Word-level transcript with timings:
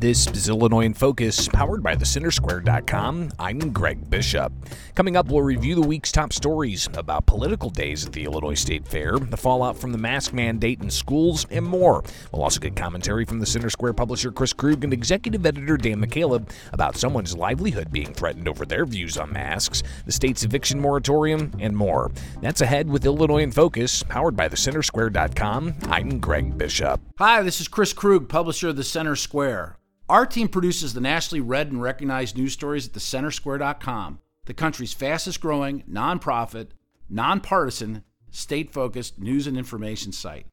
This 0.00 0.26
is 0.28 0.48
Illinois 0.48 0.86
in 0.86 0.94
Focus, 0.94 1.46
powered 1.46 1.82
by 1.82 1.94
thecentersquare.com. 1.94 3.32
I'm 3.38 3.58
Greg 3.70 4.08
Bishop. 4.08 4.50
Coming 4.94 5.14
up, 5.14 5.28
we'll 5.28 5.42
review 5.42 5.74
the 5.74 5.86
week's 5.86 6.10
top 6.10 6.32
stories 6.32 6.88
about 6.94 7.26
political 7.26 7.68
days 7.68 8.06
at 8.06 8.14
the 8.14 8.24
Illinois 8.24 8.54
State 8.54 8.88
Fair, 8.88 9.18
the 9.18 9.36
fallout 9.36 9.76
from 9.76 9.92
the 9.92 9.98
mask 9.98 10.32
mandate 10.32 10.80
in 10.80 10.88
schools, 10.88 11.46
and 11.50 11.66
more. 11.66 12.02
We'll 12.32 12.44
also 12.44 12.60
get 12.60 12.76
commentary 12.76 13.26
from 13.26 13.40
the 13.40 13.44
Center 13.44 13.68
Square 13.68 13.92
publisher 13.92 14.32
Chris 14.32 14.54
Krug 14.54 14.84
and 14.84 14.94
executive 14.94 15.44
editor 15.44 15.76
Dan 15.76 16.02
McCaleb 16.02 16.48
about 16.72 16.96
someone's 16.96 17.36
livelihood 17.36 17.92
being 17.92 18.14
threatened 18.14 18.48
over 18.48 18.64
their 18.64 18.86
views 18.86 19.18
on 19.18 19.34
masks, 19.34 19.82
the 20.06 20.12
state's 20.12 20.44
eviction 20.44 20.80
moratorium, 20.80 21.52
and 21.58 21.76
more. 21.76 22.10
That's 22.40 22.62
ahead 22.62 22.88
with 22.88 23.04
Illinois 23.04 23.42
in 23.42 23.52
Focus, 23.52 24.02
powered 24.02 24.34
by 24.34 24.48
thecentersquare.com. 24.48 25.74
I'm 25.88 26.20
Greg 26.20 26.56
Bishop. 26.56 27.02
Hi, 27.18 27.42
this 27.42 27.60
is 27.60 27.68
Chris 27.68 27.92
Krug, 27.92 28.30
publisher 28.30 28.68
of 28.68 28.76
the 28.76 28.82
Center 28.82 29.14
Square. 29.14 29.76
Our 30.10 30.26
team 30.26 30.48
produces 30.48 30.92
the 30.92 31.00
nationally 31.00 31.40
read 31.40 31.70
and 31.70 31.80
recognized 31.80 32.36
news 32.36 32.52
stories 32.52 32.84
at 32.88 32.94
thecentersquare.com, 32.94 34.18
the 34.44 34.52
country's 34.52 34.92
fastest 34.92 35.40
growing, 35.40 35.84
nonprofit, 35.88 36.70
nonpartisan, 37.08 38.02
state 38.32 38.72
focused 38.72 39.20
news 39.20 39.46
and 39.46 39.56
information 39.56 40.10
site. 40.10 40.46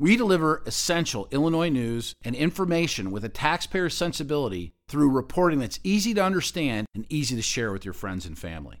We 0.00 0.16
deliver 0.16 0.64
essential 0.66 1.28
Illinois 1.30 1.68
news 1.68 2.16
and 2.24 2.34
information 2.34 3.12
with 3.12 3.24
a 3.24 3.28
taxpayer 3.28 3.88
sensibility 3.88 4.74
through 4.88 5.10
reporting 5.10 5.60
that's 5.60 5.78
easy 5.84 6.12
to 6.14 6.24
understand 6.24 6.88
and 6.92 7.06
easy 7.08 7.36
to 7.36 7.42
share 7.42 7.70
with 7.70 7.84
your 7.84 7.94
friends 7.94 8.26
and 8.26 8.36
family. 8.36 8.80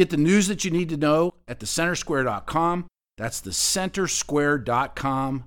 Get 0.00 0.08
the 0.08 0.16
news 0.16 0.48
that 0.48 0.64
you 0.64 0.70
need 0.70 0.88
to 0.88 0.96
know 0.96 1.34
at 1.46 1.60
thecentersquare.com. 1.60 2.86
That's 3.18 3.42
thecentersquare.com. 3.42 5.44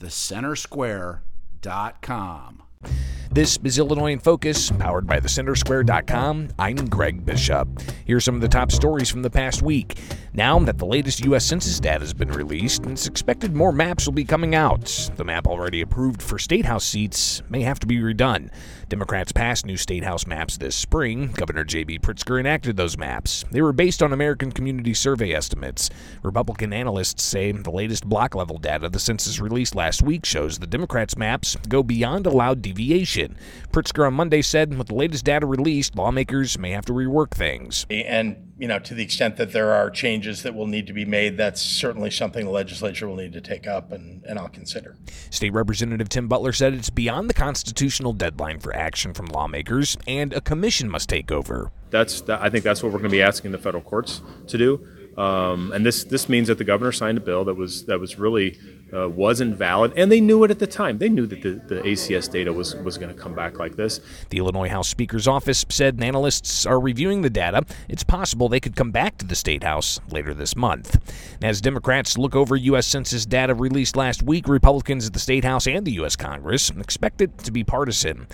Thecentersquare.com. 0.00 2.62
This 3.30 3.58
is 3.62 3.78
Illinois 3.78 4.12
in 4.12 4.20
Focus, 4.20 4.70
powered 4.70 5.06
by 5.06 5.20
thecentersquare.com. 5.20 6.48
I'm 6.58 6.76
Greg 6.86 7.26
Bishop. 7.26 7.68
Here's 8.06 8.24
some 8.24 8.34
of 8.34 8.40
the 8.40 8.48
top 8.48 8.72
stories 8.72 9.10
from 9.10 9.22
the 9.22 9.30
past 9.30 9.60
week. 9.60 9.98
Now 10.32 10.58
that 10.60 10.78
the 10.78 10.86
latest 10.86 11.24
U.S. 11.24 11.44
Census 11.44 11.78
data 11.78 12.00
has 12.00 12.14
been 12.14 12.30
released, 12.30 12.86
it's 12.86 13.06
expected 13.06 13.54
more 13.54 13.72
maps 13.72 14.06
will 14.06 14.12
be 14.12 14.24
coming 14.24 14.54
out. 14.54 15.10
The 15.16 15.24
map 15.24 15.46
already 15.46 15.80
approved 15.82 16.22
for 16.22 16.38
statehouse 16.38 16.84
seats 16.84 17.42
may 17.50 17.62
have 17.62 17.78
to 17.80 17.86
be 17.86 17.98
redone. 17.98 18.50
Democrats 18.88 19.32
passed 19.32 19.66
new 19.66 19.76
State 19.76 20.04
House 20.04 20.26
maps 20.26 20.56
this 20.56 20.76
spring. 20.76 21.32
Governor 21.32 21.64
J.B. 21.64 21.98
Pritzker 21.98 22.40
enacted 22.40 22.76
those 22.76 22.96
maps. 22.96 23.44
They 23.50 23.60
were 23.60 23.72
based 23.72 24.02
on 24.02 24.12
American 24.12 24.52
Community 24.52 24.94
Survey 24.94 25.32
estimates. 25.32 25.90
Republican 26.22 26.72
analysts 26.72 27.22
say 27.22 27.52
the 27.52 27.70
latest 27.70 28.08
block 28.08 28.34
level 28.34 28.58
data 28.58 28.88
the 28.88 28.98
census 28.98 29.40
released 29.40 29.74
last 29.74 30.02
week 30.02 30.24
shows 30.24 30.58
the 30.58 30.66
Democrats' 30.66 31.18
maps 31.18 31.56
go 31.68 31.82
beyond 31.82 32.26
allowed 32.26 32.62
deviation. 32.68 33.36
Pritzker 33.72 34.06
on 34.06 34.14
Monday 34.14 34.42
said 34.42 34.76
with 34.76 34.88
the 34.88 34.94
latest 34.94 35.24
data 35.24 35.46
released, 35.46 35.96
lawmakers 35.96 36.58
may 36.58 36.70
have 36.70 36.84
to 36.86 36.92
rework 36.92 37.30
things. 37.30 37.86
And, 37.90 38.52
you 38.58 38.68
know, 38.68 38.78
to 38.78 38.94
the 38.94 39.02
extent 39.02 39.36
that 39.36 39.52
there 39.52 39.72
are 39.72 39.90
changes 39.90 40.42
that 40.42 40.54
will 40.54 40.66
need 40.66 40.86
to 40.86 40.92
be 40.92 41.04
made, 41.04 41.36
that's 41.36 41.62
certainly 41.62 42.10
something 42.10 42.44
the 42.44 42.50
legislature 42.50 43.08
will 43.08 43.16
need 43.16 43.32
to 43.32 43.40
take 43.40 43.66
up 43.66 43.92
and, 43.92 44.24
and 44.24 44.38
I'll 44.38 44.48
consider. 44.48 44.96
State 45.30 45.52
Representative 45.52 46.08
Tim 46.08 46.28
Butler 46.28 46.52
said 46.52 46.74
it's 46.74 46.90
beyond 46.90 47.30
the 47.30 47.34
constitutional 47.34 48.12
deadline 48.12 48.60
for 48.60 48.74
action 48.74 49.14
from 49.14 49.26
lawmakers 49.26 49.96
and 50.06 50.32
a 50.32 50.40
commission 50.40 50.88
must 50.88 51.08
take 51.08 51.30
over. 51.32 51.70
That's 51.90 52.20
that, 52.22 52.42
I 52.42 52.50
think 52.50 52.64
that's 52.64 52.82
what 52.82 52.92
we're 52.92 52.98
going 52.98 53.10
to 53.10 53.16
be 53.16 53.22
asking 53.22 53.52
the 53.52 53.58
federal 53.58 53.82
courts 53.82 54.20
to 54.48 54.58
do. 54.58 54.86
Um, 55.16 55.72
and 55.72 55.84
this 55.84 56.04
this 56.04 56.28
means 56.28 56.46
that 56.46 56.58
the 56.58 56.64
governor 56.64 56.92
signed 56.92 57.18
a 57.18 57.20
bill 57.20 57.44
that 57.46 57.54
was 57.54 57.86
that 57.86 57.98
was 57.98 58.18
really 58.20 58.56
uh, 58.94 59.08
wasn't 59.08 59.56
valid, 59.56 59.92
and 59.96 60.10
they 60.10 60.20
knew 60.20 60.44
it 60.44 60.50
at 60.50 60.58
the 60.58 60.66
time. 60.66 60.98
They 60.98 61.08
knew 61.08 61.26
that 61.26 61.42
the, 61.42 61.60
the 61.74 61.82
ACS 61.82 62.30
data 62.30 62.52
was 62.52 62.74
was 62.76 62.98
going 62.98 63.14
to 63.14 63.20
come 63.20 63.34
back 63.34 63.58
like 63.58 63.76
this. 63.76 64.00
The 64.30 64.38
Illinois 64.38 64.68
House 64.68 64.88
Speaker's 64.88 65.28
office 65.28 65.64
said 65.68 66.02
analysts 66.02 66.66
are 66.66 66.80
reviewing 66.80 67.22
the 67.22 67.30
data. 67.30 67.64
It's 67.88 68.04
possible 68.04 68.48
they 68.48 68.60
could 68.60 68.76
come 68.76 68.90
back 68.90 69.18
to 69.18 69.26
the 69.26 69.34
state 69.34 69.62
house 69.62 70.00
later 70.10 70.34
this 70.34 70.56
month. 70.56 70.98
As 71.42 71.60
Democrats 71.60 72.18
look 72.18 72.34
over 72.34 72.56
U.S. 72.56 72.86
Census 72.86 73.26
data 73.26 73.54
released 73.54 73.96
last 73.96 74.22
week, 74.22 74.48
Republicans 74.48 75.06
at 75.06 75.12
the 75.12 75.18
state 75.18 75.44
house 75.44 75.66
and 75.66 75.86
the 75.86 75.92
U.S. 75.92 76.16
Congress 76.16 76.70
expect 76.70 77.20
it 77.20 77.36
to 77.38 77.50
be 77.50 77.64
partisan. 77.64 78.26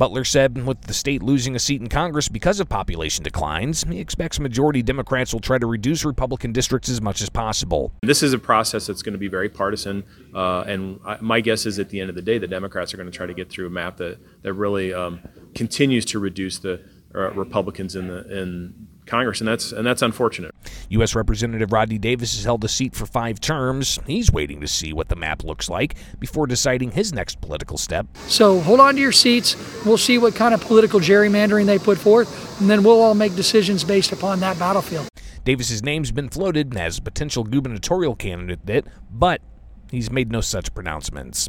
Butler 0.00 0.24
said 0.24 0.64
with 0.64 0.80
the 0.80 0.94
state 0.94 1.22
losing 1.22 1.54
a 1.54 1.58
seat 1.58 1.78
in 1.82 1.90
Congress 1.90 2.26
because 2.26 2.58
of 2.58 2.70
population 2.70 3.22
declines, 3.22 3.84
he 3.84 4.00
expects 4.00 4.40
majority 4.40 4.82
Democrats 4.82 5.34
will 5.34 5.40
try 5.40 5.58
to 5.58 5.66
reduce 5.66 6.06
Republican 6.06 6.52
districts 6.52 6.88
as 6.88 7.02
much 7.02 7.20
as 7.20 7.28
possible. 7.28 7.92
This 8.00 8.22
is 8.22 8.32
a 8.32 8.38
process 8.38 8.86
that's 8.86 9.02
going 9.02 9.12
to 9.12 9.18
be 9.18 9.28
very 9.28 9.50
partisan, 9.50 10.04
uh, 10.34 10.62
and 10.62 11.00
I, 11.04 11.18
my 11.20 11.42
guess 11.42 11.66
is 11.66 11.78
at 11.78 11.90
the 11.90 12.00
end 12.00 12.08
of 12.08 12.16
the 12.16 12.22
day, 12.22 12.38
the 12.38 12.48
Democrats 12.48 12.94
are 12.94 12.96
going 12.96 13.10
to 13.10 13.14
try 13.14 13.26
to 13.26 13.34
get 13.34 13.50
through 13.50 13.66
a 13.66 13.70
map 13.70 13.98
that, 13.98 14.16
that 14.40 14.54
really 14.54 14.94
um, 14.94 15.20
continues 15.54 16.06
to 16.06 16.18
reduce 16.18 16.58
the 16.58 16.82
uh, 17.14 17.32
Republicans 17.32 17.94
in 17.94 18.08
the 18.08 18.40
in 18.40 18.88
Congress, 19.10 19.40
and 19.40 19.48
that's 19.48 19.72
and 19.72 19.86
that's 19.86 20.02
unfortunate. 20.02 20.54
U.S. 20.90 21.14
Representative 21.14 21.72
Rodney 21.72 21.98
Davis 21.98 22.34
has 22.36 22.44
held 22.44 22.64
a 22.64 22.68
seat 22.68 22.94
for 22.94 23.06
five 23.06 23.40
terms. 23.40 23.98
He's 24.06 24.32
waiting 24.32 24.60
to 24.60 24.68
see 24.68 24.92
what 24.92 25.08
the 25.08 25.16
map 25.16 25.44
looks 25.44 25.68
like 25.68 25.96
before 26.18 26.46
deciding 26.46 26.92
his 26.92 27.12
next 27.12 27.40
political 27.40 27.76
step. 27.76 28.06
So 28.26 28.60
hold 28.60 28.80
on 28.80 28.94
to 28.94 29.00
your 29.00 29.12
seats. 29.12 29.56
We'll 29.84 29.98
see 29.98 30.18
what 30.18 30.34
kind 30.34 30.54
of 30.54 30.60
political 30.60 31.00
gerrymandering 31.00 31.66
they 31.66 31.78
put 31.78 31.98
forth, 31.98 32.60
and 32.60 32.70
then 32.70 32.82
we'll 32.82 33.00
all 33.00 33.14
make 33.14 33.34
decisions 33.34 33.84
based 33.84 34.12
upon 34.12 34.40
that 34.40 34.58
battlefield. 34.58 35.08
Davis's 35.44 35.82
name's 35.82 36.12
been 36.12 36.28
floated 36.28 36.76
as 36.76 36.98
a 36.98 37.02
potential 37.02 37.44
gubernatorial 37.44 38.14
candidate, 38.14 38.86
but 39.10 39.40
He's 39.90 40.10
made 40.10 40.30
no 40.30 40.40
such 40.40 40.74
pronouncements. 40.74 41.48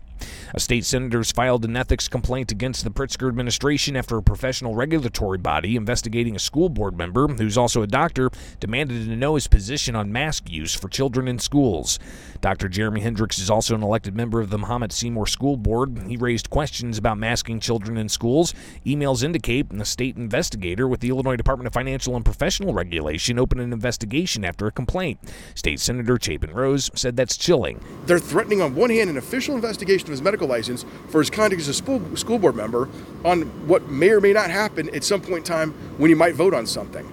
A 0.54 0.60
state 0.60 0.86
senator's 0.86 1.32
filed 1.32 1.66
an 1.66 1.78
ethics 1.78 2.08
complaint 2.08 2.52
against 2.52 2.84
the 2.84 2.92
Pritzker 2.92 3.28
administration 3.28 3.96
after 3.96 4.18
a 4.18 4.24
professional 4.24 4.76
regulatory 4.76 5.38
body 5.38 5.76
investigating 5.76 6.36
a 6.36 6.40
school 6.40 6.70
board 6.70 6.98
member, 6.98 7.28
who's 7.28 7.58
also 7.58 7.82
a 7.82 7.88
doctor, 7.88 8.30
demanded 8.60 9.06
to 9.06 9.16
know 9.16 9.36
his 9.36 9.48
position 9.48 9.96
on 9.96 10.12
mask 10.12 10.50
use 10.50 10.76
for 10.76 10.90
children 10.90 11.28
in 11.28 11.40
schools. 11.40 12.00
Dr. 12.42 12.68
Jeremy 12.68 13.02
Hendricks 13.02 13.40
is 13.40 13.50
also 13.50 13.76
an 13.76 13.84
elected 13.84 14.16
member 14.16 14.42
of 14.42 14.50
the 14.50 14.58
Mahomet 14.58 14.92
Seymour 14.92 15.28
School 15.28 15.58
Board. 15.58 15.98
He 16.08 16.18
raised 16.18 16.50
questions 16.50 16.98
about 16.98 17.18
masking 17.18 17.60
children 17.60 17.98
in 17.98 18.10
schools. 18.10 18.54
Emails 18.86 19.24
indicate 19.24 19.70
the 19.70 19.86
state 19.86 20.18
investigator 20.18 20.88
with 20.88 21.00
the 21.00 21.10
Illinois 21.10 21.36
Department 21.36 21.68
of 21.68 21.74
Financial 21.74 22.16
and 22.16 22.26
Professional 22.26 22.74
Regulation 22.74 23.40
opened 23.40 23.62
an 23.62 23.74
investigation 23.74 24.44
after 24.44 24.68
a 24.68 24.72
complaint. 24.72 25.20
State 25.56 25.80
Senator 25.80 26.18
Chapin 26.22 26.52
Rose 26.52 26.90
said 26.96 27.16
that's 27.16 27.38
chilling. 27.38 27.80
They're 28.06 28.20
threatening, 28.32 28.62
on 28.62 28.74
one 28.76 28.90
hand, 28.90 29.10
an 29.10 29.18
official 29.18 29.56
investigation 29.56 30.08
of 30.08 30.12
his 30.12 30.22
medical 30.22 30.48
license 30.48 30.86
for 31.10 31.20
his 31.20 31.30
conduct 31.30 31.62
as 31.62 31.68
a 31.68 31.74
school, 31.74 32.16
school 32.16 32.40
board 32.40 32.56
member 32.56 32.88
on 33.26 33.42
what 33.68 33.90
may 33.90 34.10
or 34.10 34.22
may 34.22 34.32
not 34.32 34.50
happen 34.50 34.90
at 34.96 35.04
some 35.04 35.20
point 35.20 35.40
in 35.40 35.44
time 35.44 35.72
when 35.98 36.10
he 36.10 36.16
might 36.16 36.34
vote 36.34 36.54
on 36.54 36.66
something. 36.66 37.06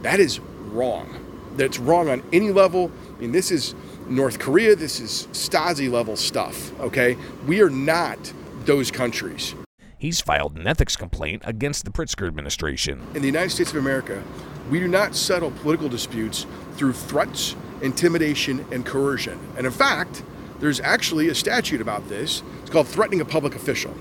That 0.00 0.20
is 0.20 0.40
wrong. 0.40 1.20
That's 1.56 1.78
wrong 1.78 2.08
on 2.08 2.22
any 2.32 2.50
level. 2.50 2.90
I 3.14 3.20
mean, 3.20 3.32
this 3.32 3.50
is 3.50 3.74
North 4.08 4.38
Korea, 4.38 4.74
this 4.74 5.00
is 5.00 5.28
Stasi 5.32 5.90
level 5.90 6.16
stuff, 6.16 6.78
okay? 6.80 7.18
We 7.46 7.60
are 7.60 7.68
not 7.68 8.32
those 8.64 8.90
countries. 8.90 9.54
He's 9.98 10.22
filed 10.22 10.56
an 10.56 10.66
ethics 10.66 10.96
complaint 10.96 11.42
against 11.44 11.84
the 11.84 11.90
Pritzker 11.90 12.26
administration. 12.26 13.02
In 13.14 13.20
the 13.20 13.28
United 13.28 13.50
States 13.50 13.70
of 13.70 13.76
America, 13.76 14.22
we 14.70 14.80
do 14.80 14.88
not 14.88 15.14
settle 15.14 15.50
political 15.50 15.90
disputes 15.90 16.46
through 16.76 16.94
threats, 16.94 17.54
intimidation, 17.82 18.64
and 18.72 18.86
coercion. 18.86 19.38
And 19.58 19.66
in 19.66 19.72
fact, 19.72 20.22
there's 20.64 20.80
actually 20.80 21.28
a 21.28 21.34
statute 21.34 21.82
about 21.82 22.08
this. 22.08 22.42
It's 22.62 22.70
called 22.70 22.88
threatening 22.88 23.20
a 23.20 23.24
public 23.26 23.54
official. 23.54 23.94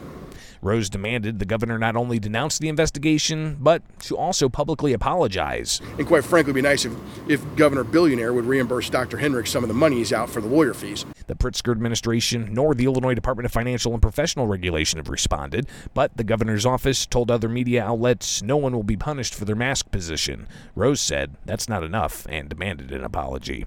Rose 0.62 0.90
demanded 0.90 1.40
the 1.40 1.46
governor 1.46 1.78
not 1.78 1.98
only 1.98 2.20
denounce 2.20 2.58
the 2.58 2.70
investigation, 2.70 3.58
but 3.60 3.82
to 4.00 4.16
also 4.16 4.48
publicly 4.48 4.94
apologize. 4.94 5.82
And 5.98 6.08
quite 6.08 6.24
frankly, 6.24 6.52
it'd 6.52 6.56
be 6.56 6.62
nice 6.62 6.86
if, 6.86 6.94
if 7.28 7.56
Governor 7.58 7.84
Billionaire 7.84 8.32
would 8.32 8.46
reimburse 8.46 8.90
Dr. 8.90 9.18
Hendricks 9.18 9.52
some 9.52 9.66
of 9.66 9.68
the 9.68 9.74
money 9.74 9.98
he's 9.98 10.14
out 10.14 10.30
for 10.30 10.40
the 10.40 10.48
lawyer 10.48 10.74
fees. 10.74 11.06
The 11.28 11.36
Pritzker 11.36 11.74
administration 11.74 12.54
nor 12.54 12.74
the 12.74 12.86
Illinois 12.86 13.14
Department 13.14 13.46
of 13.46 13.52
Financial 13.52 13.92
and 13.92 14.02
Professional 14.02 14.48
Regulation 14.48 15.00
have 15.00 15.10
responded, 15.10 15.68
but 15.94 16.16
the 16.16 16.24
governor's 16.24 16.66
office 16.66 17.06
told 17.06 17.30
other 17.30 17.50
media 17.50 17.84
outlets 17.84 18.42
no 18.42 18.56
one 18.56 18.72
will 18.72 18.84
be 18.84 18.96
punished 18.96 19.36
for 19.36 19.44
their 19.44 19.54
mask 19.54 19.92
position. 19.92 20.48
Rose 20.76 21.02
said 21.02 21.36
that's 21.44 21.68
not 21.68 21.84
enough 21.84 22.26
and 22.30 22.48
demanded 22.48 22.94
an 22.94 23.04
apology. 23.04 23.66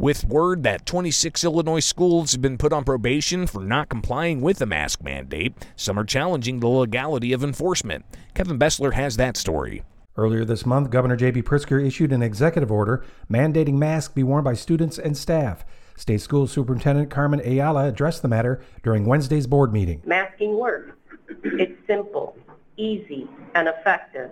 With 0.00 0.24
word 0.24 0.62
that 0.62 0.86
26 0.86 1.44
Illinois 1.44 1.80
schools 1.80 2.32
have 2.32 2.40
been 2.40 2.56
put 2.56 2.72
on 2.72 2.84
probation 2.84 3.46
for 3.46 3.60
not 3.60 3.90
complying 3.90 4.40
with 4.40 4.56
the 4.56 4.64
mask 4.64 5.02
mandate, 5.02 5.52
some 5.76 5.98
are 5.98 6.06
challenging 6.06 6.58
the 6.58 6.68
legality 6.68 7.34
of 7.34 7.44
enforcement. 7.44 8.06
Kevin 8.32 8.58
Bessler 8.58 8.94
has 8.94 9.18
that 9.18 9.36
story. 9.36 9.82
Earlier 10.16 10.46
this 10.46 10.64
month, 10.64 10.88
Governor 10.88 11.16
J.B. 11.16 11.42
Pritzker 11.42 11.86
issued 11.86 12.12
an 12.12 12.22
executive 12.22 12.72
order 12.72 13.04
mandating 13.30 13.74
masks 13.74 14.14
be 14.14 14.22
worn 14.22 14.42
by 14.42 14.54
students 14.54 14.98
and 14.98 15.18
staff. 15.18 15.66
State 15.96 16.22
School 16.22 16.46
Superintendent 16.46 17.10
Carmen 17.10 17.42
Ayala 17.44 17.86
addressed 17.86 18.22
the 18.22 18.28
matter 18.28 18.62
during 18.82 19.04
Wednesday's 19.04 19.46
board 19.46 19.70
meeting. 19.70 20.00
Masking 20.06 20.56
works. 20.56 20.96
It's 21.44 21.78
simple, 21.86 22.38
easy, 22.78 23.28
and 23.54 23.68
effective. 23.68 24.30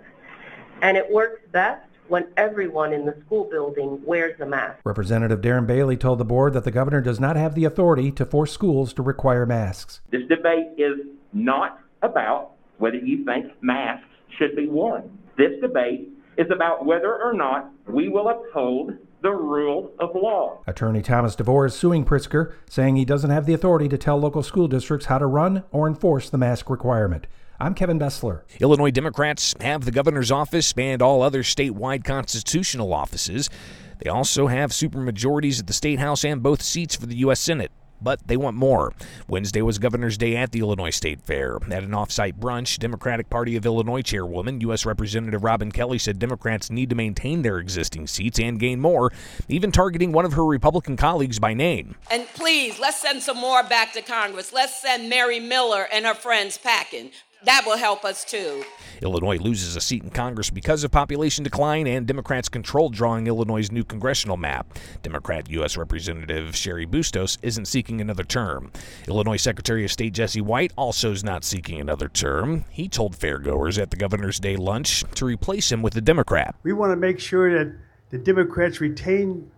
And 0.81 0.97
it 0.97 1.11
works 1.11 1.43
best 1.51 1.88
when 2.09 2.27
everyone 2.35 2.91
in 2.91 3.05
the 3.05 3.15
school 3.25 3.47
building 3.49 4.01
wears 4.05 4.39
a 4.39 4.45
mask. 4.45 4.79
Representative 4.83 5.41
Darren 5.41 5.67
Bailey 5.67 5.95
told 5.95 6.19
the 6.19 6.25
board 6.25 6.53
that 6.53 6.63
the 6.63 6.71
governor 6.71 7.01
does 7.01 7.19
not 7.19 7.35
have 7.35 7.55
the 7.55 7.65
authority 7.65 8.11
to 8.11 8.25
force 8.25 8.51
schools 8.51 8.93
to 8.93 9.01
require 9.01 9.45
masks. 9.45 10.01
This 10.11 10.27
debate 10.27 10.67
is 10.77 10.99
not 11.33 11.79
about 12.01 12.51
whether 12.77 12.97
you 12.97 13.23
think 13.25 13.51
masks 13.61 14.07
should 14.37 14.55
be 14.55 14.67
worn. 14.67 15.17
This 15.37 15.59
debate 15.61 16.09
is 16.37 16.47
about 16.51 16.85
whether 16.85 17.21
or 17.21 17.33
not 17.33 17.69
we 17.87 18.09
will 18.09 18.29
uphold 18.29 18.93
the 19.21 19.31
rule 19.31 19.91
of 19.99 20.15
law. 20.15 20.59
Attorney 20.65 21.01
Thomas 21.01 21.35
DeVore 21.35 21.65
is 21.65 21.73
suing 21.73 22.05
Pritzker, 22.05 22.53
saying 22.69 22.95
he 22.95 23.03
doesn't 23.03 23.29
have 23.29 23.45
the 23.45 23.53
authority 23.53 23.89
to 23.89 23.97
tell 23.97 24.17
local 24.17 24.41
school 24.41 24.69
districts 24.69 25.07
how 25.07 25.17
to 25.17 25.25
run 25.25 25.63
or 25.71 25.87
enforce 25.87 26.29
the 26.29 26.37
mask 26.37 26.69
requirement. 26.69 27.27
I'm 27.61 27.73
Kevin 27.73 27.99
Bessler. 27.99 28.43
Illinois 28.61 28.91
Democrats 28.91 29.53
have 29.59 29.83
the 29.83 29.91
governor's 29.91 30.31
office 30.31 30.73
and 30.77 31.01
all 31.01 31.21
other 31.21 31.43
statewide 31.43 32.05
constitutional 32.05 32.93
offices. 32.93 33.49
They 33.97 34.09
also 34.09 34.47
have 34.47 34.71
supermajorities 34.71 35.59
at 35.59 35.67
the 35.67 35.73
state 35.73 35.99
house 35.99 36.23
and 36.23 36.41
both 36.41 36.61
seats 36.61 36.95
for 36.95 37.05
the 37.05 37.17
U.S. 37.17 37.41
Senate 37.41 37.71
but 38.01 38.25
they 38.27 38.37
want 38.37 38.55
more. 38.55 38.93
Wednesday 39.27 39.61
was 39.61 39.77
Governor's 39.77 40.17
Day 40.17 40.35
at 40.35 40.51
the 40.51 40.59
Illinois 40.59 40.89
State 40.89 41.21
Fair. 41.21 41.57
At 41.69 41.83
an 41.83 41.93
off-site 41.93 42.39
brunch, 42.39 42.79
Democratic 42.79 43.29
Party 43.29 43.55
of 43.55 43.65
Illinois 43.65 44.01
chairwoman, 44.01 44.61
U.S. 44.61 44.85
Representative 44.85 45.43
Robin 45.43 45.71
Kelly, 45.71 45.97
said 45.97 46.19
Democrats 46.19 46.69
need 46.69 46.89
to 46.89 46.95
maintain 46.95 47.41
their 47.41 47.57
existing 47.57 48.07
seats 48.07 48.39
and 48.39 48.59
gain 48.59 48.79
more, 48.79 49.11
even 49.47 49.71
targeting 49.71 50.11
one 50.11 50.25
of 50.25 50.33
her 50.33 50.45
Republican 50.45 50.97
colleagues 50.97 51.39
by 51.39 51.53
name. 51.53 51.95
And 52.09 52.27
please, 52.35 52.79
let's 52.79 53.01
send 53.01 53.21
some 53.21 53.37
more 53.37 53.63
back 53.63 53.93
to 53.93 54.01
Congress. 54.01 54.53
Let's 54.53 54.81
send 54.81 55.09
Mary 55.09 55.39
Miller 55.39 55.87
and 55.91 56.05
her 56.05 56.13
friends 56.15 56.57
packing. 56.57 57.11
That 57.43 57.63
will 57.65 57.77
help 57.77 58.03
us 58.03 58.25
too. 58.25 58.63
Illinois 59.01 59.37
loses 59.37 59.75
a 59.75 59.81
seat 59.81 60.03
in 60.03 60.09
Congress 60.09 60.49
because 60.49 60.83
of 60.83 60.91
population 60.91 61.43
decline 61.43 61.87
and 61.87 62.05
Democrats' 62.05 62.49
control 62.49 62.89
drawing 62.89 63.27
Illinois' 63.27 63.71
new 63.71 63.85
congressional 63.85 64.35
map. 64.35 64.77
Democrat 65.03 65.49
U.S. 65.49 65.77
Representative 65.77 66.53
Cheri 66.53 66.85
Bustos 66.85 67.37
isn't 67.41 67.65
seeking 67.65 68.01
another 68.01 68.25
term. 68.25 68.71
Illinois 69.07 69.37
Secretary 69.37 69.85
of 69.85 69.91
State 69.91 70.13
Jesse 70.13 70.41
White 70.41 70.73
also 70.75 71.11
is 71.11 71.23
not 71.23 71.45
seeking 71.45 71.79
another 71.79 72.09
term. 72.09 72.65
He 72.69 72.89
told 72.89 73.15
fairgoers 73.15 73.81
at 73.81 73.91
the 73.91 73.97
Governor's 73.97 74.39
Day 74.39 74.57
lunch 74.57 75.05
to 75.15 75.25
replace 75.25 75.71
him 75.71 75.81
with 75.81 75.95
a 75.95 76.01
Democrat. 76.01 76.55
We 76.63 76.73
want 76.73 76.91
to 76.91 76.97
make 76.97 77.19
sure 77.19 77.57
that 77.57 77.73
the 78.09 78.17
Democrats 78.17 78.81
retain 78.81 79.49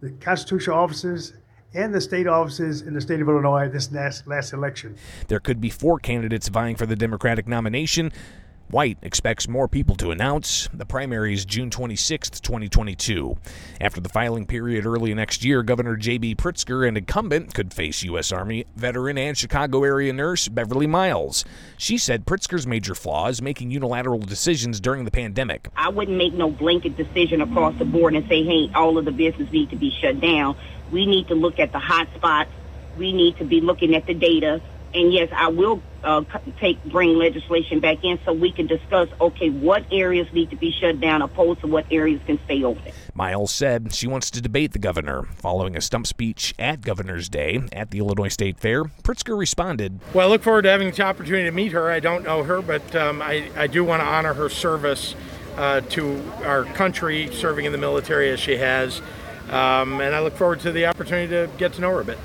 the 0.00 0.10
constitutional 0.20 0.76
offices 0.76 1.32
and 1.74 1.92
the 1.92 2.00
state 2.00 2.26
offices 2.26 2.82
in 2.82 2.94
the 2.94 3.00
state 3.00 3.20
of 3.20 3.28
Illinois 3.28 3.68
this 3.68 3.90
last, 3.92 4.26
last 4.26 4.52
election. 4.52 4.96
There 5.28 5.40
could 5.40 5.60
be 5.60 5.70
four 5.70 5.98
candidates 5.98 6.48
vying 6.48 6.76
for 6.76 6.86
the 6.86 6.96
Democratic 6.96 7.46
nomination. 7.46 8.12
White 8.70 8.98
expects 9.02 9.48
more 9.48 9.68
people 9.68 9.94
to 9.96 10.10
announce. 10.10 10.68
The 10.72 10.86
primary 10.86 11.34
is 11.34 11.44
June 11.44 11.70
26, 11.70 12.40
2022. 12.40 13.36
After 13.80 14.00
the 14.00 14.08
filing 14.08 14.46
period 14.46 14.86
early 14.86 15.14
next 15.14 15.44
year, 15.44 15.62
Governor 15.62 15.96
J.B. 15.96 16.34
Pritzker, 16.36 16.86
an 16.86 16.96
incumbent, 16.96 17.54
could 17.54 17.72
face 17.72 18.02
U.S. 18.02 18.32
Army 18.32 18.64
veteran 18.74 19.16
and 19.18 19.36
Chicago 19.36 19.84
area 19.84 20.12
nurse 20.12 20.48
Beverly 20.48 20.86
Miles. 20.86 21.44
She 21.76 21.98
said 21.98 22.26
Pritzker's 22.26 22.66
major 22.66 22.94
flaw 22.94 23.28
is 23.28 23.40
making 23.40 23.70
unilateral 23.70 24.18
decisions 24.20 24.80
during 24.80 25.04
the 25.04 25.10
pandemic. 25.10 25.68
I 25.76 25.90
wouldn't 25.90 26.16
make 26.16 26.34
no 26.34 26.50
blanket 26.50 26.96
decision 26.96 27.40
across 27.40 27.78
the 27.78 27.84
board 27.84 28.14
and 28.14 28.26
say, 28.28 28.42
hey, 28.42 28.70
all 28.74 28.98
of 28.98 29.04
the 29.04 29.12
business 29.12 29.52
need 29.52 29.70
to 29.70 29.76
be 29.76 29.90
shut 29.90 30.20
down 30.20 30.56
we 30.94 31.06
need 31.06 31.28
to 31.28 31.34
look 31.34 31.58
at 31.58 31.72
the 31.72 31.78
hot 31.78 32.08
spots. 32.14 32.50
We 32.96 33.12
need 33.12 33.36
to 33.38 33.44
be 33.44 33.60
looking 33.60 33.94
at 33.94 34.06
the 34.06 34.14
data. 34.14 34.60
And 34.94 35.12
yes, 35.12 35.28
I 35.34 35.48
will 35.48 35.82
uh, 36.04 36.22
take 36.60 36.82
bring 36.84 37.16
legislation 37.16 37.80
back 37.80 38.04
in 38.04 38.18
so 38.24 38.32
we 38.32 38.52
can 38.52 38.66
discuss. 38.66 39.08
Okay, 39.20 39.50
what 39.50 39.84
areas 39.90 40.26
need 40.32 40.50
to 40.50 40.56
be 40.56 40.70
shut 40.70 41.00
down, 41.00 41.22
opposed 41.22 41.60
to 41.60 41.66
what 41.66 41.86
areas 41.90 42.20
can 42.26 42.38
stay 42.44 42.62
open. 42.62 42.92
Miles 43.14 43.52
said 43.52 43.94
she 43.94 44.06
wants 44.06 44.30
to 44.32 44.40
debate 44.40 44.72
the 44.72 44.78
governor. 44.78 45.22
Following 45.22 45.76
a 45.76 45.80
stump 45.80 46.06
speech 46.06 46.54
at 46.58 46.80
Governor's 46.80 47.28
Day 47.28 47.62
at 47.72 47.90
the 47.90 47.98
Illinois 47.98 48.28
State 48.28 48.58
Fair, 48.58 48.84
Pritzker 48.84 49.38
responded. 49.38 50.00
Well, 50.12 50.28
I 50.28 50.30
look 50.30 50.42
forward 50.42 50.62
to 50.62 50.70
having 50.70 50.90
the 50.90 51.02
opportunity 51.02 51.44
to 51.44 51.52
meet 51.52 51.72
her. 51.72 51.90
I 51.90 52.00
don't 52.00 52.24
know 52.24 52.42
her, 52.42 52.60
but 52.60 52.94
um, 52.94 53.22
I, 53.22 53.48
I 53.56 53.66
do 53.66 53.84
want 53.84 54.02
to 54.02 54.06
honor 54.06 54.34
her 54.34 54.48
service 54.48 55.14
uh, 55.56 55.80
to 55.80 56.20
our 56.44 56.64
country, 56.64 57.28
serving 57.32 57.64
in 57.64 57.72
the 57.72 57.78
military 57.78 58.30
as 58.30 58.40
she 58.40 58.56
has. 58.56 59.00
Um, 59.50 60.00
and 60.00 60.14
I 60.14 60.20
look 60.20 60.36
forward 60.36 60.60
to 60.60 60.72
the 60.72 60.86
opportunity 60.86 61.28
to 61.28 61.50
get 61.58 61.74
to 61.74 61.80
know 61.80 61.90
her 61.90 62.00
a 62.00 62.04
bit. 62.04 62.18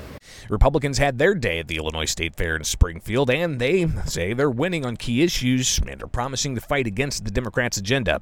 Republicans 0.50 0.98
had 0.98 1.18
their 1.18 1.34
day 1.34 1.60
at 1.60 1.68
the 1.68 1.76
Illinois 1.76 2.06
State 2.06 2.34
Fair 2.34 2.56
in 2.56 2.64
Springfield, 2.64 3.30
and 3.30 3.60
they 3.60 3.86
say 4.06 4.32
they're 4.32 4.50
winning 4.50 4.84
on 4.84 4.96
key 4.96 5.22
issues 5.22 5.78
and 5.86 6.02
are 6.02 6.08
promising 6.08 6.56
to 6.56 6.60
fight 6.60 6.88
against 6.88 7.24
the 7.24 7.30
Democrats' 7.30 7.76
agenda. 7.76 8.20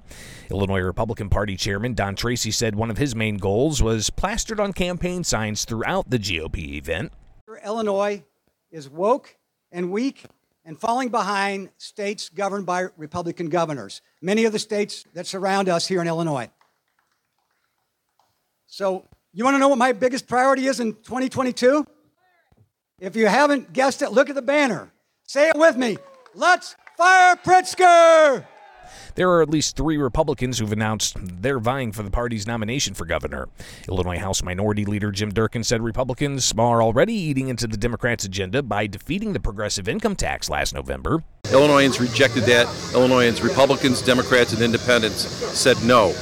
Illinois 0.50 0.80
Republican 0.80 1.30
Party 1.30 1.56
Chairman 1.56 1.94
Don 1.94 2.14
Tracy 2.14 2.50
said 2.50 2.75
one 2.75 2.90
of 2.90 2.98
his 2.98 3.14
main 3.14 3.38
goals 3.38 3.82
was 3.82 4.10
plastered 4.10 4.60
on 4.60 4.75
campaign 4.75 5.25
signs 5.25 5.64
throughout 5.64 6.10
the 6.10 6.19
GOP 6.19 6.75
event. 6.75 7.12
Illinois 7.64 8.22
is 8.70 8.90
woke 8.90 9.36
and 9.72 9.90
weak 9.90 10.25
and 10.66 10.78
falling 10.78 11.08
behind 11.08 11.70
states 11.78 12.28
governed 12.28 12.66
by 12.66 12.88
Republican 12.98 13.48
governors, 13.48 14.02
many 14.20 14.44
of 14.44 14.52
the 14.52 14.58
states 14.58 15.06
that 15.14 15.26
surround 15.26 15.66
us 15.70 15.88
here 15.88 16.02
in 16.02 16.06
Illinois. 16.06 16.50
So, 18.66 19.06
you 19.32 19.44
want 19.44 19.54
to 19.54 19.58
know 19.58 19.69
what 19.69 19.78
my 19.78 19.92
biggest 19.92 20.26
priority 20.26 20.66
is 20.66 20.78
in 20.78 20.92
2022? 20.92 21.86
If 23.00 23.14
you 23.14 23.28
haven't 23.28 23.72
guessed 23.72 24.02
it, 24.02 24.10
look 24.10 24.28
at 24.28 24.34
the 24.34 24.42
banner. 24.42 24.90
Say 25.24 25.48
it 25.48 25.56
with 25.56 25.76
me. 25.76 25.98
Let's 26.34 26.74
fire 26.96 27.36
Pritzker! 27.36 28.44
There 29.14 29.30
are 29.30 29.42
at 29.42 29.50
least 29.50 29.76
three 29.76 29.96
Republicans 29.96 30.58
who've 30.58 30.72
announced 30.72 31.16
they're 31.20 31.60
vying 31.60 31.92
for 31.92 32.02
the 32.02 32.10
party's 32.10 32.46
nomination 32.46 32.94
for 32.94 33.04
governor. 33.04 33.48
Illinois 33.88 34.18
House 34.18 34.42
Minority 34.42 34.84
Leader 34.84 35.12
Jim 35.12 35.30
Durkin 35.30 35.62
said 35.62 35.80
Republicans 35.82 36.52
are 36.58 36.82
already 36.82 37.14
eating 37.14 37.48
into 37.48 37.68
the 37.68 37.76
Democrats' 37.76 38.24
agenda 38.24 38.62
by 38.62 38.88
defeating 38.88 39.32
the 39.32 39.40
progressive 39.40 39.88
income 39.88 40.16
tax 40.16 40.50
last 40.50 40.74
November. 40.74 41.22
Illinoisans 41.52 42.00
rejected 42.00 42.44
that. 42.44 42.66
Illinoisans, 42.94 43.42
Republicans, 43.42 44.02
Democrats, 44.02 44.52
and 44.52 44.62
Independents 44.62 45.28
said 45.56 45.76
no. 45.84 46.14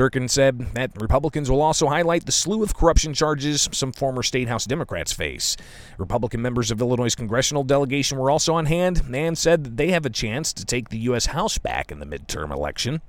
Durkin 0.00 0.28
said 0.28 0.60
that 0.72 0.92
Republicans 0.98 1.50
will 1.50 1.60
also 1.60 1.86
highlight 1.86 2.24
the 2.24 2.32
slew 2.32 2.62
of 2.62 2.74
corruption 2.74 3.12
charges 3.12 3.68
some 3.70 3.92
former 3.92 4.22
State 4.22 4.48
House 4.48 4.64
Democrats 4.64 5.12
face. 5.12 5.58
Republican 5.98 6.40
members 6.40 6.70
of 6.70 6.80
Illinois' 6.80 7.14
congressional 7.14 7.64
delegation 7.64 8.16
were 8.16 8.30
also 8.30 8.54
on 8.54 8.64
hand 8.64 9.02
and 9.14 9.36
said 9.36 9.62
that 9.62 9.76
they 9.76 9.90
have 9.90 10.06
a 10.06 10.08
chance 10.08 10.54
to 10.54 10.64
take 10.64 10.88
the 10.88 10.96
U.S. 11.00 11.26
House 11.26 11.58
back 11.58 11.92
in 11.92 11.98
the 11.98 12.06
midterm 12.06 12.50
election. 12.50 13.02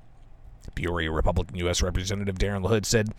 Peoria 0.74 1.10
Republican 1.10 1.56
U.S. 1.60 1.80
Representative 1.80 2.36
Darren 2.36 2.62
LaHood 2.62 2.84
said 2.84 3.14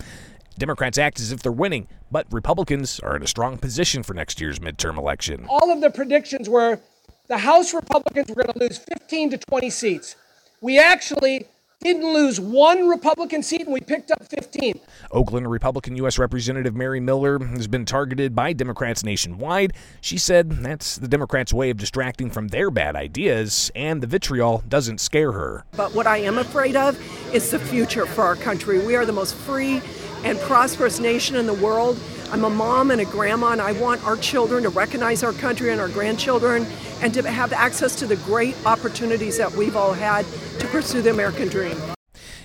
Democrats 0.60 1.00
act 1.00 1.20
as 1.20 1.32
if 1.32 1.42
they're 1.42 1.52
winning, 1.52 1.88
but 2.12 2.28
Republicans 2.32 3.00
are 3.00 3.16
in 3.16 3.24
a 3.24 3.28
strong 3.28 3.58
position 3.58 4.04
for 4.04 4.14
next 4.14 4.40
year's 4.40 4.60
midterm 4.60 5.00
election. 5.00 5.48
All 5.50 5.72
of 5.72 5.82
the 5.82 5.90
predictions 5.90 6.48
were 6.48 6.80
the 7.26 7.40
House 7.40 7.74
Republicans 7.74 8.30
were 8.30 8.44
going 8.44 8.54
to 8.54 8.60
lose 8.60 8.78
15 8.78 9.32
to 9.32 9.38
20 9.40 9.72
seats. 9.72 10.16
We 10.62 10.78
actually 10.78 11.48
didn't 11.84 12.14
lose 12.14 12.40
one 12.40 12.88
Republican 12.88 13.44
seat, 13.44 13.62
and 13.62 13.74
we 13.74 13.82
picked 13.82 14.10
up 14.10 14.26
15. 14.26 14.80
Oakland 15.12 15.52
Republican 15.52 15.96
U.S. 15.98 16.18
Representative 16.18 16.76
Mary 16.76 17.00
Miller 17.00 17.38
has 17.40 17.68
been 17.68 17.86
targeted 17.86 18.34
by 18.34 18.54
Democrats 18.54 19.04
nationwide. 19.04 19.74
She 20.02 20.18
said 20.18 20.50
that's 20.50 20.96
the 20.96 21.08
Democrats' 21.08 21.54
way 21.54 21.70
of 21.70 21.78
distracting 21.78 22.32
from 22.32 22.48
their 22.48 22.72
bad 22.72 22.96
ideas, 22.96 23.70
and 23.76 24.02
the 24.02 24.08
vitriol 24.08 24.64
doesn't 24.68 25.00
scare 25.00 25.34
her. 25.34 25.66
But 25.74 25.94
what 25.94 26.08
I 26.08 26.18
am 26.18 26.38
afraid 26.38 26.76
of 26.76 26.98
is 27.34 27.52
the 27.52 27.60
future 27.60 28.06
for 28.06 28.24
our 28.24 28.36
country. 28.36 28.84
We 28.86 28.96
are 28.96 29.06
the 29.06 29.14
most 29.14 29.36
free 29.36 29.82
and 30.24 30.40
prosperous 30.40 31.00
nation 31.00 31.36
in 31.36 31.46
the 31.46 31.54
world. 31.54 32.00
I'm 32.34 32.46
a 32.46 32.50
mom 32.50 32.90
and 32.90 33.00
a 33.00 33.06
grandma, 33.06 33.52
and 33.52 33.62
I 33.62 33.74
want 33.74 34.04
our 34.04 34.18
children 34.18 34.64
to 34.64 34.70
recognize 34.70 35.22
our 35.22 35.34
country 35.34 35.70
and 35.70 35.80
our 35.80 35.88
grandchildren 35.88 36.66
and 37.00 37.14
to 37.14 37.22
have 37.30 37.54
access 37.54 37.96
to 37.98 38.08
the 38.08 38.16
great 38.16 38.56
opportunities 38.66 39.38
that 39.38 39.52
we've 39.52 39.76
all 39.76 39.94
had 39.94 40.26
to 40.58 40.68
pursue 40.70 41.04
the 41.04 41.12
American 41.12 41.48
dream. 41.48 41.78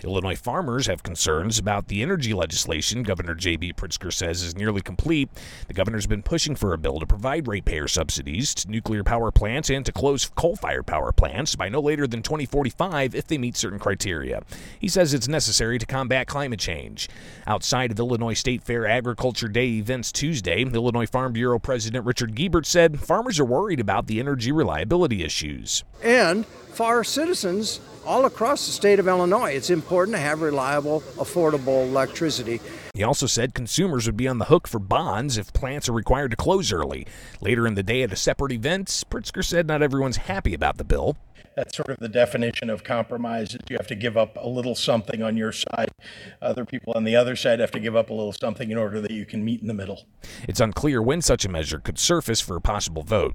Illinois 0.04 0.36
farmers 0.36 0.86
have 0.86 1.02
concerns 1.02 1.58
about 1.58 1.88
the 1.88 2.02
energy 2.02 2.32
legislation 2.32 3.02
Governor 3.02 3.34
J.B. 3.34 3.72
Pritzker 3.72 4.12
says 4.12 4.42
is 4.42 4.56
nearly 4.56 4.80
complete. 4.80 5.28
The 5.66 5.74
governor's 5.74 6.06
been 6.06 6.22
pushing 6.22 6.54
for 6.54 6.72
a 6.72 6.78
bill 6.78 7.00
to 7.00 7.06
provide 7.06 7.48
ratepayer 7.48 7.88
subsidies 7.88 8.54
to 8.54 8.70
nuclear 8.70 9.02
power 9.02 9.30
plants 9.30 9.70
and 9.70 9.84
to 9.86 9.92
close 9.92 10.30
coal 10.36 10.56
fired 10.56 10.86
power 10.86 11.12
plants 11.12 11.56
by 11.56 11.68
no 11.68 11.80
later 11.80 12.06
than 12.06 12.22
2045 12.22 13.14
if 13.14 13.26
they 13.26 13.38
meet 13.38 13.56
certain 13.56 13.78
criteria. 13.78 14.42
He 14.78 14.88
says 14.88 15.14
it's 15.14 15.28
necessary 15.28 15.78
to 15.78 15.86
combat 15.86 16.26
climate 16.26 16.60
change. 16.60 17.08
Outside 17.46 17.90
of 17.90 17.98
Illinois 17.98 18.34
State 18.34 18.62
Fair 18.62 18.86
Agriculture 18.86 19.48
Day 19.48 19.78
events 19.78 20.12
Tuesday, 20.12 20.62
Illinois 20.62 21.06
Farm 21.06 21.32
Bureau 21.32 21.58
President 21.58 22.06
Richard 22.06 22.34
Guebert 22.34 22.66
said 22.66 23.00
farmers 23.00 23.40
are 23.40 23.44
worried 23.44 23.80
about 23.80 24.06
the 24.06 24.20
energy 24.20 24.52
reliability 24.52 25.24
issues. 25.24 25.84
And 26.02 26.46
for 26.46 26.86
our 26.86 27.04
citizens 27.04 27.80
all 28.08 28.24
across 28.24 28.64
the 28.64 28.72
state 28.72 28.98
of 28.98 29.06
Illinois, 29.06 29.52
it's 29.52 29.68
important 29.68 30.16
to 30.16 30.20
have 30.20 30.40
reliable, 30.40 31.02
affordable 31.18 31.86
electricity. 31.86 32.58
He 32.94 33.02
also 33.02 33.26
said 33.26 33.52
consumers 33.52 34.06
would 34.06 34.16
be 34.16 34.26
on 34.26 34.38
the 34.38 34.46
hook 34.46 34.66
for 34.66 34.78
bonds 34.78 35.36
if 35.36 35.52
plants 35.52 35.90
are 35.90 35.92
required 35.92 36.30
to 36.30 36.36
close 36.36 36.72
early. 36.72 37.06
Later 37.42 37.66
in 37.66 37.74
the 37.74 37.82
day 37.82 38.02
at 38.02 38.10
a 38.10 38.16
separate 38.16 38.52
event, 38.52 38.88
Pritzker 39.10 39.44
said 39.44 39.66
not 39.66 39.82
everyone's 39.82 40.16
happy 40.16 40.54
about 40.54 40.78
the 40.78 40.84
bill. 40.84 41.18
That's 41.54 41.76
sort 41.76 41.90
of 41.90 41.98
the 41.98 42.08
definition 42.08 42.70
of 42.70 42.82
compromise. 42.82 43.54
Is 43.54 43.60
you 43.68 43.76
have 43.76 43.88
to 43.88 43.94
give 43.94 44.16
up 44.16 44.38
a 44.40 44.48
little 44.48 44.74
something 44.74 45.22
on 45.22 45.36
your 45.36 45.52
side. 45.52 45.90
Other 46.40 46.64
people 46.64 46.94
on 46.96 47.04
the 47.04 47.14
other 47.14 47.36
side 47.36 47.60
have 47.60 47.72
to 47.72 47.80
give 47.80 47.94
up 47.94 48.08
a 48.08 48.14
little 48.14 48.32
something 48.32 48.70
in 48.70 48.78
order 48.78 49.02
that 49.02 49.10
you 49.10 49.26
can 49.26 49.44
meet 49.44 49.60
in 49.60 49.66
the 49.66 49.74
middle. 49.74 50.06
It's 50.48 50.60
unclear 50.60 51.02
when 51.02 51.20
such 51.20 51.44
a 51.44 51.48
measure 51.48 51.78
could 51.78 51.98
surface 51.98 52.40
for 52.40 52.56
a 52.56 52.60
possible 52.60 53.02
vote. 53.02 53.34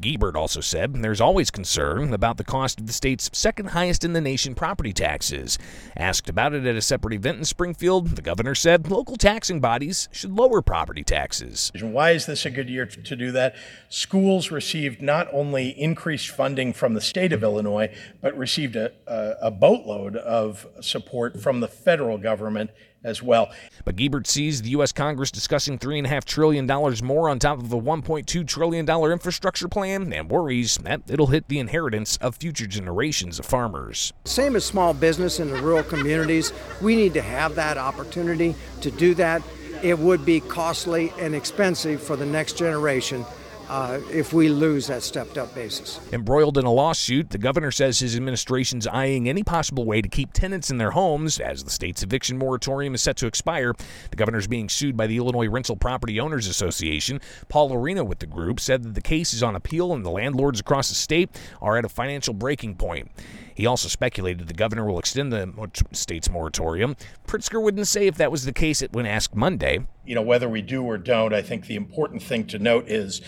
Guebert 0.00 0.36
also 0.36 0.60
said 0.60 0.94
there's 0.94 1.20
always 1.20 1.50
concern 1.50 2.12
about 2.12 2.36
the 2.36 2.44
cost 2.44 2.80
of 2.80 2.86
the 2.86 2.92
state's 2.92 3.30
second 3.32 3.70
highest 3.70 4.04
in 4.04 4.12
the 4.12 4.20
nation 4.20 4.54
property 4.54 4.92
taxes. 4.92 5.58
Asked 5.96 6.28
about 6.28 6.54
it 6.54 6.66
at 6.66 6.76
a 6.76 6.82
separate 6.82 7.14
event 7.14 7.38
in 7.38 7.44
Springfield, 7.44 8.16
the 8.16 8.22
governor 8.22 8.54
said 8.54 8.90
local 8.90 9.16
taxing 9.16 9.60
bodies 9.60 10.08
should 10.12 10.32
lower 10.32 10.62
property 10.62 11.02
taxes. 11.02 11.72
Why 11.80 12.10
is 12.12 12.26
this 12.26 12.46
a 12.46 12.50
good 12.50 12.68
year 12.68 12.86
to 12.86 13.16
do 13.16 13.32
that? 13.32 13.54
Schools 13.88 14.50
received 14.50 15.02
not 15.02 15.28
only 15.32 15.70
increased 15.70 16.28
funding 16.30 16.72
from 16.72 16.94
the 16.94 17.00
state 17.00 17.32
of 17.32 17.42
Illinois, 17.42 17.94
but 18.20 18.36
received 18.36 18.76
a, 18.76 18.92
a, 19.06 19.34
a 19.42 19.50
boatload 19.50 20.16
of 20.16 20.66
support 20.80 21.40
from 21.40 21.60
the 21.60 21.68
federal 21.68 22.18
government 22.18 22.70
as 23.04 23.22
well. 23.22 23.50
But 23.84 23.96
Guebert 23.96 24.26
sees 24.26 24.62
the 24.62 24.70
U.S. 24.70 24.92
Congress 24.92 25.30
discussing 25.30 25.78
$3.5 25.78 26.24
trillion 26.24 26.66
more 27.04 27.28
on 27.28 27.38
top 27.38 27.58
of 27.58 27.68
the 27.68 27.76
$1.2 27.76 28.46
trillion 28.46 28.88
infrastructure 28.88 29.68
plan 29.68 30.12
and 30.12 30.30
worries 30.30 30.76
that 30.78 31.02
it'll 31.08 31.28
hit 31.28 31.48
the 31.48 31.58
inheritance 31.58 32.16
of 32.18 32.36
future 32.36 32.66
generations 32.66 33.38
of 33.38 33.46
farmers. 33.46 34.12
Same 34.24 34.56
as 34.56 34.64
small 34.64 34.94
business 34.94 35.40
in 35.40 35.50
the 35.50 35.60
rural 35.60 35.82
communities, 35.84 36.52
we 36.80 36.96
need 36.96 37.14
to 37.14 37.22
have 37.22 37.54
that 37.54 37.78
opportunity 37.78 38.54
to 38.80 38.90
do 38.90 39.14
that. 39.14 39.42
It 39.82 39.98
would 39.98 40.24
be 40.24 40.40
costly 40.40 41.12
and 41.20 41.34
expensive 41.34 42.02
for 42.02 42.16
the 42.16 42.26
next 42.26 42.58
generation 42.58 43.24
uh, 43.68 44.00
if 44.10 44.32
we 44.32 44.48
lose 44.48 44.86
that 44.86 45.02
stepped 45.02 45.38
up 45.38 45.54
basis. 45.54 46.00
Embroiled 46.12 46.58
in 46.58 46.64
a 46.64 46.72
lawsuit, 46.72 47.30
the 47.30 47.38
governor 47.38 47.70
says 47.70 47.98
his 47.98 48.16
administration's 48.16 48.86
eyeing 48.86 49.28
any 49.28 49.42
possible 49.42 49.84
way 49.84 50.00
to 50.00 50.08
keep 50.08 50.32
tenants 50.32 50.70
in 50.70 50.78
their 50.78 50.92
homes 50.92 51.38
as 51.38 51.64
the 51.64 51.70
state's 51.70 52.02
eviction 52.02 52.38
moratorium 52.38 52.94
is 52.94 53.02
set 53.02 53.16
to 53.16 53.26
expire. 53.26 53.74
The 54.10 54.16
governor's 54.16 54.46
being 54.46 54.68
sued 54.68 54.96
by 54.96 55.06
the 55.06 55.16
Illinois 55.16 55.48
Rental 55.48 55.76
Property 55.76 56.18
Owners 56.18 56.46
Association. 56.46 57.20
Paul 57.48 57.72
Arena 57.72 58.04
with 58.04 58.18
the 58.20 58.26
group 58.26 58.60
said 58.60 58.82
that 58.82 58.94
the 58.94 59.00
case 59.00 59.34
is 59.34 59.42
on 59.42 59.54
appeal 59.54 59.92
and 59.92 60.04
the 60.04 60.10
landlords 60.10 60.60
across 60.60 60.88
the 60.88 60.94
state 60.94 61.30
are 61.60 61.76
at 61.76 61.84
a 61.84 61.88
financial 61.88 62.34
breaking 62.34 62.76
point. 62.76 63.10
He 63.58 63.66
also 63.66 63.88
speculated 63.88 64.46
the 64.46 64.54
governor 64.54 64.84
will 64.84 65.00
extend 65.00 65.32
the 65.32 65.52
state's 65.90 66.30
moratorium. 66.30 66.96
Pritzker 67.26 67.60
wouldn't 67.60 67.88
say 67.88 68.06
if 68.06 68.16
that 68.16 68.30
was 68.30 68.44
the 68.44 68.52
case 68.52 68.84
when 68.92 69.04
asked 69.04 69.34
Monday. 69.34 69.80
You 70.06 70.14
know, 70.14 70.22
whether 70.22 70.48
we 70.48 70.62
do 70.62 70.84
or 70.84 70.96
don't, 70.96 71.34
I 71.34 71.42
think 71.42 71.66
the 71.66 71.74
important 71.74 72.22
thing 72.22 72.46
to 72.46 72.60
note 72.60 72.88
is 72.88 73.20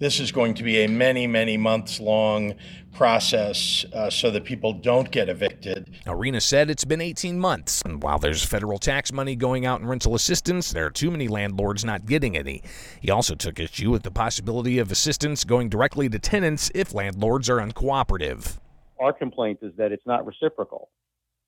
this 0.00 0.18
is 0.18 0.32
going 0.32 0.54
to 0.54 0.64
be 0.64 0.82
a 0.82 0.88
many, 0.88 1.28
many 1.28 1.56
months 1.56 2.00
long 2.00 2.54
process 2.92 3.84
uh, 3.92 4.10
so 4.10 4.32
that 4.32 4.44
people 4.44 4.72
don't 4.72 5.12
get 5.12 5.28
evicted. 5.28 5.88
Arena 6.04 6.40
said 6.40 6.68
it's 6.68 6.84
been 6.84 7.00
18 7.00 7.38
months, 7.38 7.80
and 7.84 8.02
while 8.02 8.18
there's 8.18 8.44
federal 8.44 8.80
tax 8.80 9.12
money 9.12 9.36
going 9.36 9.64
out 9.64 9.80
in 9.80 9.86
rental 9.86 10.16
assistance, 10.16 10.72
there 10.72 10.86
are 10.86 10.90
too 10.90 11.12
many 11.12 11.28
landlords 11.28 11.84
not 11.84 12.06
getting 12.06 12.36
any. 12.36 12.60
He 13.00 13.12
also 13.12 13.36
took 13.36 13.60
issue 13.60 13.92
with 13.92 14.02
the 14.02 14.10
possibility 14.10 14.80
of 14.80 14.90
assistance 14.90 15.44
going 15.44 15.68
directly 15.68 16.08
to 16.08 16.18
tenants 16.18 16.72
if 16.74 16.92
landlords 16.92 17.48
are 17.48 17.58
uncooperative 17.58 18.56
our 19.00 19.12
complaint 19.12 19.60
is 19.62 19.72
that 19.76 19.92
it's 19.92 20.06
not 20.06 20.26
reciprocal. 20.26 20.90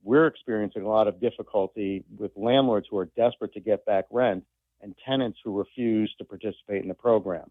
We're 0.03 0.27
experiencing 0.27 0.83
a 0.83 0.89
lot 0.89 1.09
of 1.09 1.21
difficulty 1.21 2.05
with 2.17 2.31
landlords 2.37 2.87
who 2.91 2.99
are 2.99 3.07
desperate 3.17 3.53
to 3.55 3.61
get 3.61 3.85
back 3.85 4.05
rent 4.11 4.45
and 4.81 4.95
tenants 5.05 5.39
who 5.45 5.57
refuse 5.59 6.15
to 6.19 6.25
participate 6.25 6.83
in 6.83 6.89
the 6.89 6.95
program. 6.95 7.51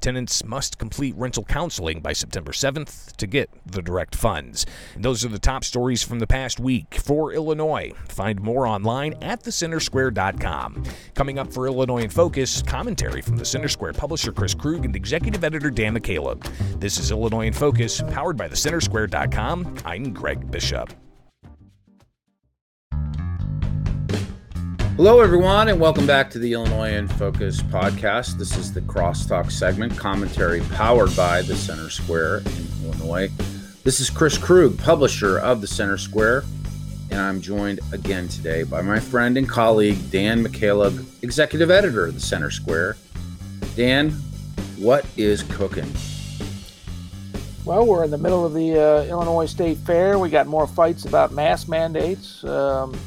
Tenants 0.00 0.44
must 0.44 0.78
complete 0.78 1.14
rental 1.16 1.44
counseling 1.44 2.00
by 2.00 2.12
September 2.12 2.52
7th 2.52 3.16
to 3.16 3.26
get 3.26 3.50
the 3.66 3.82
direct 3.82 4.14
funds. 4.14 4.66
Those 4.96 5.24
are 5.24 5.28
the 5.28 5.38
top 5.38 5.64
stories 5.64 6.02
from 6.02 6.18
the 6.18 6.26
past 6.26 6.60
week 6.60 6.94
for 6.94 7.32
Illinois. 7.32 7.92
Find 8.08 8.40
more 8.40 8.66
online 8.66 9.14
at 9.22 9.42
thecentersquare.com. 9.42 10.84
Coming 11.14 11.38
up 11.38 11.52
for 11.52 11.66
Illinois 11.66 12.02
in 12.02 12.10
Focus, 12.10 12.62
commentary 12.62 13.22
from 13.22 13.36
the 13.36 13.44
Center 13.44 13.68
Square 13.68 13.94
publisher 13.94 14.32
Chris 14.32 14.54
Krug 14.54 14.84
and 14.84 14.96
executive 14.96 15.44
editor 15.44 15.70
Dan 15.70 15.96
McCaleb. 15.96 16.44
This 16.80 16.98
is 16.98 17.10
Illinois 17.10 17.46
in 17.46 17.52
Focus, 17.52 18.02
powered 18.10 18.36
by 18.36 18.48
thecentersquare.com. 18.48 19.76
I'm 19.84 20.12
Greg 20.12 20.50
Bishop. 20.50 21.05
Hello, 24.96 25.20
everyone, 25.20 25.68
and 25.68 25.78
welcome 25.78 26.06
back 26.06 26.30
to 26.30 26.38
the 26.38 26.54
Illinois 26.54 26.94
in 26.94 27.06
Focus 27.06 27.60
podcast. 27.60 28.38
This 28.38 28.56
is 28.56 28.72
the 28.72 28.80
Crosstalk 28.80 29.52
segment, 29.52 29.94
commentary 29.94 30.62
powered 30.72 31.14
by 31.14 31.42
the 31.42 31.54
Center 31.54 31.90
Square 31.90 32.38
in 32.38 32.66
Illinois. 32.82 33.28
This 33.84 34.00
is 34.00 34.08
Chris 34.08 34.38
Krug, 34.38 34.78
publisher 34.78 35.38
of 35.38 35.60
the 35.60 35.66
Center 35.66 35.98
Square, 35.98 36.44
and 37.10 37.20
I'm 37.20 37.42
joined 37.42 37.80
again 37.92 38.26
today 38.28 38.62
by 38.62 38.80
my 38.80 38.98
friend 38.98 39.36
and 39.36 39.46
colleague 39.46 39.98
Dan 40.10 40.42
McCaleb, 40.42 41.04
executive 41.22 41.70
editor 41.70 42.06
of 42.06 42.14
the 42.14 42.20
Center 42.20 42.50
Square. 42.50 42.96
Dan, 43.76 44.12
what 44.78 45.04
is 45.18 45.42
cooking? 45.42 45.92
Well, 47.66 47.84
we're 47.84 48.04
in 48.04 48.10
the 48.10 48.16
middle 48.16 48.46
of 48.46 48.54
the 48.54 48.82
uh, 48.82 49.04
Illinois 49.04 49.44
State 49.44 49.76
Fair. 49.76 50.18
We 50.18 50.30
got 50.30 50.46
more 50.46 50.66
fights 50.66 51.04
about 51.04 51.32
mask 51.32 51.68
mandates. 51.68 52.42
Um, 52.44 52.98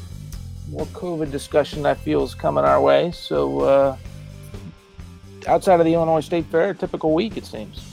more 0.70 0.86
COVID 0.86 1.30
discussion 1.30 1.84
I 1.84 1.94
feel 1.94 2.22
is 2.22 2.34
coming 2.34 2.64
our 2.64 2.80
way. 2.80 3.10
So, 3.10 3.60
uh, 3.60 3.96
outside 5.46 5.80
of 5.80 5.86
the 5.86 5.94
Illinois 5.94 6.20
State 6.20 6.46
Fair, 6.46 6.74
typical 6.74 7.12
week 7.12 7.36
it 7.36 7.44
seems. 7.44 7.84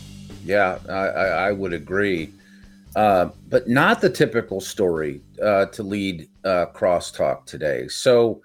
Yeah, 0.46 0.78
I, 0.88 0.94
I 0.94 1.52
would 1.52 1.74
agree. 1.74 2.32
Uh, 2.96 3.30
but 3.50 3.68
not 3.68 4.02
the 4.02 4.10
typical 4.10 4.62
story 4.62 5.22
uh, 5.44 5.66
to 5.68 5.84
lead 5.84 6.30
uh, 6.44 6.68
crosstalk 6.74 7.46
today. 7.46 7.88
So, 7.88 8.42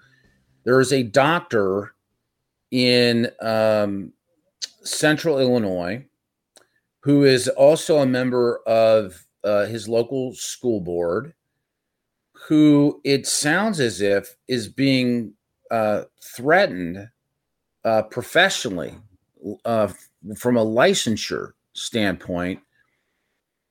there 0.63 0.79
is 0.79 0.93
a 0.93 1.03
doctor 1.03 1.93
in 2.71 3.29
um, 3.41 4.13
central 4.83 5.39
Illinois 5.39 6.05
who 7.01 7.23
is 7.23 7.49
also 7.49 7.99
a 7.99 8.05
member 8.05 8.61
of 8.65 9.25
uh, 9.43 9.65
his 9.65 9.89
local 9.89 10.33
school 10.33 10.79
board 10.79 11.33
who 12.47 12.99
it 13.03 13.25
sounds 13.25 13.79
as 13.79 14.01
if 14.01 14.35
is 14.47 14.67
being 14.67 15.33
uh, 15.71 16.03
threatened 16.21 17.09
uh, 17.85 18.01
professionally 18.03 18.95
uh, 19.65 19.87
from 20.35 20.57
a 20.57 20.65
licensure 20.65 21.53
standpoint 21.73 22.59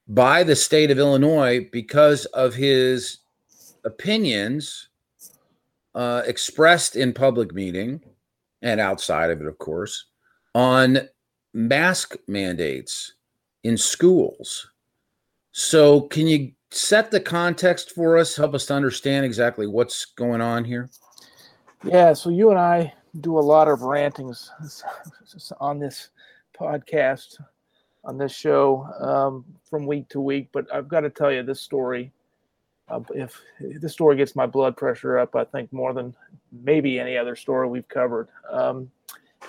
by 0.09 0.43
the 0.43 0.57
state 0.57 0.91
of 0.91 0.99
Illinois 0.99 1.69
because 1.71 2.25
of 2.27 2.55
his 2.55 3.19
opinions 3.85 4.89
uh, 5.95 6.23
expressed 6.27 6.97
in 6.97 7.13
public 7.13 7.55
meeting 7.55 8.01
and 8.63 8.81
outside 8.81 9.31
of 9.31 9.41
it, 9.41 9.47
of 9.47 9.59
course, 9.59 10.07
on 10.55 11.09
mask 11.53 12.17
mandates 12.27 13.15
in 13.63 13.77
schools. 13.77 14.71
So, 15.53 16.03
can 16.03 16.27
you 16.27 16.53
set 16.73 17.11
the 17.11 17.21
context 17.21 17.93
for 17.93 18.19
us? 18.19 18.37
Help 18.37 18.55
us 18.55 18.67
to 18.67 18.75
understand 18.75 19.25
exactly 19.25 19.67
what's 19.67 20.05
going 20.05 20.41
on 20.41 20.65
here. 20.65 20.91
Yeah, 21.85 22.13
so 22.13 22.31
you 22.31 22.51
and 22.51 22.59
I 22.59 22.93
do 23.21 23.39
a 23.39 23.41
lot 23.41 23.69
of 23.69 23.83
rantings 23.83 24.51
on 25.61 25.79
this 25.79 26.11
podcast, 26.59 27.41
on 28.05 28.17
this 28.19 28.33
show 28.33 28.89
um, 29.01 29.45
from 29.69 29.87
week 29.87 30.09
to 30.11 30.21
week. 30.21 30.49
But 30.53 30.73
I've 30.73 30.89
got 30.89 31.01
to 31.01 31.11
tell 31.11 31.31
you 31.33 31.43
this 31.43 31.61
story. 31.61 32.13
Uh, 32.89 33.01
if, 33.15 33.41
if 33.61 33.81
this 33.81 33.93
story 33.93 34.17
gets 34.17 34.35
my 34.35 34.47
blood 34.47 34.77
pressure 34.77 35.19
up, 35.19 35.37
I 35.37 35.45
think 35.45 35.73
more 35.73 35.93
than 35.93 36.15
maybe 36.51 36.99
any 36.99 37.17
other 37.17 37.37
story 37.37 37.69
we've 37.69 37.89
covered. 37.89 38.29
Um, 38.51 38.91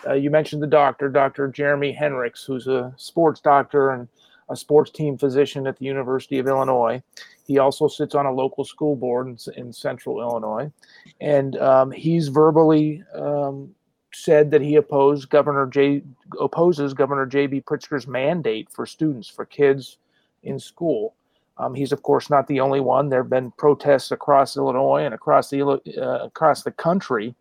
uh, 0.08 0.13
you 0.13 0.30
mentioned 0.30 0.62
the 0.62 0.68
doctor, 0.68 1.10
Dr. 1.10 1.48
Jeremy 1.48 1.96
Henricks, 2.00 2.46
who's 2.46 2.68
a 2.68 2.94
sports 2.98 3.39
doctor 3.39 3.92
and 3.92 4.08
a 4.50 4.55
sports 4.55 4.91
team 4.91 5.17
physician 5.17 5.67
at 5.67 5.77
the 5.77 5.85
University 5.85 6.39
of 6.39 6.47
Illinois. 6.47 7.01
He 7.45 7.57
also 7.57 7.88
sits 7.88 8.15
on 8.15 8.25
a 8.25 8.31
local 8.31 8.63
school 8.63 8.95
board 8.95 9.27
in, 9.27 9.38
in 9.55 9.73
central 9.73 10.21
Illinois. 10.21 10.71
And 11.19 11.57
um, 11.57 11.91
he's 11.91 12.27
verbally 12.27 13.03
um, 13.13 13.73
said 14.13 14.51
that 14.51 14.62
he 14.62 14.75
opposed 14.75 15.29
Governor 15.29 15.67
J, 15.67 16.03
opposes 16.39 16.93
Governor 16.93 17.25
J.B. 17.25 17.62
Pritzker's 17.62 18.07
mandate 18.07 18.69
for 18.69 18.85
students, 18.85 19.27
for 19.27 19.45
kids 19.45 19.97
in 20.43 20.59
school. 20.59 21.15
Um, 21.57 21.73
he's 21.75 21.91
of 21.91 22.01
course 22.01 22.29
not 22.29 22.47
the 22.47 22.59
only 22.59 22.79
one. 22.79 23.09
There 23.09 23.21
have 23.21 23.29
been 23.29 23.51
protests 23.51 24.12
across 24.12 24.57
Illinois 24.57 25.05
and 25.05 25.13
across 25.13 25.50
the 25.50 25.62
uh, 25.62 26.25
across 26.25 26.63
the 26.63 26.71
country 26.71 27.35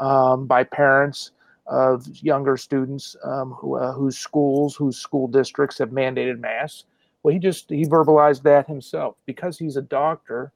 um, 0.00 0.46
by 0.46 0.64
parents 0.64 1.30
of 1.66 2.06
younger 2.22 2.56
students 2.56 3.16
um, 3.24 3.52
who, 3.52 3.76
uh, 3.76 3.92
whose 3.92 4.18
schools, 4.18 4.74
whose 4.74 4.98
school 4.98 5.28
districts 5.28 5.78
have 5.78 5.90
mandated 5.90 6.40
masks. 6.40 6.84
Well, 7.22 7.32
he 7.32 7.38
just 7.38 7.70
he 7.70 7.84
verbalized 7.84 8.42
that 8.42 8.66
himself 8.66 9.16
because 9.26 9.58
he's 9.58 9.76
a 9.76 9.82
doctor. 9.82 10.52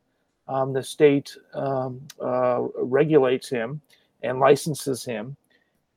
Um, 0.49 0.73
the 0.73 0.83
state 0.83 1.37
um, 1.55 2.01
uh, 2.21 2.63
regulates 2.77 3.49
him 3.49 3.81
and 4.23 4.41
licenses 4.41 5.05
him, 5.05 5.37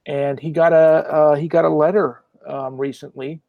and 0.06 0.40
he 0.40 0.52
got 0.52 0.74
a 0.74 0.76
uh, 0.76 1.36
he 1.36 1.48
got 1.48 1.66
a 1.66 1.70
letter 1.70 2.22
um, 2.48 2.78
recently 2.78 3.42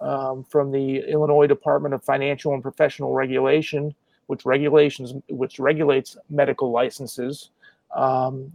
um, 0.00 0.44
from 0.44 0.70
the 0.70 0.98
Illinois 0.98 1.46
Department 1.46 1.94
of 1.94 2.04
Financial 2.04 2.54
and 2.54 2.62
Professional 2.62 3.12
Regulation, 3.12 3.92
which 4.26 4.44
regulations 4.44 5.14
which 5.28 5.58
regulates 5.58 6.16
medical 6.30 6.70
licenses, 6.70 7.50
um, 7.96 8.52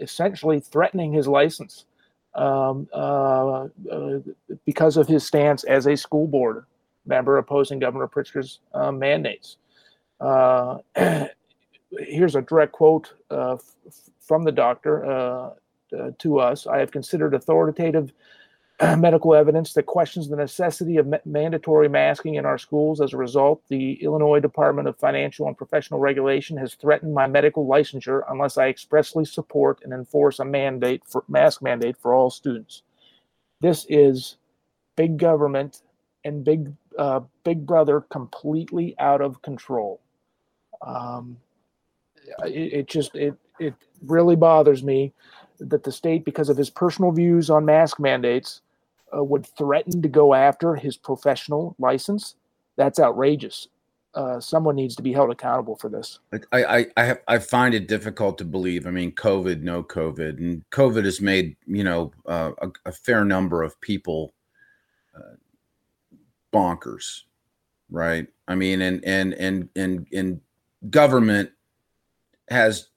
essentially 0.00 0.58
threatening 0.58 1.12
his 1.12 1.28
license 1.28 1.84
um, 2.34 2.88
uh, 2.92 3.66
uh, 3.90 4.18
because 4.64 4.96
of 4.96 5.08
his 5.08 5.26
stance 5.26 5.64
as 5.64 5.86
a 5.86 5.96
school 5.96 6.26
board 6.26 6.64
member 7.06 7.38
opposing 7.38 7.78
Governor 7.78 8.08
Pritzker's 8.08 8.60
uh, 8.74 8.92
mandates. 8.92 9.56
Uh, 10.20 10.78
here's 11.98 12.36
a 12.36 12.42
direct 12.42 12.72
quote 12.72 13.12
uh, 13.30 13.54
f- 13.54 13.62
from 14.20 14.44
the 14.44 14.52
doctor 14.52 15.04
uh, 15.04 15.50
to 16.18 16.38
us. 16.38 16.66
I 16.66 16.78
have 16.78 16.90
considered 16.90 17.34
authoritative 17.34 18.12
medical 18.98 19.34
evidence 19.34 19.74
that 19.74 19.84
questions 19.84 20.28
the 20.28 20.36
necessity 20.36 20.96
of 20.96 21.06
ma- 21.06 21.18
mandatory 21.24 21.88
masking 21.88 22.36
in 22.36 22.46
our 22.46 22.58
schools. 22.58 23.00
As 23.00 23.12
a 23.12 23.18
result, 23.18 23.62
the 23.68 24.02
Illinois 24.02 24.40
Department 24.40 24.88
of 24.88 24.96
Financial 24.98 25.46
and 25.46 25.56
Professional 25.56 26.00
Regulation 26.00 26.56
has 26.56 26.74
threatened 26.74 27.12
my 27.12 27.26
medical 27.26 27.66
licensure 27.66 28.22
unless 28.30 28.56
I 28.56 28.68
expressly 28.68 29.24
support 29.24 29.80
and 29.82 29.92
enforce 29.92 30.38
a 30.38 30.44
mandate 30.44 31.02
for 31.06 31.24
mask 31.28 31.62
mandate 31.62 31.96
for 31.98 32.14
all 32.14 32.30
students. 32.30 32.82
This 33.60 33.84
is 33.88 34.36
big 34.96 35.18
government 35.18 35.82
and 36.24 36.44
big 36.44 36.72
uh, 36.98 37.20
big 37.44 37.66
brother 37.66 38.00
completely 38.00 38.94
out 38.98 39.20
of 39.20 39.42
control. 39.42 40.00
Um, 40.86 41.36
it, 42.44 42.72
it 42.72 42.88
just 42.88 43.14
it 43.14 43.34
it 43.58 43.74
really 44.02 44.36
bothers 44.36 44.82
me 44.82 45.12
that 45.58 45.84
the 45.84 45.92
state, 45.92 46.24
because 46.24 46.48
of 46.48 46.56
his 46.56 46.70
personal 46.70 47.12
views 47.12 47.50
on 47.50 47.66
mask 47.66 48.00
mandates, 48.00 48.62
uh, 49.16 49.22
would 49.22 49.46
threaten 49.46 50.02
to 50.02 50.08
go 50.08 50.34
after 50.34 50.74
his 50.74 50.96
professional 50.96 51.74
license, 51.78 52.36
that's 52.76 52.98
outrageous. 52.98 53.68
Uh, 54.12 54.40
someone 54.40 54.74
needs 54.74 54.96
to 54.96 55.02
be 55.02 55.12
held 55.12 55.30
accountable 55.30 55.76
for 55.76 55.88
this. 55.88 56.18
I 56.52 56.64
I 56.64 56.86
I, 56.96 57.16
I 57.28 57.38
find 57.38 57.74
it 57.74 57.86
difficult 57.86 58.38
to 58.38 58.44
believe. 58.44 58.86
I 58.86 58.90
mean, 58.90 59.12
COVID, 59.12 59.62
no 59.62 59.84
COVID, 59.84 60.38
and 60.38 60.68
COVID 60.70 61.04
has 61.04 61.20
made 61.20 61.56
you 61.66 61.84
know 61.84 62.12
uh, 62.26 62.50
a, 62.60 62.70
a, 62.86 62.92
fair 62.92 63.24
number 63.24 63.62
of 63.62 63.80
people 63.80 64.34
uh, 65.16 65.36
bonkers, 66.52 67.22
right? 67.88 68.26
I 68.48 68.56
mean, 68.56 68.82
and 68.82 69.04
and 69.04 69.32
and 69.34 69.68
and 69.76 70.08
and 70.12 70.40
government 70.90 71.50
has 72.48 72.88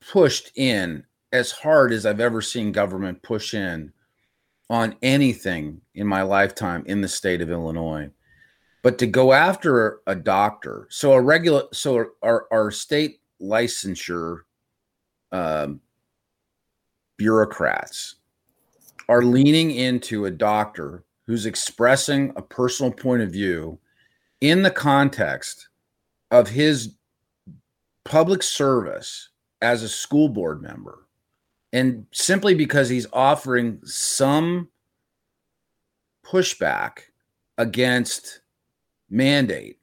pushed 0.00 0.50
in 0.56 1.04
as 1.32 1.52
hard 1.52 1.92
as 1.92 2.04
I've 2.04 2.20
ever 2.20 2.42
seen 2.42 2.72
government 2.72 3.22
push 3.22 3.54
in 3.54 3.92
on 4.70 4.94
anything 5.02 5.80
in 5.96 6.06
my 6.06 6.22
lifetime 6.22 6.84
in 6.86 7.00
the 7.00 7.08
state 7.08 7.42
of 7.42 7.50
Illinois. 7.50 8.08
But 8.82 8.98
to 8.98 9.06
go 9.06 9.32
after 9.32 10.00
a 10.06 10.14
doctor, 10.14 10.86
so 10.90 11.12
a 11.12 11.20
regular, 11.20 11.64
so 11.72 12.06
our, 12.22 12.46
our 12.50 12.70
state 12.70 13.20
licensure 13.42 14.42
um, 15.32 15.80
bureaucrats 17.18 18.14
are 19.08 19.22
leaning 19.22 19.72
into 19.72 20.26
a 20.26 20.30
doctor 20.30 21.04
who's 21.26 21.46
expressing 21.46 22.32
a 22.36 22.42
personal 22.42 22.92
point 22.92 23.22
of 23.22 23.30
view 23.30 23.78
in 24.40 24.62
the 24.62 24.70
context 24.70 25.68
of 26.30 26.48
his 26.48 26.94
public 28.04 28.42
service 28.42 29.30
as 29.60 29.82
a 29.82 29.88
school 29.88 30.28
board 30.28 30.62
member 30.62 31.06
and 31.72 32.06
simply 32.12 32.54
because 32.54 32.88
he's 32.88 33.06
offering 33.12 33.80
some 33.84 34.68
pushback 36.30 37.00
against 37.58 38.40
mandate 39.08 39.80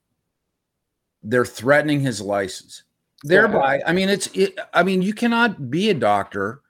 they're 1.24 1.46
threatening 1.46 2.00
his 2.00 2.22
license. 2.22 2.84
Thereby 3.24 3.82
i 3.86 3.94
mean 3.94 4.10
it's 4.10 4.28
it, 4.28 4.58
i 4.74 4.84
mean 4.84 5.02
you 5.02 5.14
cannot 5.14 5.72
be 5.72 5.90
a 5.90 5.94
doctor 5.94 6.62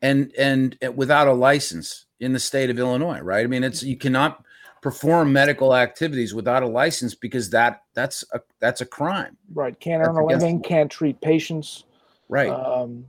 and 0.00 0.32
and 0.38 0.78
without 0.94 1.28
a 1.28 1.32
license 1.32 2.06
in 2.20 2.32
the 2.32 2.40
state 2.40 2.70
of 2.70 2.78
illinois 2.78 3.20
right? 3.20 3.44
I 3.44 3.46
mean 3.46 3.62
it's 3.62 3.82
you 3.82 3.96
cannot 3.96 4.42
perform 4.80 5.32
medical 5.32 5.76
activities 5.76 6.34
without 6.34 6.62
a 6.62 6.66
license 6.66 7.14
because 7.14 7.50
that 7.50 7.82
that's 7.92 8.24
a 8.32 8.40
that's 8.60 8.80
a 8.80 8.86
crime. 8.86 9.36
Right 9.52 9.78
can't 9.78 10.02
earn 10.06 10.16
a 10.16 10.24
living 10.24 10.62
can't 10.62 10.90
treat 10.90 11.20
patients. 11.20 11.84
Right. 12.28 12.48
Um, 12.48 13.04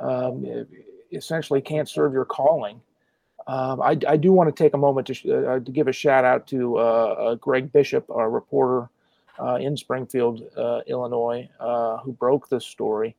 um, 0.00 0.66
essentially 1.12 1.60
can't 1.60 1.88
serve 1.88 2.12
your 2.12 2.24
calling. 2.24 2.80
Um, 3.46 3.80
I, 3.80 3.96
I, 4.08 4.16
do 4.16 4.32
want 4.32 4.54
to 4.54 4.62
take 4.62 4.74
a 4.74 4.78
moment 4.78 5.06
to, 5.06 5.14
sh- 5.14 5.26
uh, 5.26 5.60
to 5.60 5.70
give 5.70 5.86
a 5.86 5.92
shout 5.92 6.24
out 6.24 6.48
to 6.48 6.78
uh, 6.78 6.80
uh, 6.80 7.34
Greg 7.36 7.72
Bishop, 7.72 8.10
our 8.10 8.28
reporter 8.28 8.88
uh, 9.38 9.54
in 9.56 9.76
Springfield, 9.76 10.42
uh, 10.56 10.80
Illinois, 10.88 11.48
uh, 11.60 11.98
who 11.98 12.12
broke 12.12 12.48
this 12.48 12.66
story. 12.66 13.14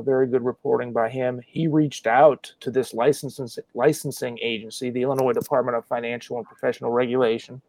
very 0.00 0.26
good 0.26 0.44
reporting 0.44 0.92
by 0.92 1.10
him. 1.10 1.42
He 1.46 1.66
reached 1.68 2.06
out 2.06 2.54
to 2.60 2.70
this 2.70 2.94
licensing 2.94 3.48
licensing 3.74 4.38
agency, 4.40 4.88
the 4.90 5.02
Illinois 5.02 5.32
Department 5.32 5.76
of 5.76 5.84
Financial 5.84 6.38
and 6.38 6.46
Professional 6.46 6.90
Regulation. 6.90 7.60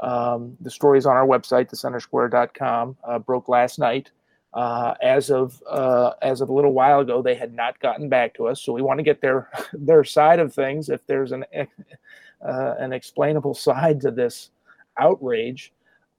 Um, 0.00 0.56
the 0.60 0.70
story 0.70 0.98
is 0.98 1.06
on 1.06 1.16
our 1.16 1.26
website, 1.26 1.70
thecentersquare.com. 1.70 2.96
broke 3.26 3.48
last 3.48 3.80
night. 3.80 4.12
Uh, 4.54 4.94
as 5.02 5.30
of 5.30 5.62
uh, 5.68 6.12
as 6.22 6.40
of 6.40 6.48
a 6.48 6.52
little 6.52 6.72
while 6.72 7.00
ago, 7.00 7.20
they 7.20 7.34
had 7.34 7.52
not 7.52 7.78
gotten 7.80 8.08
back 8.08 8.32
to 8.34 8.46
us, 8.46 8.62
so 8.62 8.72
we 8.72 8.80
want 8.80 8.98
to 8.98 9.04
get 9.04 9.20
their 9.20 9.50
their 9.72 10.04
side 10.04 10.38
of 10.38 10.54
things. 10.54 10.88
If 10.88 11.06
there's 11.06 11.32
an 11.32 11.44
uh, 11.52 12.74
an 12.78 12.92
explainable 12.92 13.54
side 13.68 14.00
to 14.00 14.10
this 14.10 14.50
outrage, 14.98 15.72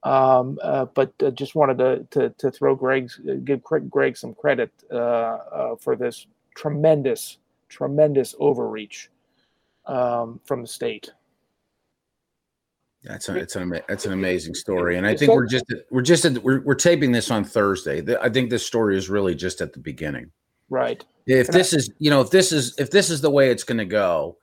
um, 0.03 0.59
uh, 0.61 0.85
but 0.85 1.11
uh, 1.23 1.31
just 1.31 1.55
wanted 1.55 1.77
to, 1.79 2.07
to, 2.11 2.29
to 2.37 2.51
throw 2.51 2.75
Greg's 2.75 3.19
give 3.43 3.63
Greg 3.63 4.15
some 4.15 4.33
credit 4.33 4.71
uh, 4.91 5.75
for 5.79 5.95
this 5.95 6.27
tremendous 6.55 7.39
tremendous 7.67 8.35
overreach 8.39 9.09
um, 9.85 10.39
from 10.45 10.61
the 10.61 10.67
state. 10.67 11.11
That's 13.03 13.29
a, 13.29 13.37
it's 13.37 13.55
an 13.55 13.79
it's 13.87 14.05
an 14.05 14.11
amazing 14.11 14.53
story, 14.55 14.97
and 14.97 15.07
I 15.07 15.15
think 15.15 15.31
we're 15.31 15.47
just 15.47 15.65
we're 15.89 16.01
just 16.01 16.25
at, 16.25 16.43
we're 16.43 16.61
we're 16.61 16.75
taping 16.75 17.13
this 17.13 17.31
on 17.31 17.45
Thursday. 17.45 18.03
I 18.19 18.29
think 18.29 18.49
this 18.49 18.65
story 18.65 18.97
is 18.97 19.09
really 19.09 19.35
just 19.35 19.61
at 19.61 19.71
the 19.71 19.79
beginning. 19.79 20.31
Right. 20.69 21.03
If 21.25 21.47
this 21.47 21.73
is 21.73 21.89
you 21.99 22.09
know 22.09 22.19
if 22.19 22.29
this 22.29 22.51
is 22.51 22.75
if 22.77 22.91
this 22.91 23.09
is 23.09 23.21
the 23.21 23.29
way 23.29 23.51
it's 23.51 23.63
going 23.63 23.77
to 23.77 23.85
go, 23.85 24.37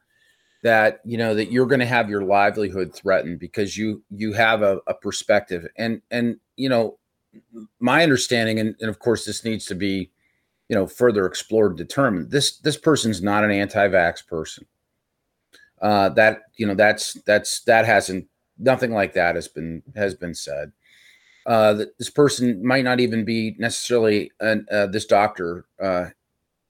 that 0.63 1.01
you 1.05 1.19
know 1.19 1.35
that 1.35 1.53
you're 1.53 1.67
going 1.67 1.81
to 1.81 1.87
have 1.87 2.09
your 2.09 2.23
livelihood 2.23 2.95
threatened 2.95 3.41
because 3.41 3.77
you 3.77 4.03
you 4.11 4.33
have 4.33 4.63
a, 4.63 4.79
a 4.87 4.95
perspective, 4.95 5.67
and 5.77 6.01
and 6.11 6.39
you 6.57 6.71
know 6.71 6.99
my 7.79 8.03
understanding, 8.03 8.59
and, 8.59 8.75
and 8.81 8.89
of 8.89 8.99
course 8.99 9.27
this 9.27 9.45
needs 9.45 9.67
to 9.67 9.75
be 9.75 10.11
you 10.69 10.77
know 10.77 10.87
further 10.87 11.27
explored, 11.27 11.77
determined. 11.77 12.31
This 12.31 12.59
this 12.59 12.79
person's 12.79 13.23
not 13.23 13.45
an 13.45 13.51
anti-vax 13.51 14.27
person. 14.27 14.65
Uh, 15.83 16.09
that 16.11 16.45
you 16.57 16.67
know 16.67 16.75
that's 16.75 17.15
that's 17.27 17.61
that 17.65 17.85
hasn't 17.85 18.27
nothing 18.59 18.93
like 18.93 19.13
that 19.15 19.35
has 19.35 19.49
been 19.49 19.83
has 19.95 20.15
been 20.15 20.35
said. 20.35 20.73
Uh, 21.47 21.75
that 21.75 21.97
this 21.99 22.11
person 22.11 22.65
might 22.67 22.83
not 22.83 22.99
even 22.99 23.25
be 23.25 23.55
necessarily 23.59 24.33
an, 24.41 24.67
uh, 24.71 24.87
this 24.87 25.07
doctor 25.07 25.65
uh, 25.81 26.07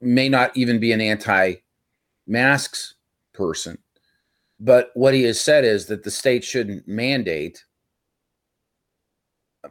may 0.03 0.29
not 0.29 0.55
even 0.55 0.79
be 0.79 0.93
an 0.93 1.01
anti-masks 1.01 2.95
person, 3.33 3.79
but 4.61 4.91
what 4.93 5.15
he 5.15 5.23
has 5.23 5.41
said 5.41 5.65
is 5.65 5.87
that 5.87 6.05
the 6.05 6.11
state 6.11 6.45
shouldn't 6.45 6.87
mandate 6.87 7.65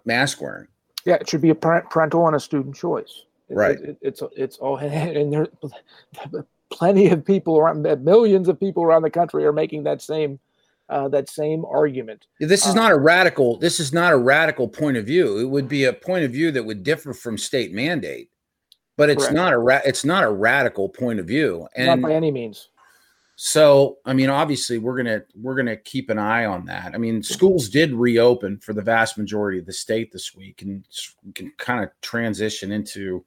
mask 0.05 0.41
wearing. 0.41 0.67
Yeah, 1.05 1.15
it 1.15 1.29
should 1.29 1.41
be 1.41 1.51
a 1.51 1.55
parental 1.55 2.25
and 2.25 2.35
a 2.35 2.39
student 2.39 2.75
choice. 2.75 3.25
It, 3.47 3.55
right. 3.55 3.79
It, 3.79 3.97
it's 4.01 4.23
it's 4.35 4.57
all 4.57 4.77
and 4.77 5.31
there 5.31 5.47
plenty 6.71 7.09
of 7.09 7.23
people 7.23 7.57
around 7.57 7.83
millions 8.03 8.47
of 8.47 8.59
people 8.59 8.83
around 8.83 9.03
the 9.03 9.09
country 9.09 9.45
are 9.45 9.53
making 9.53 9.83
that 9.83 10.01
same 10.01 10.39
uh, 10.89 11.07
that 11.09 11.29
same 11.29 11.65
argument. 11.65 12.27
This 12.39 12.63
is 12.65 12.71
Uh, 12.71 12.75
not 12.75 12.91
a 12.91 12.97
radical. 12.97 13.57
This 13.57 13.79
is 13.79 13.91
not 13.93 14.13
a 14.13 14.17
radical 14.17 14.67
point 14.67 14.97
of 14.97 15.05
view. 15.05 15.39
It 15.39 15.45
would 15.45 15.67
be 15.67 15.85
a 15.85 15.93
point 15.93 16.25
of 16.25 16.31
view 16.31 16.51
that 16.51 16.63
would 16.63 16.83
differ 16.83 17.13
from 17.13 17.37
state 17.37 17.73
mandate, 17.73 18.29
but 18.97 19.09
it's 19.09 19.23
Correct. 19.23 19.35
not 19.35 19.53
a 19.53 19.57
ra- 19.57 19.81
it's 19.85 20.05
not 20.05 20.23
a 20.23 20.29
radical 20.29 20.89
point 20.89 21.19
of 21.19 21.25
view. 21.27 21.61
not 21.77 21.93
And 21.93 22.01
by 22.01 22.13
any 22.13 22.31
means. 22.31 22.69
so, 23.35 23.97
I 24.05 24.13
mean, 24.13 24.29
obviously, 24.29 24.77
we're 24.77 24.95
gonna 24.95 25.23
we're 25.35 25.55
gonna 25.55 25.75
keep 25.75 26.09
an 26.09 26.19
eye 26.19 26.45
on 26.45 26.65
that. 26.65 26.93
I 26.93 26.97
mean, 26.97 27.23
schools 27.23 27.67
did 27.67 27.91
reopen 27.93 28.59
for 28.59 28.73
the 28.73 28.81
vast 28.83 29.17
majority 29.17 29.57
of 29.59 29.65
the 29.65 29.73
state 29.73 30.11
this 30.11 30.35
week, 30.35 30.61
and 30.61 30.85
we 31.25 31.31
can 31.33 31.51
kind 31.57 31.83
of 31.83 31.89
transition 32.01 32.71
into 32.71 33.25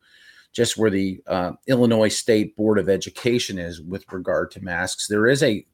just 0.53 0.79
where 0.79 0.91
the 0.91 1.21
uh, 1.27 1.53
Illinois 1.67 2.09
State 2.09 2.57
Board 2.57 2.79
of 2.79 2.89
Education 2.89 3.59
is 3.59 3.83
with 3.83 4.11
regard 4.13 4.51
to 4.53 4.65
masks. 4.65 5.07
There 5.07 5.27
is 5.27 5.43
a, 5.43 5.65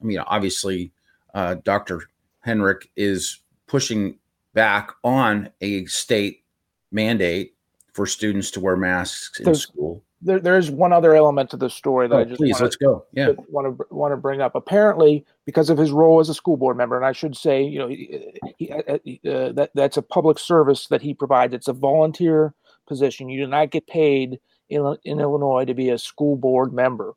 I 0.00 0.04
mean, 0.04 0.18
obviously, 0.18 0.92
uh, 1.34 1.56
Dr. 1.64 2.02
Henrik 2.40 2.90
is 2.96 3.40
pushing 3.66 4.18
back 4.54 4.90
on 5.04 5.50
a 5.60 5.84
state 5.86 6.44
mandate 6.90 7.54
for 7.92 8.06
students 8.06 8.50
to 8.52 8.60
wear 8.60 8.76
masks 8.76 9.38
in 9.40 9.44
There's- 9.44 9.62
school. 9.62 10.02
There, 10.22 10.40
there's 10.40 10.70
one 10.70 10.94
other 10.94 11.14
element 11.14 11.50
to 11.50 11.58
the 11.58 11.68
story 11.68 12.08
that 12.08 12.14
Oh, 12.16 12.20
I 12.20 12.24
just 12.24 12.38
please, 12.38 12.54
wanna- 12.54 12.64
let's 12.64 12.76
go. 12.76 13.04
Yeah. 13.12 13.32
want 13.50 13.78
to 13.78 13.94
want 13.94 14.12
to 14.12 14.16
bring 14.16 14.40
up. 14.40 14.54
Apparently, 14.54 15.26
because 15.44 15.68
of 15.68 15.76
his 15.76 15.90
role 15.92 16.20
as 16.20 16.30
a 16.30 16.34
school 16.34 16.56
board 16.56 16.76
member, 16.78 16.96
and 16.96 17.04
I 17.04 17.12
should 17.12 17.36
say, 17.36 17.62
you 17.62 17.78
know, 17.78 17.86
he, 17.86 18.32
he, 18.56 18.72
uh, 18.72 18.94
uh, 18.94 19.52
that 19.52 19.70
that's 19.74 19.98
a 19.98 20.02
public 20.02 20.38
service 20.38 20.88
that 20.88 21.02
he 21.02 21.12
provides. 21.12 21.52
It's 21.52 21.68
a 21.68 21.74
volunteer 21.74 22.54
position. 22.88 23.28
You 23.28 23.44
do 23.44 23.50
not 23.50 23.70
get 23.70 23.86
paid 23.86 24.40
in 24.70 24.96
in 25.04 25.20
Illinois 25.20 25.66
to 25.66 25.74
be 25.74 25.90
a 25.90 25.98
school 25.98 26.36
board 26.36 26.72
member. 26.72 27.12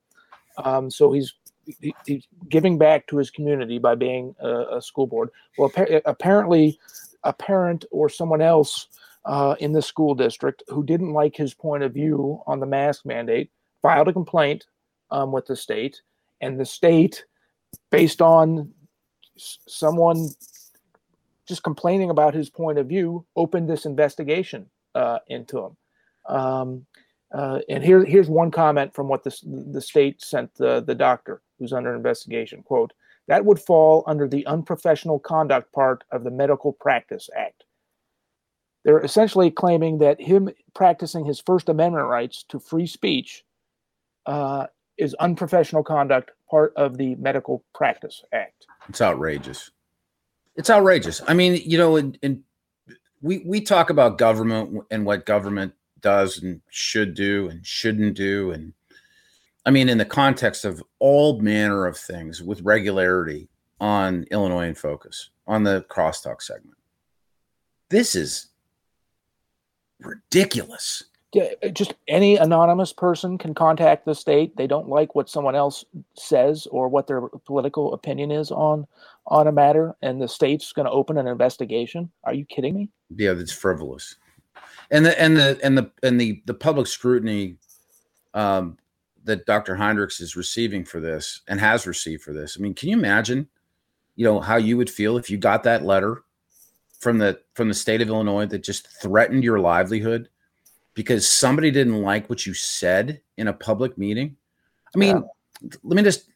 Um, 0.58 0.92
so 0.92 1.13
he's 1.13 1.34
he, 1.82 1.95
he's 2.05 2.27
giving 2.49 2.77
back 2.77 3.08
to 3.08 3.17
his 3.17 3.29
community 3.29 3.77
by 3.79 3.95
being 3.95 4.36
a, 4.39 4.77
a 4.77 4.82
school 4.82 5.08
board. 5.08 5.29
Well, 5.58 5.71
appa- 5.75 6.01
apparently, 6.05 6.79
a 7.23 7.34
parent 7.34 7.86
or 7.91 8.10
someone 8.10 8.41
else 8.41 8.88
uh, 9.25 9.55
in 9.60 9.73
the 9.73 9.82
school 9.82 10.15
district 10.15 10.63
who 10.69 10.84
didn't 10.84 11.13
like 11.13 11.36
his 11.36 11.53
point 11.53 11.84
of 11.84 11.93
view 11.93 12.41
on 12.47 12.60
the 12.60 12.65
mask 12.65 13.05
mandate 13.05 13.51
filed 13.82 14.08
a 14.08 14.13
complaint 14.13 14.65
um, 15.12 15.32
with 15.32 15.45
the 15.45 15.55
state, 15.55 16.01
and 16.41 16.60
the 16.60 16.65
state, 16.65 17.25
based 17.91 18.21
on 18.21 18.71
s- 19.38 19.60
someone 19.67 20.29
just 21.47 21.63
complaining 21.63 22.10
about 22.10 22.34
his 22.34 22.49
point 22.49 22.77
of 22.77 22.88
view, 22.88 23.25
opened 23.36 23.69
this 23.69 23.86
investigation 23.86 24.67
uh, 24.95 25.19
into 25.27 25.65
him. 25.65 25.77
Um, 26.27 26.86
uh, 27.34 27.60
and 27.67 27.84
here, 27.84 28.05
here's 28.05 28.29
one 28.29 28.51
comment 28.51 28.93
from 28.93 29.08
what 29.08 29.23
the, 29.23 29.36
the 29.71 29.82
state 29.82 30.21
sent 30.21 30.53
the, 30.55 30.82
the 30.82 30.95
doctor 30.95 31.41
who's 31.60 31.74
under 31.74 31.93
investigation. 31.93 32.63
Quote, 32.63 32.93
that 33.28 33.45
would 33.45 33.60
fall 33.60 34.04
under 34.08 34.28
the 34.28 34.45
unprofessional 34.48 35.19
conduct 35.19 35.72
part 35.72 36.04
of 36.12 36.24
the 36.24 36.32
Medical 36.32 36.74
Practice 36.74 37.30
Act. 37.38 37.63
They're 38.84 39.02
essentially 39.02 39.52
claiming 39.52 40.00
that 40.00 40.22
him 40.22 40.50
practicing 40.74 41.26
his 41.26 41.39
First 41.39 41.69
Amendment 41.69 42.08
rights 42.08 42.43
to 42.50 42.60
free 42.60 42.88
speech 42.88 43.43
uh, 44.26 44.67
is 44.98 45.13
unprofessional 45.15 45.84
conduct, 45.84 46.32
part 46.50 46.74
of 46.76 46.98
the 46.98 47.15
Medical 47.15 47.63
Practice 47.76 48.24
Act. 48.34 48.65
It's 48.88 49.02
outrageous. 49.02 49.72
It's 50.56 50.69
outrageous. 50.69 51.22
I 51.28 51.34
mean, 51.34 51.62
you 51.65 51.78
know, 51.78 51.98
and, 51.98 52.17
and 52.24 52.43
we 53.22 53.43
we 53.45 53.62
talk 53.62 53.89
about 53.89 54.17
government 54.17 54.86
and 54.89 55.06
what 55.06 55.26
government 55.26 55.74
does 56.02 56.41
and 56.41 56.62
should 56.69 57.13
do 57.13 57.48
and 57.50 57.65
shouldn't 57.65 58.15
do, 58.15 58.52
and 58.52 58.74
I 59.65 59.72
mean, 59.72 59.89
in 59.89 59.98
the 59.98 60.06
context 60.06 60.65
of 60.65 60.82
all 61.00 61.39
manner 61.41 61.86
of 61.86 61.98
things 61.98 62.41
with 62.41 62.62
regularity 62.62 63.50
on 63.80 64.26
Illinois 64.32 64.67
and 64.67 64.78
Focus 64.78 65.30
on 65.48 65.63
the 65.63 65.86
crosstalk 65.89 66.41
segment. 66.41 66.78
This 67.89 68.15
is 68.15 68.48
ridiculous. 70.00 71.04
Yeah, 71.34 71.50
uh, 71.63 71.69
just 71.69 71.93
any 72.08 72.38
anonymous 72.38 72.91
person 72.91 73.38
can 73.38 73.54
contact 73.54 74.06
the 74.06 74.15
state. 74.15 74.56
They 74.56 74.67
don't 74.67 74.89
like 74.89 75.13
what 75.13 75.30
someone 75.30 75.56
else 75.56 75.86
says 76.15 76.67
or 76.72 76.88
what 76.88 77.08
their 77.08 77.22
political 77.45 77.93
opinion 77.93 78.32
is 78.32 78.52
on 78.52 78.88
on 79.28 79.48
a 79.48 79.52
matter, 79.52 79.95
and 80.02 80.19
the 80.19 80.28
state's 80.28 80.74
going 80.74 80.88
to 80.88 80.91
open 80.91 81.17
an 81.17 81.28
investigation. 81.28 82.12
Are 82.24 82.34
you 82.34 82.45
kidding 82.45 82.74
me? 82.74 82.89
Yeah, 83.15 83.34
that's 83.34 83.52
frivolous. 83.52 84.15
And 84.89 85.06
the 85.06 85.19
and 85.22 85.38
the 85.38 85.60
and 85.62 85.78
the 85.78 85.91
and 86.02 86.19
the 86.19 86.41
the 86.45 86.56
public 86.56 86.88
scrutiny 86.88 87.58
um, 88.34 88.78
that 89.23 89.45
Dr. 89.45 89.75
Heinrichs 89.75 90.21
is 90.21 90.36
receiving 90.36 90.84
for 90.84 90.99
this 90.99 91.41
and 91.47 91.60
has 91.60 91.86
received 91.86 92.23
for 92.23 92.34
this. 92.34 92.58
I 92.58 92.62
mean, 92.62 92.73
can 92.73 92.89
you 92.89 92.97
imagine, 92.97 93.47
you 94.15 94.25
know, 94.25 94.39
how 94.39 94.58
you 94.58 94.77
would 94.77 94.89
feel 94.89 95.17
if 95.17 95.29
you 95.29 95.38
got 95.38 95.63
that 95.63 95.84
letter 95.84 96.23
from 96.99 97.17
the 97.17 97.39
from 97.53 97.67
the 97.67 97.73
state 97.73 98.01
of 98.01 98.10
Illinois 98.10 98.45
that 98.45 98.63
just 98.63 98.88
threatened 99.01 99.43
your 99.43 99.60
livelihood 99.60 100.29
because 100.93 101.27
somebody 101.27 101.71
didn't 101.71 102.01
like 102.01 102.29
what 102.29 102.45
you 102.45 102.53
said 102.53 103.21
in 103.38 103.47
a 103.47 103.53
public 103.53 103.97
meeting? 103.97 104.36
I 104.93 104.97
mean, 104.97 105.23
let 105.84 105.95
me 105.95 106.03
just 106.03 106.29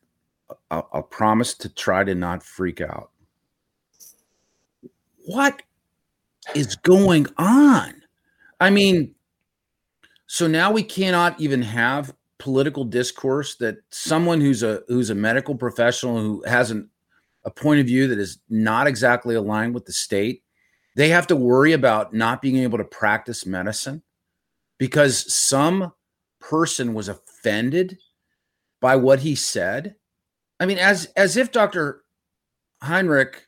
I'll, 0.71 0.89
I'll 0.93 1.03
promise 1.03 1.53
to 1.55 1.69
try 1.69 2.03
to 2.03 2.15
not 2.15 2.43
freak 2.43 2.81
out. 2.81 3.11
What 5.25 5.61
is 6.55 6.75
going 6.77 7.27
on? 7.37 8.01
I 8.59 8.69
mean, 8.69 9.13
so 10.27 10.47
now 10.47 10.71
we 10.71 10.83
cannot 10.83 11.39
even 11.39 11.61
have 11.61 12.13
political 12.39 12.83
discourse 12.83 13.55
that 13.55 13.77
someone 13.91 14.41
who's 14.41 14.63
a 14.63 14.81
who's 14.87 15.09
a 15.09 15.15
medical 15.15 15.55
professional 15.55 16.19
who 16.19 16.43
has 16.45 16.71
an, 16.71 16.89
a 17.45 17.51
point 17.51 17.79
of 17.79 17.87
view 17.87 18.07
that 18.07 18.19
is 18.19 18.39
not 18.49 18.87
exactly 18.87 19.35
aligned 19.35 19.73
with 19.73 19.85
the 19.85 19.93
state, 19.93 20.43
they 20.95 21.09
have 21.09 21.27
to 21.27 21.35
worry 21.35 21.73
about 21.73 22.13
not 22.13 22.41
being 22.41 22.57
able 22.57 22.77
to 22.77 22.83
practice 22.83 23.45
medicine 23.45 24.01
because 24.77 25.33
some 25.33 25.93
person 26.39 26.93
was 26.93 27.07
offended 27.07 27.97
by 28.81 28.95
what 28.95 29.19
he 29.19 29.35
said. 29.35 29.95
I 30.59 30.65
mean, 30.65 30.77
as 30.77 31.05
as 31.15 31.37
if 31.37 31.51
Dr. 31.51 32.03
Heinrich 32.81 33.47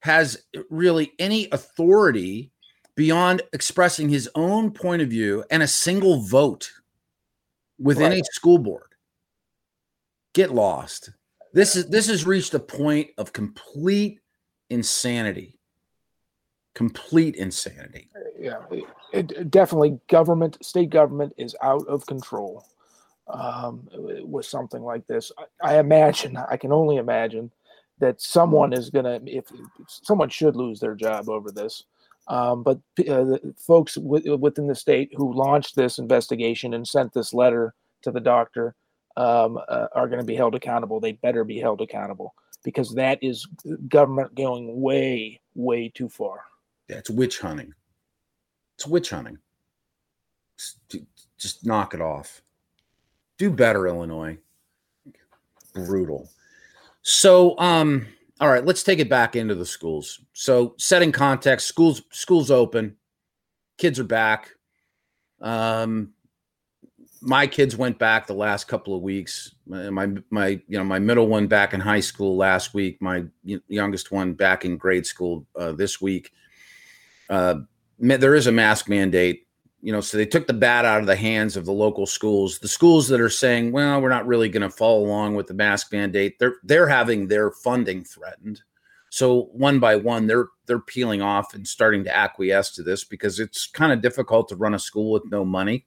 has 0.00 0.44
really 0.68 1.12
any 1.18 1.48
authority 1.50 2.52
beyond 2.94 3.42
expressing 3.52 4.08
his 4.08 4.28
own 4.34 4.70
point 4.70 5.02
of 5.02 5.08
view 5.08 5.42
and 5.50 5.62
a 5.62 5.66
single 5.66 6.20
vote 6.20 6.70
within 7.78 8.12
a 8.12 8.22
school 8.32 8.58
board. 8.58 8.94
Get 10.34 10.52
lost. 10.52 11.10
This 11.52 11.76
is 11.76 11.86
this 11.86 12.08
has 12.08 12.26
reached 12.26 12.54
a 12.54 12.58
point 12.58 13.10
of 13.18 13.32
complete 13.32 14.20
insanity. 14.70 15.58
Complete 16.74 17.36
insanity. 17.36 18.10
Yeah, 18.36 18.58
it, 19.12 19.32
it 19.32 19.50
definitely 19.50 20.00
government, 20.08 20.58
state 20.64 20.90
government 20.90 21.32
is 21.36 21.54
out 21.62 21.86
of 21.86 22.04
control 22.04 22.66
um, 23.28 23.88
with 23.92 24.44
something 24.44 24.82
like 24.82 25.06
this. 25.06 25.30
I, 25.62 25.74
I 25.74 25.78
imagine, 25.78 26.36
I 26.36 26.56
can 26.56 26.72
only 26.72 26.96
imagine 26.96 27.52
that 28.00 28.20
someone 28.20 28.72
is 28.72 28.90
gonna, 28.90 29.20
if, 29.24 29.44
if 29.52 29.88
someone 29.88 30.28
should 30.28 30.56
lose 30.56 30.80
their 30.80 30.96
job 30.96 31.28
over 31.28 31.52
this. 31.52 31.84
Um, 32.26 32.62
but 32.62 32.78
uh, 33.08 33.36
folks 33.58 33.94
w- 33.96 34.36
within 34.36 34.66
the 34.66 34.74
state 34.74 35.12
who 35.14 35.34
launched 35.34 35.76
this 35.76 35.98
investigation 35.98 36.74
and 36.74 36.86
sent 36.86 37.12
this 37.12 37.34
letter 37.34 37.74
to 38.02 38.10
the 38.10 38.20
doctor 38.20 38.74
um, 39.16 39.58
uh, 39.68 39.88
are 39.92 40.08
going 40.08 40.20
to 40.20 40.26
be 40.26 40.34
held 40.34 40.54
accountable. 40.54 41.00
They 41.00 41.12
better 41.12 41.44
be 41.44 41.58
held 41.58 41.80
accountable 41.80 42.34
because 42.62 42.94
that 42.94 43.18
is 43.22 43.46
government 43.88 44.34
going 44.34 44.80
way, 44.80 45.40
way 45.54 45.90
too 45.94 46.08
far. 46.08 46.44
It's 46.88 47.10
witch 47.10 47.40
hunting. 47.40 47.74
It's 48.76 48.86
witch 48.86 49.10
hunting. 49.10 49.38
Just, 50.56 50.78
just 51.38 51.66
knock 51.66 51.94
it 51.94 52.00
off. 52.00 52.42
Do 53.38 53.50
better, 53.50 53.86
Illinois. 53.86 54.38
Brutal. 55.74 56.30
So, 57.02 57.58
um, 57.58 58.06
all 58.40 58.50
right, 58.50 58.64
let's 58.64 58.82
take 58.82 58.98
it 58.98 59.08
back 59.08 59.36
into 59.36 59.54
the 59.54 59.66
schools. 59.66 60.20
So, 60.32 60.74
setting 60.78 61.12
context, 61.12 61.68
schools 61.68 62.02
schools 62.10 62.50
open, 62.50 62.96
kids 63.78 64.00
are 64.00 64.04
back. 64.04 64.50
Um, 65.40 66.12
my 67.20 67.46
kids 67.46 67.76
went 67.76 67.98
back 67.98 68.26
the 68.26 68.34
last 68.34 68.68
couple 68.68 68.94
of 68.94 69.02
weeks. 69.02 69.54
My 69.66 70.08
my, 70.30 70.46
you 70.68 70.78
know 70.78 70.84
my 70.84 70.98
middle 70.98 71.26
one 71.26 71.46
back 71.46 71.74
in 71.74 71.80
high 71.80 72.00
school 72.00 72.36
last 72.36 72.74
week. 72.74 73.00
My 73.00 73.24
youngest 73.44 74.12
one 74.12 74.34
back 74.34 74.64
in 74.64 74.76
grade 74.76 75.06
school 75.06 75.46
uh, 75.58 75.72
this 75.72 76.00
week. 76.00 76.32
Uh, 77.30 77.56
there 77.98 78.34
is 78.34 78.46
a 78.46 78.52
mask 78.52 78.88
mandate, 78.88 79.43
you 79.84 79.92
know, 79.92 80.00
so 80.00 80.16
they 80.16 80.24
took 80.24 80.46
the 80.46 80.54
bat 80.54 80.86
out 80.86 81.00
of 81.00 81.06
the 81.06 81.14
hands 81.14 81.58
of 81.58 81.66
the 81.66 81.72
local 81.72 82.06
schools. 82.06 82.58
The 82.58 82.68
schools 82.68 83.08
that 83.08 83.20
are 83.20 83.28
saying, 83.28 83.70
"Well, 83.70 84.00
we're 84.00 84.08
not 84.08 84.26
really 84.26 84.48
going 84.48 84.62
to 84.62 84.70
follow 84.70 85.04
along 85.04 85.34
with 85.34 85.46
the 85.46 85.52
mask 85.52 85.92
mandate," 85.92 86.38
they're 86.38 86.56
they're 86.64 86.88
having 86.88 87.28
their 87.28 87.50
funding 87.50 88.02
threatened. 88.02 88.62
So 89.10 89.50
one 89.52 89.80
by 89.80 89.96
one, 89.96 90.26
they're 90.26 90.48
they're 90.64 90.80
peeling 90.80 91.20
off 91.20 91.52
and 91.52 91.68
starting 91.68 92.02
to 92.04 92.16
acquiesce 92.16 92.70
to 92.76 92.82
this 92.82 93.04
because 93.04 93.38
it's 93.38 93.66
kind 93.66 93.92
of 93.92 94.00
difficult 94.00 94.48
to 94.48 94.56
run 94.56 94.72
a 94.72 94.78
school 94.78 95.12
with 95.12 95.30
no 95.30 95.44
money, 95.44 95.84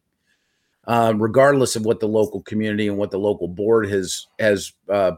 uh, 0.86 1.14
regardless 1.18 1.76
of 1.76 1.84
what 1.84 2.00
the 2.00 2.08
local 2.08 2.44
community 2.44 2.88
and 2.88 3.00
what 3.00 3.10
the 3.10 3.18
local 3.18 3.48
board 3.48 3.90
has 3.90 4.28
has 4.38 4.74
uh, 4.90 5.14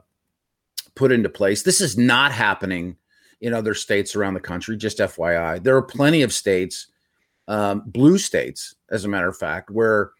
put 0.95 1.11
into 1.11 1.27
place. 1.27 1.63
This 1.63 1.81
is 1.81 1.97
not 1.97 2.31
happening 2.31 2.95
in 3.41 3.53
other 3.53 3.73
states 3.73 4.15
around 4.15 4.35
the 4.35 4.39
country. 4.39 4.77
Just 4.77 4.99
FYI, 4.99 5.61
there 5.61 5.75
are 5.75 5.81
plenty 5.81 6.21
of 6.21 6.31
states, 6.31 6.87
um, 7.49 7.83
blue 7.87 8.17
states, 8.17 8.75
as 8.91 9.03
a 9.03 9.09
matter 9.09 9.27
of 9.27 9.35
fact, 9.35 9.71
where 9.71 10.11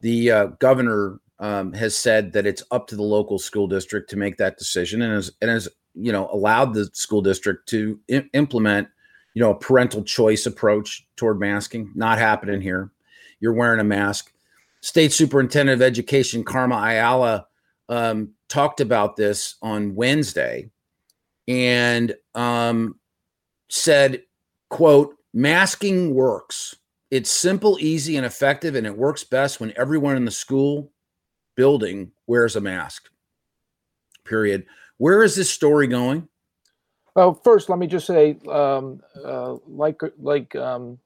the 0.00 0.30
uh, 0.30 0.46
governor 0.58 1.20
um, 1.38 1.72
has 1.74 1.94
said 1.94 2.32
that 2.32 2.46
it's 2.46 2.62
up 2.70 2.88
to 2.88 2.96
the 2.96 3.02
local 3.02 3.38
school 3.38 3.68
district 3.68 4.10
to 4.10 4.16
make 4.16 4.38
that 4.38 4.58
decision, 4.58 5.02
and 5.02 5.12
has 5.12 5.30
and 5.40 5.50
has 5.50 5.68
you 5.94 6.10
know 6.10 6.28
allowed 6.32 6.74
the 6.74 6.86
school 6.92 7.20
district 7.20 7.68
to 7.68 8.00
I- 8.10 8.28
implement 8.32 8.88
you 9.34 9.40
know 9.40 9.50
a 9.50 9.58
parental 9.58 10.02
choice 10.02 10.46
approach 10.46 11.06
toward 11.16 11.38
masking. 11.38 11.92
Not 11.94 12.18
happening 12.18 12.62
here. 12.62 12.90
You're 13.40 13.54
wearing 13.54 13.80
a 13.80 13.84
mask. 13.84 14.32
State 14.80 15.12
Superintendent 15.12 15.80
of 15.80 15.86
Education 15.86 16.42
Carmen 16.42 16.78
Ayala 16.78 17.46
um, 17.90 18.32
talked 18.48 18.80
about 18.80 19.16
this 19.16 19.56
on 19.60 19.94
Wednesday 19.94 20.70
and 21.46 22.14
um, 22.34 22.98
said, 23.68 24.22
"quote 24.70 25.14
Masking 25.32 26.14
works. 26.14 26.76
It's 27.10 27.30
simple, 27.30 27.78
easy, 27.80 28.16
and 28.16 28.26
effective, 28.26 28.74
and 28.74 28.86
it 28.86 28.96
works 28.96 29.24
best 29.24 29.60
when 29.60 29.72
everyone 29.76 30.16
in 30.16 30.24
the 30.24 30.30
school 30.30 30.92
building 31.56 32.12
wears 32.26 32.56
a 32.56 32.60
mask. 32.60 33.08
Period. 34.24 34.66
Where 34.98 35.22
is 35.22 35.34
this 35.34 35.50
story 35.50 35.86
going? 35.86 36.28
Well, 37.16 37.34
first, 37.34 37.68
let 37.68 37.78
me 37.78 37.86
just 37.86 38.06
say, 38.06 38.36
um, 38.48 39.00
uh, 39.24 39.56
like 39.66 40.00
like 40.18 40.54
um, 40.54 40.98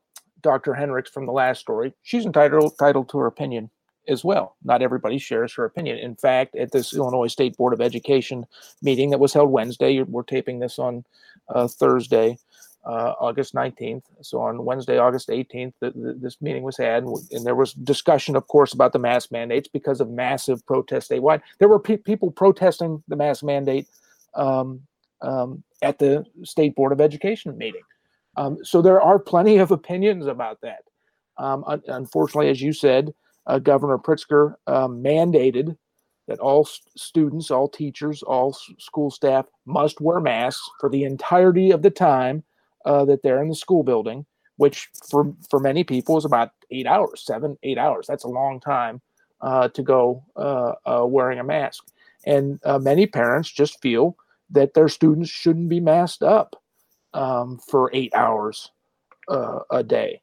Dr. 0.42 0.74
Hendricks 0.74 1.10
from 1.10 1.26
the 1.26 1.32
last 1.32 1.60
story, 1.60 1.94
she's 2.02 2.26
entitled 2.26 2.72
entitled 2.72 3.08
to 3.10 3.18
her 3.18 3.26
opinion 3.26 3.70
as 4.08 4.22
well. 4.22 4.56
Not 4.62 4.82
everybody 4.82 5.18
shares 5.18 5.54
her 5.54 5.64
opinion. 5.64 5.98
In 5.98 6.14
fact, 6.14 6.56
at 6.56 6.72
this 6.72 6.94
Illinois 6.94 7.28
State 7.28 7.56
Board 7.56 7.72
of 7.72 7.80
Education 7.80 8.44
meeting 8.82 9.10
that 9.10 9.20
was 9.20 9.32
held 9.32 9.50
Wednesday, 9.50 10.02
we're 10.02 10.22
taping 10.22 10.58
this 10.58 10.78
on 10.78 11.04
uh, 11.48 11.68
Thursday, 11.68 12.38
uh, 12.86 13.14
August 13.18 13.54
19th. 13.54 14.02
So 14.20 14.40
on 14.40 14.64
Wednesday, 14.64 14.98
August 14.98 15.28
18th, 15.28 15.72
the, 15.80 15.90
the, 15.90 16.14
this 16.20 16.40
meeting 16.42 16.62
was 16.62 16.76
had, 16.76 17.04
and, 17.04 17.16
and, 17.30 17.44
there 17.44 17.54
was 17.54 17.72
discussion, 17.72 18.36
of 18.36 18.46
course, 18.48 18.72
about 18.72 18.92
the 18.92 18.98
mask 18.98 19.32
mandates 19.32 19.68
because 19.68 20.00
of 20.00 20.10
massive 20.10 20.64
protests 20.66 21.08
statewide. 21.08 21.40
There 21.58 21.68
were 21.68 21.78
pe- 21.78 21.96
people 21.96 22.30
protesting 22.30 23.02
the 23.08 23.16
mask 23.16 23.42
mandate 23.42 23.88
um, 24.34 24.82
um, 25.22 25.62
at 25.82 25.98
the 25.98 26.24
State 26.42 26.74
Board 26.74 26.92
of 26.92 27.00
Education 27.00 27.56
meeting. 27.56 27.82
Um, 28.36 28.58
so 28.62 28.82
there 28.82 29.00
are 29.00 29.18
plenty 29.18 29.58
of 29.58 29.70
opinions 29.70 30.26
about 30.26 30.60
that. 30.60 30.82
Um, 31.38 31.64
un- 31.66 31.82
unfortunately, 31.88 32.50
as 32.50 32.60
you 32.60 32.72
said, 32.72 33.14
uh, 33.46 33.58
Governor 33.58 33.98
Pritzker 33.98 34.54
uh, 34.66 34.88
mandated 34.88 35.76
that 36.28 36.38
all 36.38 36.64
st- 36.64 36.98
students, 36.98 37.50
all 37.50 37.68
teachers, 37.68 38.22
all 38.22 38.50
s- 38.50 38.70
school 38.78 39.10
staff 39.10 39.46
must 39.66 40.00
wear 40.00 40.20
masks 40.20 40.68
for 40.80 40.88
the 40.88 41.04
entirety 41.04 41.70
of 41.70 41.82
the 41.82 41.90
time 41.90 42.42
uh, 42.84 43.04
that 43.04 43.22
they're 43.22 43.42
in 43.42 43.48
the 43.48 43.54
school 43.54 43.82
building, 43.82 44.26
which 44.56 44.88
for 45.10 45.32
for 45.50 45.60
many 45.60 45.84
people 45.84 46.16
is 46.16 46.24
about 46.24 46.50
eight 46.70 46.86
hours, 46.86 47.24
seven, 47.24 47.56
eight 47.62 47.78
hours. 47.78 48.06
That's 48.06 48.24
a 48.24 48.28
long 48.28 48.60
time 48.60 49.00
uh, 49.40 49.68
to 49.68 49.82
go 49.82 50.24
uh, 50.36 50.72
uh, 50.86 51.06
wearing 51.06 51.38
a 51.38 51.44
mask, 51.44 51.84
and 52.26 52.60
many 52.80 53.06
parents 53.06 53.50
just 53.50 53.80
feel 53.80 54.16
that 54.50 54.74
their 54.74 54.88
students 54.88 55.30
shouldn't 55.30 55.68
be 55.68 55.80
masked 55.80 56.22
up 56.22 56.62
um, 57.14 57.58
for 57.70 57.90
eight 57.92 58.14
hours 58.14 58.70
a 59.28 59.82
day. 59.82 60.20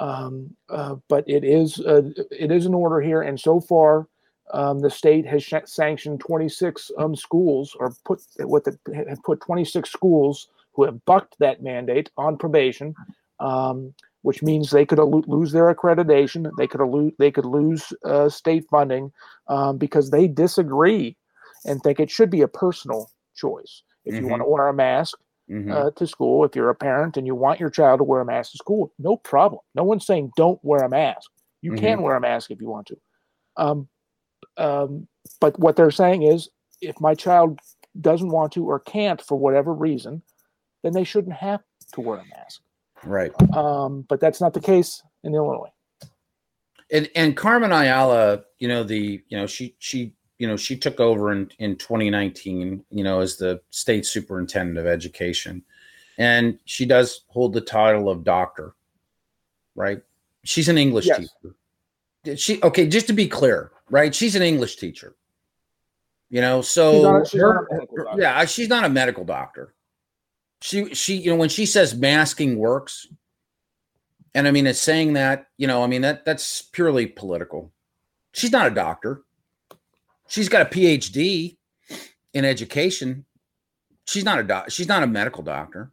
Um, 0.00 0.56
uh, 0.70 0.96
but 1.08 1.28
it 1.28 1.44
is 1.44 1.78
uh, 1.80 2.02
it 2.30 2.50
is 2.50 2.64
an 2.64 2.72
order 2.72 3.02
here, 3.02 3.20
and 3.20 3.38
so 3.38 3.60
far, 3.60 4.08
um, 4.52 4.80
the 4.80 4.90
state 4.90 5.26
has 5.26 5.44
sh- 5.44 5.66
sanctioned 5.66 6.20
26 6.20 6.90
um, 6.96 7.14
schools, 7.14 7.76
or 7.78 7.92
put 8.06 8.22
what 8.38 8.64
the, 8.64 8.78
put 9.22 9.42
26 9.42 9.90
schools 9.90 10.48
who 10.74 10.84
have 10.84 11.04
bucked 11.04 11.36
that 11.38 11.62
mandate 11.62 12.10
on 12.16 12.36
probation, 12.36 12.94
um, 13.38 13.94
which 14.22 14.42
means 14.42 14.70
they 14.70 14.86
could 14.86 14.98
al- 14.98 15.24
lose 15.26 15.52
their 15.52 15.72
accreditation, 15.74 16.50
they 16.58 16.66
could 16.66 16.80
al- 16.80 17.10
they 17.18 17.30
could 17.30 17.46
lose 17.46 17.92
uh, 18.04 18.28
state 18.28 18.64
funding 18.70 19.12
um, 19.48 19.78
because 19.78 20.10
they 20.10 20.28
disagree 20.28 21.16
and 21.64 21.82
think 21.82 22.00
it 22.00 22.10
should 22.10 22.30
be 22.30 22.42
a 22.42 22.48
personal 22.48 23.10
choice. 23.34 23.82
If 24.04 24.14
mm-hmm. 24.14 24.24
you 24.24 24.30
want 24.30 24.42
to 24.42 24.48
wear 24.48 24.68
a 24.68 24.74
mask, 24.74 25.18
mm-hmm. 25.50 25.70
uh, 25.70 25.90
to 25.90 26.06
school. 26.06 26.44
If 26.44 26.54
you're 26.54 26.70
a 26.70 26.74
parent 26.74 27.16
and 27.16 27.26
you 27.26 27.34
want 27.34 27.60
your 27.60 27.70
child 27.70 27.98
to 27.98 28.04
wear 28.04 28.20
a 28.20 28.24
mask 28.24 28.52
to 28.52 28.58
school, 28.58 28.92
no 28.98 29.16
problem. 29.16 29.60
No 29.74 29.84
one's 29.84 30.06
saying 30.06 30.30
don't 30.36 30.60
wear 30.62 30.84
a 30.84 30.88
mask. 30.88 31.30
You 31.62 31.72
mm-hmm. 31.72 31.84
can 31.84 32.02
wear 32.02 32.16
a 32.16 32.20
mask 32.20 32.50
if 32.50 32.60
you 32.60 32.68
want 32.68 32.86
to. 32.86 32.96
Um, 33.56 33.88
um, 34.56 35.08
but 35.40 35.58
what 35.58 35.76
they're 35.76 35.90
saying 35.90 36.22
is 36.22 36.48
if 36.80 37.00
my 37.00 37.14
child 37.14 37.58
doesn't 38.00 38.30
want 38.30 38.52
to 38.52 38.64
or 38.64 38.78
can't 38.78 39.20
for 39.20 39.38
whatever 39.38 39.74
reason, 39.74 40.22
then 40.82 40.92
they 40.92 41.04
shouldn't 41.04 41.36
have 41.36 41.60
to 41.92 42.00
wear 42.00 42.18
a 42.18 42.24
mask. 42.36 42.62
Right. 43.04 43.32
Um, 43.56 44.04
but 44.08 44.20
that's 44.20 44.40
not 44.40 44.54
the 44.54 44.60
case 44.60 45.02
in 45.24 45.34
Illinois. 45.34 45.72
And 46.92 47.08
and 47.14 47.36
Carmen 47.36 47.72
Ayala, 47.72 48.42
you 48.58 48.68
know 48.68 48.82
the 48.82 49.22
you 49.28 49.36
know 49.36 49.46
she 49.46 49.74
she 49.78 50.12
you 50.40 50.48
know 50.48 50.56
she 50.56 50.76
took 50.76 50.98
over 50.98 51.30
in 51.30 51.48
in 51.60 51.76
2019 51.76 52.82
you 52.90 53.04
know 53.04 53.20
as 53.20 53.36
the 53.36 53.60
state 53.70 54.04
superintendent 54.04 54.78
of 54.78 54.86
education 54.86 55.62
and 56.18 56.58
she 56.64 56.84
does 56.84 57.22
hold 57.28 57.52
the 57.52 57.60
title 57.60 58.08
of 58.08 58.24
doctor 58.24 58.74
right 59.76 60.02
she's 60.42 60.68
an 60.68 60.78
english 60.78 61.06
yes. 61.06 61.28
teacher 62.24 62.36
she 62.36 62.60
okay 62.62 62.88
just 62.88 63.06
to 63.06 63.12
be 63.12 63.28
clear 63.28 63.70
right 63.90 64.14
she's 64.14 64.34
an 64.34 64.42
english 64.42 64.76
teacher 64.76 65.14
you 66.30 66.40
know 66.40 66.62
so 66.62 66.92
she's 66.92 67.02
not, 67.02 67.28
she's 67.28 67.40
her, 67.40 67.68
yeah 68.16 68.44
she's 68.46 68.68
not 68.68 68.84
a 68.84 68.88
medical 68.88 69.24
doctor 69.24 69.74
she 70.60 70.94
she 70.94 71.16
you 71.16 71.30
know 71.30 71.36
when 71.36 71.48
she 71.48 71.66
says 71.66 71.94
masking 71.94 72.56
works 72.56 73.06
and 74.34 74.46
i 74.46 74.50
mean 74.50 74.66
it's 74.66 74.80
saying 74.80 75.14
that 75.14 75.46
you 75.56 75.66
know 75.66 75.82
i 75.82 75.86
mean 75.86 76.02
that 76.02 76.24
that's 76.24 76.62
purely 76.62 77.06
political 77.06 77.72
she's 78.32 78.52
not 78.52 78.66
a 78.66 78.70
doctor 78.70 79.24
She's 80.30 80.48
got 80.48 80.62
a 80.62 80.70
PhD 80.70 81.56
in 82.34 82.44
education. 82.44 83.26
She's 84.06 84.24
not 84.24 84.38
a 84.38 84.44
doc. 84.44 84.70
She's 84.70 84.88
not 84.88 85.02
a 85.02 85.08
medical 85.08 85.42
doctor. 85.42 85.90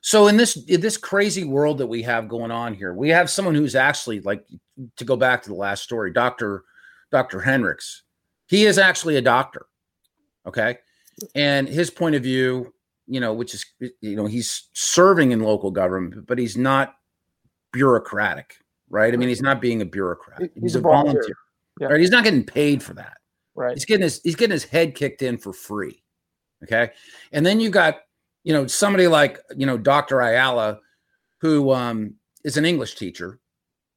So 0.00 0.28
in 0.28 0.38
this 0.38 0.56
in 0.64 0.80
this 0.80 0.96
crazy 0.96 1.44
world 1.44 1.78
that 1.78 1.86
we 1.86 2.02
have 2.02 2.26
going 2.26 2.50
on 2.50 2.72
here, 2.72 2.94
we 2.94 3.10
have 3.10 3.28
someone 3.28 3.54
who's 3.54 3.74
actually 3.74 4.20
like 4.20 4.46
to 4.96 5.04
go 5.04 5.14
back 5.14 5.42
to 5.42 5.50
the 5.50 5.54
last 5.54 5.82
story, 5.82 6.10
Doctor 6.10 6.64
Doctor 7.12 7.40
Hendricks. 7.40 8.02
He 8.46 8.64
is 8.64 8.78
actually 8.78 9.16
a 9.16 9.22
doctor. 9.22 9.66
Okay, 10.46 10.78
and 11.34 11.68
his 11.68 11.90
point 11.90 12.14
of 12.14 12.22
view, 12.22 12.73
you 13.06 13.20
know, 13.20 13.32
which 13.32 13.54
is 13.54 13.66
you 13.80 14.16
know 14.16 14.26
he's 14.26 14.68
serving 14.72 15.32
in 15.32 15.40
local 15.40 15.70
government, 15.70 16.26
but 16.26 16.38
he's 16.38 16.56
not 16.56 16.94
bureaucratic, 17.72 18.56
right? 18.88 19.12
I 19.12 19.16
mean, 19.16 19.28
he's 19.28 19.42
not 19.42 19.60
being 19.60 19.82
a 19.82 19.86
bureaucrat. 19.86 20.40
He's, 20.40 20.62
he's 20.62 20.74
a 20.76 20.80
volunteer. 20.80 21.12
volunteer. 21.12 21.36
Yeah. 21.80 21.86
Right? 21.88 22.00
He's 22.00 22.10
not 22.10 22.24
getting 22.24 22.44
paid 22.44 22.82
for 22.82 22.94
that. 22.94 23.18
Right. 23.54 23.74
He's 23.74 23.84
getting 23.84 24.02
his 24.02 24.20
he's 24.22 24.36
getting 24.36 24.52
his 24.52 24.64
head 24.64 24.94
kicked 24.94 25.22
in 25.22 25.38
for 25.38 25.52
free. 25.52 26.02
Okay. 26.64 26.92
And 27.32 27.44
then 27.44 27.60
you 27.60 27.70
got, 27.70 27.98
you 28.42 28.52
know, 28.52 28.66
somebody 28.66 29.06
like, 29.06 29.38
you 29.56 29.66
know, 29.66 29.76
Dr. 29.76 30.20
Ayala, 30.20 30.80
who 31.40 31.72
um, 31.72 32.14
is 32.42 32.56
an 32.56 32.64
English 32.64 32.96
teacher, 32.96 33.38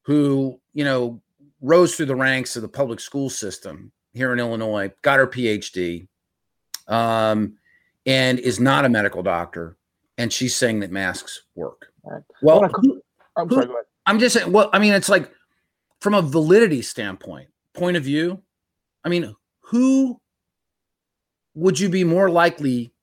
who, 0.03 0.59
you 0.73 0.83
know, 0.83 1.21
rose 1.61 1.95
through 1.95 2.07
the 2.07 2.15
ranks 2.15 2.55
of 2.55 2.61
the 2.61 2.67
public 2.67 2.99
school 2.99 3.29
system 3.29 3.91
here 4.13 4.33
in 4.33 4.39
Illinois, 4.39 4.91
got 5.01 5.19
her 5.19 5.27
PhD, 5.27 6.07
um, 6.87 7.57
and 8.07 8.39
is 8.39 8.59
not 8.59 8.85
a 8.85 8.89
medical 8.89 9.21
doctor. 9.21 9.77
And 10.17 10.33
she's 10.33 10.55
saying 10.55 10.79
that 10.79 10.91
masks 10.91 11.43
work. 11.53 11.91
Right. 12.03 12.23
Well, 12.41 12.67
who, 12.73 13.01
I'm 13.35 13.51
sorry, 13.51 13.67
who, 13.67 13.77
I'm 14.07 14.17
just 14.17 14.33
saying, 14.33 14.51
well, 14.51 14.69
I 14.73 14.79
mean, 14.79 14.93
it's 14.93 15.09
like 15.09 15.29
from 15.99 16.15
a 16.15 16.21
validity 16.21 16.81
standpoint, 16.81 17.49
point 17.75 17.97
of 17.97 18.03
view, 18.03 18.41
I 19.03 19.09
mean, 19.09 19.35
who 19.59 20.19
would 21.53 21.79
you 21.79 21.89
be 21.89 22.03
more 22.03 22.29
likely 22.29 22.93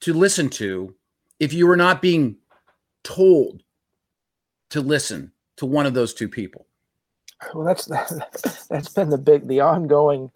to 0.00 0.14
listen 0.14 0.48
to 0.50 0.94
if 1.40 1.52
you 1.52 1.66
were 1.66 1.76
not 1.76 2.00
being 2.00 2.36
told 3.02 3.62
to 4.70 4.80
listen 4.80 5.32
to 5.56 5.66
one 5.66 5.86
of 5.86 5.94
those 5.94 6.14
two 6.14 6.28
people? 6.28 6.66
Well, 7.52 7.64
that's 7.64 7.84
that's 8.70 8.88
been 8.90 9.10
the 9.10 9.18
big, 9.18 9.46
the 9.48 9.60
ongoing 9.60 10.30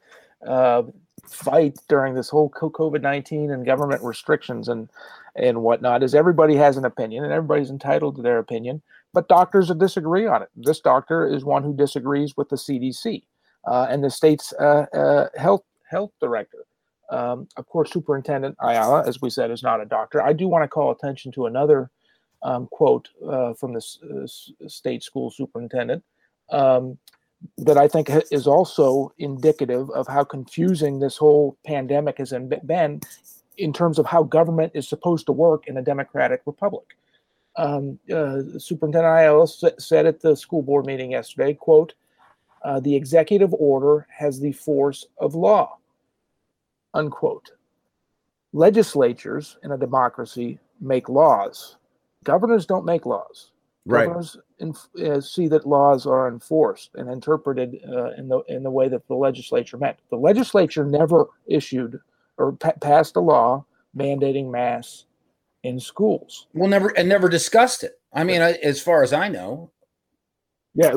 uh, 0.47 0.83
fight 1.27 1.79
during 1.89 2.15
this 2.15 2.29
whole 2.29 2.51
COVID 2.51 3.03
nineteen 3.03 3.51
and 3.51 3.65
government 3.67 4.03
restrictions 4.03 4.69
and 4.69 4.89
and 5.37 5.63
whatnot. 5.63 6.03
Is 6.03 6.15
everybody 6.15 6.57
has 6.57 6.77
an 6.77 6.85
opinion 6.85 7.25
and 7.25 7.33
everybody's 7.33 7.71
entitled 7.71 8.17
to 8.17 8.23
their 8.23 8.39
opinion, 8.39 8.83
but 9.13 9.29
doctors 9.29 9.71
disagree 9.75 10.27
on 10.27 10.43
it. 10.43 10.49
This 10.57 10.81
doctor 10.81 11.27
is 11.27 11.45
one 11.45 11.63
who 11.63 11.75
disagrees 11.75 12.37
with 12.37 12.49
the 12.49 12.57
CDC 12.57 13.23
uh, 13.67 13.87
and 13.89 14.03
the 14.03 14.11
state's 14.11 14.53
uh, 14.55 14.87
uh, 14.93 15.29
health 15.37 15.65
health 15.91 16.13
director. 16.21 16.67
Um, 17.11 17.49
of 17.57 17.67
course, 17.67 17.93
Superintendent 17.93 18.57
Ayala, 18.63 19.05
as 19.07 19.21
we 19.21 19.31
said, 19.31 19.51
is 19.51 19.63
not 19.63 19.81
a 19.81 19.85
doctor. 19.85 20.23
I 20.23 20.33
do 20.33 20.47
want 20.47 20.63
to 20.63 20.69
call 20.69 20.93
attention 20.93 21.33
to 21.33 21.47
another 21.47 21.91
um, 22.43 22.69
quote 22.69 23.09
uh, 23.29 23.53
from 23.55 23.75
the 23.75 23.83
uh, 24.25 24.69
state 24.69 25.03
school 25.03 25.31
superintendent. 25.31 26.05
Um, 26.51 26.99
that 27.59 27.79
I 27.79 27.89
think 27.89 28.11
is 28.31 28.47
also 28.47 29.13
indicative 29.19 29.91
of 29.91 30.07
how 30.07 30.25
confusing 30.25 30.99
this 30.99 31.17
whole 31.17 31.57
pandemic 31.67 32.19
has 32.19 32.33
been 32.67 33.01
in 33.57 33.73
terms 33.73 33.99
of 33.99 34.07
how 34.07 34.23
government 34.23 34.73
is 34.75 34.89
supposed 34.89 35.27
to 35.27 35.33
work 35.33 35.67
in 35.67 35.77
a 35.77 35.83
democratic 35.83 36.43
republic. 36.47 36.97
Um, 37.57 37.99
uh, 38.15 38.43
Superintendent 38.59 39.05
Ayala 39.05 39.47
said 39.79 40.07
at 40.07 40.21
the 40.21 40.35
school 40.37 40.63
board 40.63 40.87
meeting 40.87 41.13
yesterday, 41.13 41.55
quote, 41.55 41.95
uh, 42.63 42.81
the 42.81 42.95
executive 42.95 43.53
order 43.55 44.07
has 44.11 44.41
the 44.41 44.53
force 44.53 45.07
of 45.19 45.35
law, 45.35 45.79
unquote. 46.95 47.51
Legislatures 48.53 49.59
in 49.63 49.73
a 49.73 49.79
democracy 49.79 50.59
make 50.81 51.09
laws. 51.09 51.77
Governors 52.25 52.67
don't 52.67 52.85
make 52.85 53.07
laws. 53.07 53.51
Right. 53.91 54.07
Governors 54.07 54.37
uh, 55.05 55.21
see 55.21 55.49
that 55.49 55.67
laws 55.67 56.07
are 56.07 56.29
enforced 56.29 56.91
and 56.95 57.11
interpreted 57.11 57.81
uh, 57.89 58.13
in 58.13 58.29
the 58.29 58.41
in 58.49 58.63
the 58.63 58.71
way 58.71 58.89
that 58.89 59.07
the 59.09 59.15
legislature 59.15 59.77
meant. 59.77 59.99
The 60.11 60.17
legislature 60.17 60.85
never 60.85 61.27
issued 61.47 61.99
or 62.39 62.53
pa- 62.53 62.73
passed 62.81 63.17
a 63.17 63.21
law 63.21 63.65
mandating 63.97 64.51
masks 64.51 65.07
in 65.65 65.81
schools. 65.81 66.47
Well, 66.55 66.69
never 66.69 66.89
and 66.97 67.09
never 67.09 67.29
discussed 67.29 67.83
it. 67.83 68.01
I 68.13 68.25
mean, 68.25 68.43
I, 68.43 68.53
as 68.63 68.81
far 68.81 69.03
as 69.03 69.13
I 69.13 69.29
know. 69.29 69.71
Yeah, 70.75 70.97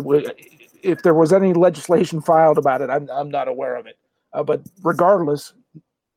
if 0.84 1.02
there 1.02 1.16
was 1.16 1.34
any 1.34 1.54
legislation 1.54 2.22
filed 2.22 2.60
about 2.60 2.82
it, 2.82 2.90
I'm 2.90 3.10
I'm 3.10 3.32
not 3.32 3.48
aware 3.48 3.76
of 3.76 3.88
it. 3.88 3.98
Uh, 4.34 4.44
but 4.44 4.62
regardless, 4.84 5.54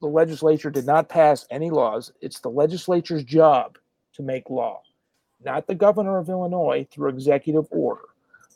the 0.03 0.09
legislature 0.09 0.71
did 0.71 0.85
not 0.85 1.09
pass 1.09 1.47
any 1.51 1.71
laws. 1.71 2.13
It's 2.21 2.41
the 2.41 2.51
legislature's 2.51 3.25
job 3.25 3.79
to 4.15 4.23
make 4.23 4.51
law 4.51 4.83
not 5.47 5.67
the 5.67 5.75
governor 5.75 6.19
of 6.19 6.29
Illinois, 6.29 6.87
through 6.91 7.09
executive 7.09 7.67
order. 7.71 8.03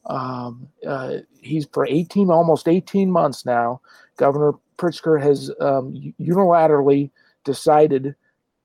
Um, 0.04 0.68
uh, 0.86 1.18
he's 1.40 1.66
for 1.72 1.86
18, 1.86 2.30
almost 2.30 2.68
18 2.68 3.10
months 3.10 3.46
now. 3.46 3.80
Governor 4.16 4.52
Pritzker 4.76 5.22
has 5.22 5.50
um, 5.60 6.14
unilaterally 6.20 7.10
decided 7.44 8.14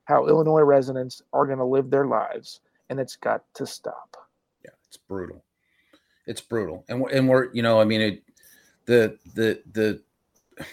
how 0.06 0.28
Illinois 0.28 0.62
residents 0.62 1.22
are 1.34 1.46
going 1.46 1.60
to 1.60 1.66
live 1.66 1.90
their 1.90 2.08
lives, 2.08 2.62
and 2.90 3.00
it's 3.00 3.16
got 3.16 3.44
to 3.54 3.66
stop. 3.66 4.18
Yeah, 4.64 4.72
it's 4.88 4.98
brutal. 4.98 5.44
It's 6.26 6.42
brutal, 6.42 6.84
and 6.90 7.02
we're, 7.02 7.10
and 7.10 7.30
we're 7.30 7.54
you 7.54 7.62
know, 7.62 7.80
I 7.80 7.86
mean, 7.86 8.02
it, 8.02 8.24
the 8.86 9.18
the 9.36 9.62
the. 9.72 10.02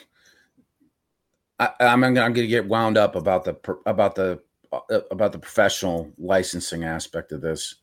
I, 1.59 1.71
I'm 1.81 2.03
I'm 2.03 2.15
going 2.15 2.35
to 2.35 2.47
get 2.47 2.67
wound 2.67 2.97
up 2.97 3.15
about 3.15 3.45
the 3.45 3.57
about 3.85 4.15
the 4.15 4.41
Uh, 4.73 5.01
about 5.11 5.33
the 5.33 5.39
professional 5.39 6.11
licensing 6.17 6.83
aspect 6.83 7.31
of 7.33 7.43
this. 7.43 7.75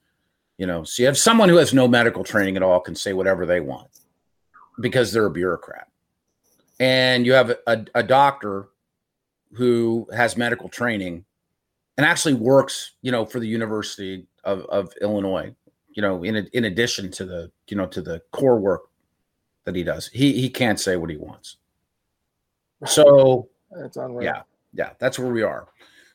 You 0.57 0.65
know, 0.65 0.83
so 0.83 1.03
you 1.03 1.05
have 1.05 1.19
someone 1.19 1.47
who 1.47 1.57
has 1.57 1.71
no 1.71 1.87
medical 1.87 2.23
training 2.23 2.57
at 2.57 2.63
all 2.63 2.79
can 2.79 2.95
say 2.95 3.13
whatever 3.13 3.45
they 3.45 3.59
want 3.59 3.89
because 4.81 5.13
they're 5.13 5.27
a 5.27 5.31
bureaucrat, 5.31 5.87
and 6.79 7.27
you 7.27 7.33
have 7.33 7.51
a, 7.67 7.85
a 7.93 8.01
doctor 8.01 8.69
who 9.53 10.07
has 10.11 10.35
medical 10.35 10.67
training 10.67 11.25
and 11.97 12.07
actually 12.07 12.33
works, 12.33 12.93
you 13.03 13.11
know, 13.11 13.23
for 13.23 13.39
the 13.39 13.47
University 13.47 14.25
of, 14.43 14.61
of 14.61 14.91
Illinois. 14.99 15.53
You 15.91 16.01
know, 16.01 16.23
in 16.23 16.37
in 16.53 16.65
addition 16.65 17.11
to 17.11 17.25
the 17.25 17.51
you 17.67 17.77
know 17.77 17.85
to 17.85 18.01
the 18.01 18.19
core 18.31 18.59
work 18.59 18.89
that 19.65 19.75
he 19.75 19.83
does, 19.83 20.07
he 20.07 20.41
he 20.41 20.49
can't 20.49 20.79
say 20.79 20.95
what 20.95 21.11
he 21.11 21.17
wants. 21.17 21.57
So 22.87 23.49
that's 23.69 23.97
unreal. 23.97 24.23
Yeah, 24.23 24.41
yeah, 24.73 24.91
that's 24.97 25.19
where 25.19 25.31
we 25.31 25.43
are 25.43 25.67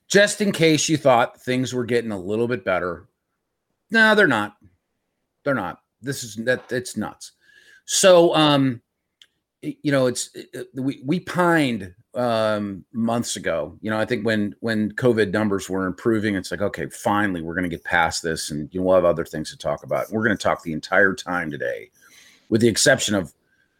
just 0.09 0.41
in 0.41 0.53
case 0.53 0.89
you 0.89 0.97
thought 0.97 1.41
things 1.41 1.73
were 1.73 1.85
getting 1.85 2.13
a 2.13 2.19
little 2.19 2.49
bit 2.49 2.65
better. 2.65 3.07
No, 3.91 4.15
they're 4.15 4.27
not. 4.27 4.57
They're 5.45 5.55
not. 5.55 5.81
This 6.03 6.23
is 6.23 6.37
that 6.45 6.71
it's 6.71 6.97
nuts. 6.97 7.33
So, 7.87 8.35
um, 8.35 8.81
you 9.63 9.93
know, 9.93 10.07
it's 10.07 10.31
it, 10.35 10.69
we 10.75 11.03
we 11.05 11.21
pined 11.21 11.95
um 12.15 12.85
months 12.93 13.37
ago. 13.37 13.77
You 13.81 13.91
know, 13.91 13.99
I 13.99 14.05
think 14.05 14.25
when 14.25 14.55
when 14.61 14.93
COVID 14.93 15.33
numbers 15.33 15.69
were 15.69 15.87
improving, 15.87 16.35
it's 16.35 16.51
like 16.51 16.61
okay, 16.61 16.87
finally 16.89 17.43
we're 17.43 17.55
going 17.55 17.69
to 17.69 17.75
get 17.75 17.85
past 17.85 18.23
this, 18.23 18.51
and 18.51 18.73
you 18.73 18.81
know, 18.81 18.87
we'll 18.87 18.97
have 18.97 19.05
other 19.05 19.25
things 19.25 19.51
to 19.51 19.59
talk 19.59 19.85
about. 19.85 20.11
We're 20.11 20.25
going 20.25 20.37
to 20.37 20.43
talk 20.43 20.63
the 20.63 20.73
entire 20.73 21.15
time 21.15 21.51
today, 21.51 21.91
with 22.49 22.61
the 22.61 22.69
exception 22.69 23.15
of 23.15 23.33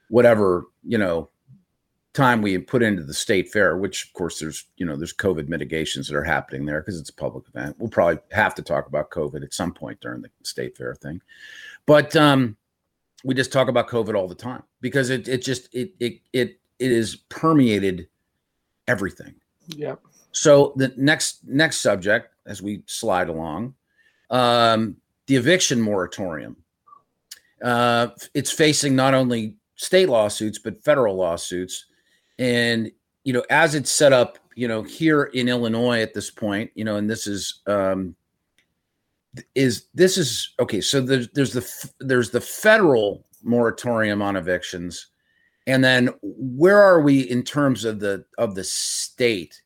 whatever 0.09 0.65
you 0.83 0.99
know 0.99 1.29
time 2.15 2.41
we 2.41 2.57
put 2.57 2.83
into 2.83 3.03
the 3.03 3.13
state 3.13 3.51
fair, 3.51 3.77
which 3.77 4.07
of 4.07 4.13
course 4.15 4.39
there's 4.39 4.65
you 4.77 4.87
know 4.87 4.97
there's 4.97 5.13
COVID 5.13 5.49
mitigations 5.49 6.09
that 6.09 6.17
are 6.17 6.25
happening 6.25 6.65
there 6.65 6.81
because 6.81 6.99
it's 6.99 7.11
a 7.11 7.15
public 7.15 7.45
event. 7.49 7.77
We'll 7.79 7.91
probably 7.91 8.19
have 8.31 8.55
to 8.55 8.63
talk 8.63 8.87
about 8.87 9.11
COVID 9.11 9.43
at 9.43 9.53
some 9.53 9.75
point 9.75 10.01
during 10.01 10.23
the 10.23 10.31
state 10.43 10.77
fair 10.77 10.95
thing, 10.95 11.21
but 11.87 12.17
um, 12.17 12.57
we 13.25 13.35
just 13.35 13.53
talk 13.53 13.69
about 13.69 13.89
COVID 13.89 14.15
all 14.15 14.29
the 14.29 14.35
time 14.35 14.63
because 14.81 15.11
it 15.11 15.29
it 15.29 15.43
just 15.43 15.75
it 15.75 15.93
it 16.01 16.21
it 16.33 16.61
it 16.79 16.93
is 16.93 17.17
permeated 17.29 18.09
everything. 18.87 19.35
Yeah. 19.69 19.97
So 20.33 20.73
the 20.77 20.93
next 20.97 21.41
next 21.47 21.81
subject 21.81 22.33
as 22.47 22.63
we 22.63 22.83
slide 22.87 23.29
along, 23.29 23.75
um, 24.31 24.97
the 25.27 25.37
eviction 25.37 25.81
moratorium. 25.81 26.57
Uh, 27.63 28.09
it's 28.35 28.51
facing 28.51 28.95
not 28.95 29.15
only 29.15 29.57
state 29.77 30.09
lawsuits 30.09 30.59
but 30.59 30.85
federal 30.85 31.17
lawsuits 31.17 31.87
and, 32.39 32.91
you 33.25 33.33
know, 33.33 33.45
as 33.51 33.75
it's 33.75 33.91
set 33.91 34.13
up, 34.13 34.39
you 34.55 34.69
know, 34.69 34.83
here 34.83 35.25
in 35.25 35.49
Illinois 35.49 36.01
at 36.01 36.15
this 36.15 36.31
point, 36.31 36.71
you 36.75 36.85
know, 36.85 36.97
and 36.97 37.11
this 37.11 37.27
is, 37.27 37.61
um, 37.67 38.15
is 39.55 39.87
this 39.95 40.17
is 40.17 40.53
okay. 40.61 40.81
So 40.81 41.01
there's, 41.01 41.29
there's 41.31 41.53
the, 41.53 41.91
there's 42.01 42.31
the 42.31 42.41
federal 42.41 43.25
moratorium 43.43 44.23
on 44.23 44.37
evictions. 44.37 45.09
And 45.67 45.83
then 45.83 46.11
where 46.23 46.81
are 46.81 47.01
we 47.01 47.21
in 47.21 47.43
terms 47.43 47.85
of 47.85 47.99
the, 47.99 48.25
of 48.39 48.55
the 48.55 48.65
state 48.65 49.61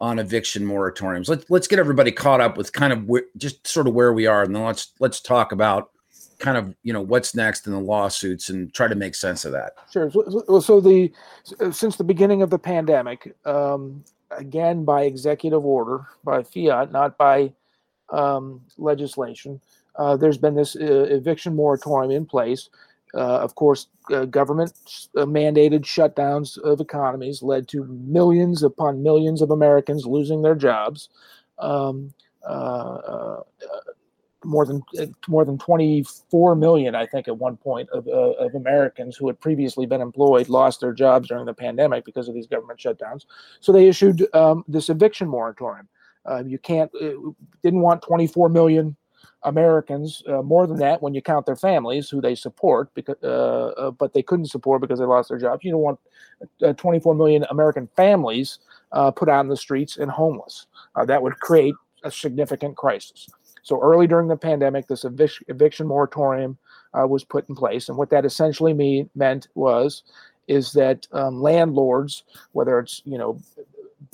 on 0.00 0.18
eviction 0.18 0.64
moratoriums? 0.64 1.28
Let's, 1.28 1.50
let's 1.50 1.66
get 1.66 1.78
everybody 1.78 2.12
caught 2.12 2.40
up 2.40 2.56
with 2.56 2.72
kind 2.72 2.92
of 2.92 3.10
just 3.36 3.66
sort 3.66 3.88
of 3.88 3.94
where 3.94 4.12
we 4.12 4.26
are. 4.26 4.42
And 4.42 4.54
then 4.54 4.64
let's, 4.64 4.92
let's 5.00 5.20
talk 5.20 5.52
about 5.52 5.90
kind 6.40 6.56
of 6.56 6.74
you 6.82 6.92
know 6.92 7.02
what's 7.02 7.34
next 7.34 7.66
in 7.66 7.72
the 7.72 7.78
lawsuits 7.78 8.48
and 8.48 8.72
try 8.74 8.88
to 8.88 8.94
make 8.94 9.14
sense 9.14 9.44
of 9.44 9.52
that. 9.52 9.74
Sure. 9.92 10.10
So, 10.10 10.60
so 10.60 10.80
the 10.80 11.12
since 11.70 11.96
the 11.96 12.04
beginning 12.04 12.42
of 12.42 12.50
the 12.50 12.58
pandemic, 12.58 13.34
um, 13.44 14.02
again 14.30 14.84
by 14.84 15.02
executive 15.02 15.64
order, 15.64 16.06
by 16.24 16.42
fiat, 16.42 16.90
not 16.90 17.16
by 17.16 17.52
um, 18.08 18.62
legislation, 18.78 19.60
uh, 19.96 20.16
there's 20.16 20.38
been 20.38 20.54
this 20.54 20.74
uh, 20.74 21.06
eviction 21.10 21.54
moratorium 21.54 22.10
in 22.10 22.26
place. 22.26 22.70
Uh, 23.12 23.38
of 23.38 23.56
course, 23.56 23.88
uh, 24.12 24.24
government 24.24 24.72
uh, 25.16 25.24
mandated 25.24 25.80
shutdowns 25.80 26.56
of 26.58 26.80
economies 26.80 27.42
led 27.42 27.66
to 27.66 27.84
millions 27.84 28.62
upon 28.62 29.02
millions 29.02 29.42
of 29.42 29.50
Americans 29.50 30.06
losing 30.06 30.42
their 30.42 30.54
jobs. 30.54 31.08
Um, 31.58 32.14
uh, 32.46 33.40
more 34.44 34.64
than 34.64 34.82
more 35.28 35.44
than 35.44 35.58
24 35.58 36.54
million, 36.54 36.94
I 36.94 37.06
think, 37.06 37.28
at 37.28 37.36
one 37.36 37.56
point 37.56 37.88
of, 37.90 38.06
uh, 38.06 38.32
of 38.32 38.54
Americans 38.54 39.16
who 39.16 39.26
had 39.26 39.40
previously 39.40 39.86
been 39.86 40.00
employed 40.00 40.48
lost 40.48 40.80
their 40.80 40.92
jobs 40.92 41.28
during 41.28 41.46
the 41.46 41.54
pandemic 41.54 42.04
because 42.04 42.28
of 42.28 42.34
these 42.34 42.46
government 42.46 42.78
shutdowns. 42.78 43.26
So 43.60 43.72
they 43.72 43.88
issued 43.88 44.26
um, 44.34 44.64
this 44.66 44.88
eviction 44.88 45.28
moratorium. 45.28 45.88
Uh, 46.28 46.42
you 46.44 46.58
can't 46.58 46.90
uh, 47.00 47.12
didn't 47.62 47.80
want 47.80 48.02
24 48.02 48.48
million 48.48 48.96
Americans, 49.44 50.22
uh, 50.28 50.42
more 50.42 50.66
than 50.66 50.76
that 50.78 51.00
when 51.00 51.14
you 51.14 51.22
count 51.22 51.46
their 51.46 51.56
families 51.56 52.10
who 52.10 52.20
they 52.20 52.34
support, 52.34 52.92
because 52.94 53.16
uh, 53.22 53.68
uh, 53.68 53.90
but 53.90 54.12
they 54.12 54.22
couldn't 54.22 54.46
support 54.46 54.82
because 54.82 54.98
they 54.98 55.06
lost 55.06 55.30
their 55.30 55.38
jobs. 55.38 55.64
You 55.64 55.72
don't 55.72 55.80
want 55.80 55.98
24 56.76 57.14
million 57.14 57.44
American 57.50 57.88
families 57.96 58.58
put 59.16 59.28
in 59.28 59.48
the 59.48 59.56
streets 59.56 59.96
and 59.96 60.10
homeless. 60.10 60.66
that 61.06 61.22
would 61.22 61.38
create 61.40 61.74
a 62.02 62.10
significant 62.10 62.76
crisis. 62.76 63.28
So 63.62 63.80
early 63.80 64.06
during 64.06 64.28
the 64.28 64.36
pandemic, 64.36 64.86
this 64.86 65.04
evic- 65.04 65.42
eviction 65.48 65.86
moratorium 65.86 66.58
uh, 66.94 67.06
was 67.06 67.24
put 67.24 67.48
in 67.48 67.54
place, 67.54 67.88
and 67.88 67.96
what 67.98 68.10
that 68.10 68.24
essentially 68.24 68.74
mean, 68.74 69.10
meant 69.14 69.48
was 69.54 70.02
is 70.48 70.72
that 70.72 71.06
um, 71.12 71.40
landlords, 71.40 72.24
whether 72.52 72.78
it's 72.78 73.02
you 73.04 73.16
know 73.16 73.38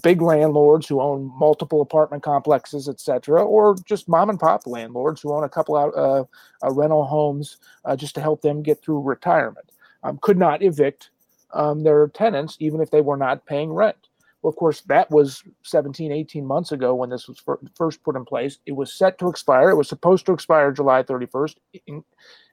big 0.03 0.21
landlords 0.21 0.87
who 0.87 1.01
own 1.01 1.33
multiple 1.39 1.81
apartment 1.81 2.23
complexes, 2.23 2.89
et 2.89 3.01
cetera, 3.01 3.43
or 3.43 3.77
just 3.87 4.09
mom 4.09 4.29
and 4.31 4.39
pop 4.39 4.67
landlords 4.67 5.21
who 5.21 5.33
own 5.33 5.45
a 5.45 5.49
couple 5.49 5.77
of 5.77 5.95
uh, 5.95 6.25
uh, 6.67 6.71
rental 6.73 7.05
homes 7.05 7.59
uh, 7.85 7.97
just 7.97 8.15
to 8.15 8.21
help 8.21 8.43
them 8.43 8.63
get 8.63 8.83
through 8.83 9.01
retirement, 9.01 9.73
um, 10.03 10.19
could 10.21 10.37
not 10.37 10.63
evict 10.63 11.11
um, 11.53 11.83
their 11.83 12.09
tenants 12.09 12.57
even 12.61 12.81
if 12.81 12.91
they 12.91 13.01
were 13.01 13.17
not 13.17 13.47
paying 13.47 13.73
rent. 13.73 14.06
Well, 14.47 14.53
of 14.53 14.57
course, 14.59 14.83
that 14.83 15.11
was 15.11 15.43
17, 15.65 16.13
18 16.13 16.47
months 16.47 16.71
ago 16.71 16.95
when 16.95 17.11
this 17.11 17.27
was 17.27 17.43
first 17.75 18.05
put 18.05 18.15
in 18.15 18.25
place. 18.25 18.61
It 18.65 18.77
was 18.77 18.95
set 18.95 19.19
to 19.19 19.29
expire. 19.29 19.71
It 19.71 19.75
was 19.75 19.89
supposed 19.89 20.25
to 20.27 20.33
expire 20.33 20.71
July 20.71 21.03
31st. 21.03 21.57
In, 21.89 22.05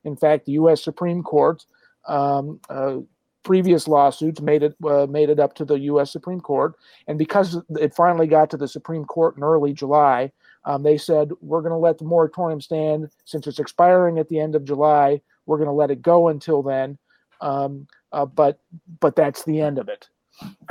in 0.03 0.15
fact, 0.15 0.47
the 0.47 0.53
U.S. 0.53 0.83
Supreme 0.83 1.21
Court, 1.21 1.63
um, 2.07 2.59
uh, 2.67 2.95
previous 3.43 3.87
lawsuits 3.87 4.41
made 4.41 4.63
it 4.63 4.75
uh, 4.83 5.05
made 5.05 5.29
it 5.29 5.39
up 5.39 5.53
to 5.53 5.65
the 5.65 5.77
U.S. 5.81 6.11
Supreme 6.11 6.41
Court, 6.41 6.73
and 7.07 7.19
because 7.19 7.61
it 7.79 7.93
finally 7.93 8.25
got 8.25 8.49
to 8.49 8.57
the 8.57 8.67
Supreme 8.67 9.05
Court 9.05 9.37
in 9.37 9.43
early 9.43 9.71
July, 9.71 10.31
um, 10.65 10.81
they 10.81 10.97
said 10.97 11.29
we're 11.41 11.61
going 11.61 11.73
to 11.73 11.77
let 11.77 11.99
the 11.99 12.05
moratorium 12.05 12.59
stand 12.59 13.07
since 13.25 13.45
it's 13.45 13.59
expiring 13.59 14.17
at 14.17 14.29
the 14.29 14.39
end 14.39 14.55
of 14.55 14.65
July. 14.65 15.21
We're 15.45 15.57
going 15.57 15.67
to 15.67 15.73
let 15.73 15.91
it 15.91 16.01
go 16.01 16.29
until 16.29 16.63
then. 16.63 16.97
Um, 17.39 17.85
uh, 18.11 18.25
but 18.25 18.57
but 18.99 19.15
that's 19.15 19.43
the 19.43 19.61
end 19.61 19.77
of 19.77 19.89
it. 19.89 20.09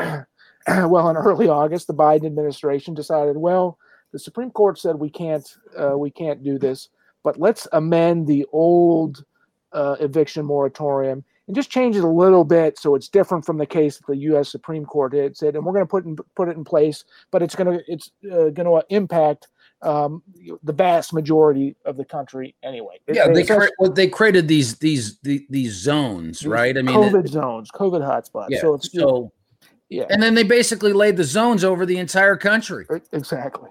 well, 0.88 1.08
in 1.10 1.16
early 1.16 1.48
August, 1.48 1.86
the 1.86 1.94
Biden 1.94 2.26
administration 2.26 2.94
decided, 2.94 3.36
well, 3.36 3.78
the 4.12 4.18
Supreme 4.18 4.50
Court 4.50 4.78
said 4.78 4.96
we 4.96 5.10
can't 5.10 5.46
uh, 5.78 5.96
we 5.96 6.10
can't 6.10 6.42
do 6.44 6.58
this, 6.58 6.88
but 7.22 7.40
let's 7.40 7.66
amend 7.72 8.26
the 8.26 8.46
old 8.52 9.24
uh, 9.72 9.96
eviction 10.00 10.44
moratorium 10.44 11.24
and 11.46 11.56
just 11.56 11.70
change 11.70 11.96
it 11.96 12.04
a 12.04 12.08
little 12.08 12.44
bit 12.44 12.78
so 12.78 12.94
it's 12.94 13.08
different 13.08 13.44
from 13.44 13.58
the 13.58 13.66
case 13.66 13.96
that 13.96 14.06
the 14.06 14.16
U.S. 14.16 14.50
Supreme 14.50 14.84
Court 14.84 15.14
had 15.14 15.36
said, 15.36 15.56
and 15.56 15.64
we're 15.64 15.72
going 15.72 15.84
to 15.84 15.90
put 15.90 16.04
in, 16.04 16.16
put 16.36 16.48
it 16.48 16.56
in 16.56 16.64
place, 16.64 17.04
but 17.30 17.42
it's 17.42 17.54
going 17.54 17.78
to 17.78 17.84
it's 17.88 18.10
uh, 18.30 18.50
going 18.50 18.66
to 18.66 18.82
impact 18.90 19.48
um, 19.82 20.22
the 20.62 20.72
vast 20.72 21.12
majority 21.12 21.74
of 21.84 21.96
the 21.96 22.04
country 22.04 22.54
anyway. 22.62 23.00
Yeah, 23.08 23.28
they 23.28 23.44
cre- 23.44 23.66
well, 23.78 23.90
they 23.90 24.08
created 24.08 24.46
these 24.46 24.76
these 24.78 25.18
the- 25.20 25.44
these 25.50 25.72
zones, 25.72 26.40
these 26.40 26.46
right? 26.46 26.76
I 26.76 26.82
mean, 26.82 26.94
COVID 26.94 27.24
it- 27.24 27.30
zones, 27.30 27.70
COVID 27.72 28.00
hotspots. 28.00 28.46
yeah. 28.50 28.60
So 28.60 28.74
it's 28.74 28.92
so 28.92 29.32
yeah, 29.92 30.06
and 30.10 30.22
then 30.22 30.34
they 30.34 30.42
basically 30.42 30.92
laid 30.92 31.16
the 31.16 31.24
zones 31.24 31.64
over 31.64 31.84
the 31.84 31.98
entire 31.98 32.36
country. 32.36 32.86
exactly. 33.12 33.70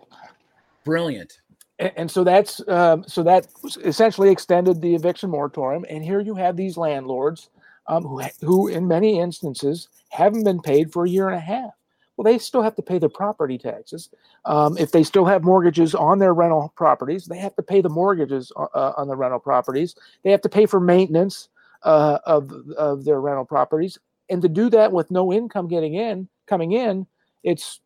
Brilliant. 0.84 1.42
and, 1.80 1.92
and 1.98 2.12
so 2.12 2.24
that's 2.24 2.62
um, 2.68 3.04
so 3.08 3.24
that 3.24 3.48
essentially 3.84 4.30
extended 4.30 4.82
the 4.82 4.94
eviction 4.96 5.30
moratorium. 5.30 5.86
And 5.90 6.04
here 6.04 6.20
you 6.20 6.36
have 6.36 6.56
these 6.56 6.78
landlords 6.78 7.50
um, 7.88 8.04
who, 8.04 8.22
who, 8.42 8.68
in 8.68 8.88
many 8.88 9.20
instances, 9.20 9.90
haven't 10.10 10.44
been 10.44 10.62
paid 10.62 10.94
for 10.94 11.06
a 11.06 11.10
year 11.10 11.28
and 11.28 11.38
a 11.38 11.42
half. 11.42 11.72
Well, 12.16 12.32
they 12.32 12.38
still 12.38 12.62
have 12.62 12.76
to 12.76 12.84
pay 12.84 13.00
their 13.00 13.10
property 13.10 13.58
taxes. 13.58 14.10
Um, 14.46 14.78
if 14.78 14.92
they 14.92 15.02
still 15.02 15.26
have 15.26 15.44
mortgages 15.44 15.96
on 15.96 16.20
their 16.20 16.36
rental 16.36 16.72
properties, 16.76 17.26
they 17.26 17.40
have 17.40 17.56
to 17.56 17.64
pay 17.64 17.82
the 17.82 17.90
mortgages 17.90 18.52
uh, 18.56 18.94
on 18.96 19.08
the 19.08 19.16
rental 19.16 19.40
properties. 19.40 19.96
They 20.24 20.30
have 20.30 20.42
to 20.42 20.50
pay 20.50 20.68
for 20.68 20.80
maintenance 20.80 21.50
uh, 21.84 22.20
of 22.26 22.52
of 22.78 23.06
their 23.06 23.20
rental 23.20 23.46
properties, 23.46 23.98
and 24.32 24.42
to 24.42 24.50
do 24.50 24.70
that 24.70 24.92
with 24.92 25.12
no 25.12 25.32
income 25.32 25.68
getting 25.68 25.94
in 25.94 26.28
coming 26.48 26.72
in, 26.72 27.06
it's 27.44 27.82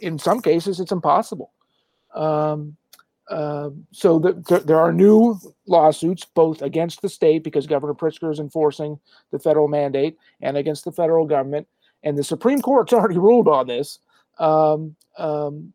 in 0.00 0.18
some 0.18 0.40
cases 0.40 0.80
it's 0.80 0.92
impossible. 0.92 1.52
Um, 2.14 2.76
uh, 3.28 3.70
so 3.92 4.18
the, 4.18 4.32
there, 4.48 4.60
there 4.60 4.80
are 4.80 4.92
new 4.92 5.38
lawsuits 5.66 6.24
both 6.24 6.62
against 6.62 7.02
the 7.02 7.08
state 7.08 7.44
because 7.44 7.66
Governor 7.66 7.92
Pritzker 7.92 8.32
is 8.32 8.38
enforcing 8.38 8.98
the 9.32 9.38
federal 9.38 9.68
mandate 9.68 10.16
and 10.40 10.56
against 10.56 10.84
the 10.84 10.92
federal 10.92 11.26
government. 11.26 11.66
And 12.02 12.16
the 12.16 12.24
Supreme 12.24 12.62
Court's 12.62 12.92
already 12.94 13.18
ruled 13.18 13.48
on 13.48 13.66
this. 13.66 13.98
Um, 14.38 14.96
um, 15.18 15.72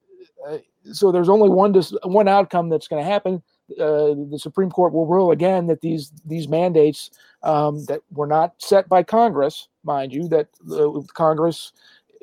uh, 0.48 0.58
so 0.92 1.12
there's 1.12 1.30
only 1.30 1.50
one 1.50 1.74
dis- 1.74 1.96
one 2.04 2.28
outcome 2.28 2.70
that's 2.70 2.88
going 2.88 3.04
to 3.04 3.10
happen. 3.10 3.44
Uh, 3.80 4.16
the 4.30 4.40
Supreme 4.40 4.70
Court 4.70 4.94
will 4.94 5.06
rule 5.06 5.32
again 5.32 5.68
that 5.68 5.82
these 5.82 6.12
these 6.26 6.48
mandates 6.48 7.12
um, 7.44 7.86
that 7.86 8.02
were 8.12 8.28
not 8.28 8.54
set 8.58 8.88
by 8.90 9.04
Congress, 9.04 9.68
mind 9.84 10.14
you, 10.14 10.28
that 10.30 10.48
uh, 10.72 11.02
Congress 11.14 11.74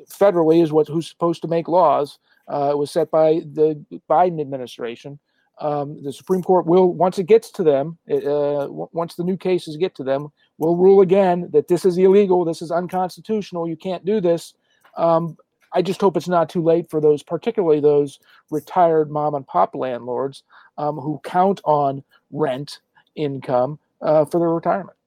federally 0.09 0.63
is 0.63 0.71
what 0.71 0.87
who's 0.87 1.09
supposed 1.09 1.41
to 1.41 1.47
make 1.47 1.67
laws. 1.67 2.19
Uh, 2.47 2.73
was 2.75 2.91
set 2.91 3.09
by 3.11 3.41
the 3.53 3.81
Biden 4.09 4.41
administration. 4.41 5.17
Um, 5.59 6.03
the 6.03 6.11
Supreme 6.11 6.41
Court 6.41 6.65
will, 6.65 6.91
once 6.91 7.19
it 7.19 7.27
gets 7.27 7.51
to 7.51 7.63
them, 7.63 7.97
uh, 8.09 8.15
w- 8.17 8.89
once 8.91 9.15
the 9.15 9.23
new 9.23 9.37
cases 9.37 9.77
get 9.77 9.93
to 9.95 10.03
them, 10.03 10.31
will 10.57 10.75
rule 10.75 11.01
again 11.01 11.49
that 11.53 11.67
this 11.67 11.85
is 11.85 11.97
illegal, 11.97 12.43
this 12.43 12.61
is 12.61 12.71
unconstitutional, 12.71 13.69
you 13.69 13.77
can't 13.77 14.03
do 14.03 14.19
this. 14.19 14.53
Um, 14.97 15.37
I 15.73 15.81
just 15.81 16.01
hope 16.01 16.17
it's 16.17 16.27
not 16.27 16.49
too 16.49 16.61
late 16.63 16.89
for 16.89 16.99
those, 16.99 17.23
particularly 17.23 17.79
those 17.79 18.19
retired 18.49 19.09
mom 19.09 19.35
and 19.35 19.47
pop 19.47 19.73
landlords 19.75 20.43
um, 20.77 20.97
who 20.97 21.21
count 21.23 21.61
on 21.63 22.03
rent 22.31 22.79
income 23.15 23.79
uh, 24.01 24.25
for 24.25 24.39
their 24.39 24.49
retirement. 24.49 24.97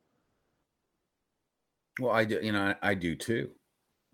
Well, 2.01 2.13
I 2.13 2.25
do, 2.25 2.41
you 2.43 2.53
know, 2.53 2.75
I, 2.83 2.95
do 2.95 3.15
too. 3.15 3.51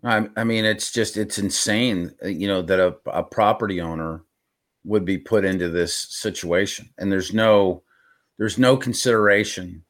I, 0.03 0.27
I 0.35 0.43
mean, 0.43 0.65
it's 0.65 0.91
just 0.91 1.17
it's 1.17 1.39
insane, 1.39 2.13
uh, 2.23 2.27
you 2.27 2.47
know, 2.47 2.61
that 2.61 2.79
a, 2.79 2.95
a 3.07 3.23
property 3.23 3.81
owner 3.81 4.23
would 4.83 5.05
be 5.05 5.17
put 5.17 5.45
into 5.45 5.69
this 5.69 5.95
situation, 5.95 6.89
and 6.97 7.11
there's 7.11 7.33
no 7.33 7.83
there's 8.37 8.57
no 8.57 8.77
consideration 8.77 9.83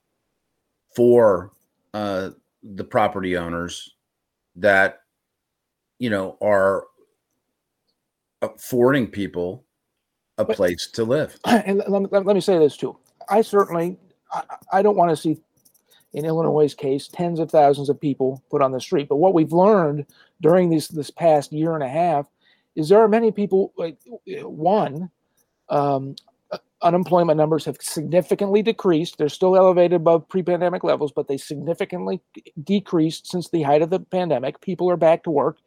for 0.95 1.51
uh, 1.93 2.31
the 2.63 2.83
property 2.83 3.37
owners 3.37 3.95
that 4.55 5.00
you 6.01 6.09
know 6.09 6.35
are 6.41 6.85
affording 8.41 9.05
people 9.05 9.63
a 10.39 10.43
place 10.43 10.87
to 10.93 11.03
live. 11.03 11.37
and 11.45 11.83
let 11.87 12.01
me, 12.01 12.07
let 12.11 12.25
me 12.25 12.41
say 12.41 12.57
this 12.57 12.75
too. 12.75 12.97
I 13.29 13.43
certainly, 13.43 13.97
I, 14.33 14.41
I 14.73 14.81
don't 14.81 14.97
want 14.97 15.11
to 15.11 15.15
see, 15.15 15.39
in 16.13 16.25
Illinois' 16.25 16.73
case, 16.73 17.07
tens 17.07 17.39
of 17.39 17.51
thousands 17.51 17.87
of 17.87 18.01
people 18.01 18.43
put 18.49 18.63
on 18.63 18.71
the 18.71 18.81
street. 18.81 19.09
But 19.09 19.17
what 19.17 19.35
we've 19.35 19.53
learned 19.53 20.07
during 20.41 20.71
this 20.71 20.87
this 20.87 21.11
past 21.11 21.53
year 21.53 21.75
and 21.75 21.83
a 21.83 21.87
half 21.87 22.25
is 22.75 22.89
there 22.89 22.99
are 22.99 23.07
many 23.07 23.31
people. 23.31 23.71
Like 23.77 23.97
one, 24.25 25.11
um, 25.69 26.15
uh, 26.51 26.57
unemployment 26.81 27.37
numbers 27.37 27.63
have 27.65 27.77
significantly 27.79 28.63
decreased. 28.63 29.19
They're 29.19 29.29
still 29.29 29.55
elevated 29.55 29.97
above 29.97 30.27
pre-pandemic 30.27 30.83
levels, 30.83 31.11
but 31.11 31.27
they 31.27 31.37
significantly 31.37 32.21
decreased 32.63 33.27
since 33.27 33.49
the 33.49 33.61
height 33.61 33.83
of 33.83 33.91
the 33.91 33.99
pandemic. 33.99 34.61
People 34.61 34.89
are 34.89 34.97
back 34.97 35.23
to 35.25 35.29
work. 35.29 35.59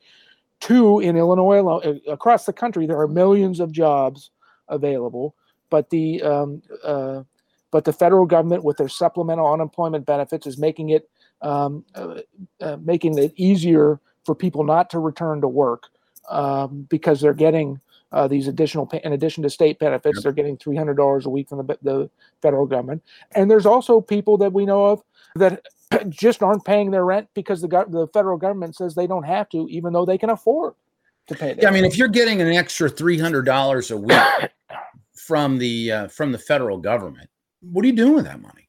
Two, 0.65 0.99
in 1.01 1.15
Illinois 1.15 1.61
alone, 1.61 1.83
uh, 1.85 2.11
across 2.11 2.47
the 2.47 2.53
country, 2.53 2.87
there 2.87 2.99
are 2.99 3.07
millions 3.07 3.61
of 3.61 3.71
jobs 3.71 4.31
available, 4.69 5.35
but 5.69 5.91
the 5.91 6.23
um, 6.23 6.63
uh, 6.83 7.23
but 7.71 7.85
the 7.85 7.93
federal 7.93 8.25
government, 8.25 8.65
with 8.65 8.79
their 8.79 8.89
supplemental 8.89 9.53
unemployment 9.53 10.07
benefits, 10.07 10.47
is 10.47 10.57
making 10.57 10.89
it 10.89 11.11
um, 11.43 11.85
uh, 11.95 12.21
uh, 12.63 12.79
making 12.81 13.19
it 13.19 13.35
easier 13.37 14.01
for 14.25 14.35
people 14.35 14.65
not 14.65 14.89
to 14.89 14.99
return 14.99 15.43
to 15.43 15.49
work 15.49 15.89
um, 16.31 16.87
because 16.89 17.21
they're 17.21 17.35
getting 17.35 17.79
uh, 18.13 18.27
these 18.27 18.49
additional, 18.49 18.89
in 19.03 19.13
addition 19.13 19.43
to 19.43 19.51
state 19.51 19.79
benefits, 19.79 20.23
they're 20.23 20.33
getting 20.33 20.57
three 20.57 20.77
hundred 20.77 20.97
dollars 20.97 21.27
a 21.27 21.29
week 21.29 21.47
from 21.47 21.67
the 21.67 21.79
the 21.83 22.11
federal 22.41 22.65
government. 22.65 23.03
And 23.33 23.51
there's 23.51 23.67
also 23.67 24.01
people 24.01 24.39
that 24.39 24.55
we 24.55 24.65
know 24.65 24.87
of 24.87 25.03
that 25.35 25.67
just 26.09 26.43
aren't 26.43 26.65
paying 26.65 26.91
their 26.91 27.05
rent 27.05 27.29
because 27.35 27.61
the 27.61 27.69
gov- 27.69 27.91
the 27.91 28.07
federal 28.09 28.39
government 28.39 28.77
says 28.77 28.95
they 28.95 29.07
don't 29.07 29.25
have 29.25 29.49
to, 29.51 29.67
even 29.71 29.93
though 29.93 30.05
they 30.05 30.19
can 30.19 30.31
afford 30.31 30.75
to 31.29 31.35
pay. 31.35 31.55
Yeah, 31.59 31.69
I 31.69 31.73
mean, 31.73 31.85
if 31.85 31.97
you're 31.97 32.09
getting 32.09 32.41
an 32.41 32.49
extra 32.49 32.89
three 32.89 33.19
hundred 33.19 33.43
dollars 33.43 33.91
a 33.91 33.97
week 33.97 34.19
from 35.17 35.59
the 35.59 35.93
uh, 35.93 36.09
from 36.09 36.33
the 36.33 36.39
federal 36.39 36.79
government, 36.79 37.29
what 37.61 37.85
are 37.85 37.89
you 37.89 37.95
doing 37.95 38.15
with 38.15 38.25
that 38.25 38.41
money? 38.41 38.69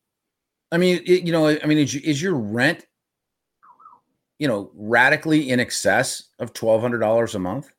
I 0.71 0.77
mean, 0.77 1.01
it, 1.05 1.23
you 1.23 1.31
know, 1.31 1.47
I 1.47 1.65
mean, 1.65 1.77
is, 1.77 1.95
is 1.95 2.21
your 2.21 2.35
rent, 2.35 2.85
you 4.39 4.47
know, 4.47 4.71
radically 4.73 5.49
in 5.49 5.59
excess 5.59 6.23
of 6.39 6.53
twelve 6.53 6.81
hundred 6.81 6.99
dollars 6.99 7.35
a 7.35 7.39
month? 7.39 7.69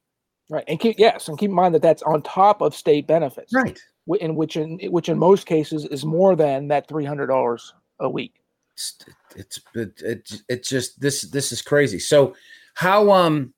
Right, 0.49 0.65
and 0.69 0.79
keep 0.79 0.99
yes, 0.99 1.29
and 1.29 1.39
keep 1.39 1.51
in 1.51 1.57
mind 1.57 1.75
that 1.75 1.83
that's 1.83 2.03
on 2.03 2.23
top 2.23 2.61
of 2.61 2.75
state 2.75 3.07
benefits, 3.07 3.53
right? 3.53 3.79
In 4.21 4.37
which 4.37 4.57
in 4.57 4.79
which 4.91 5.09
in 5.09 5.19
most 5.19 5.47
cases 5.47 5.85
is 5.87 6.05
more 6.05 6.37
than 6.37 6.69
that 6.69 6.89
three 6.89 7.05
hundred 7.05 7.27
dollars 7.27 7.75
a 7.99 8.09
week. 8.09 8.35
It's 8.77 8.99
it's 9.35 9.61
it, 9.75 10.03
it 10.03 10.33
it's 10.51 10.69
just 10.69 11.01
this 11.01 11.23
this 11.23 11.51
is 11.51 11.63
crazy. 11.63 11.99
So 11.99 12.35
how 12.75 13.11
um 13.11 13.55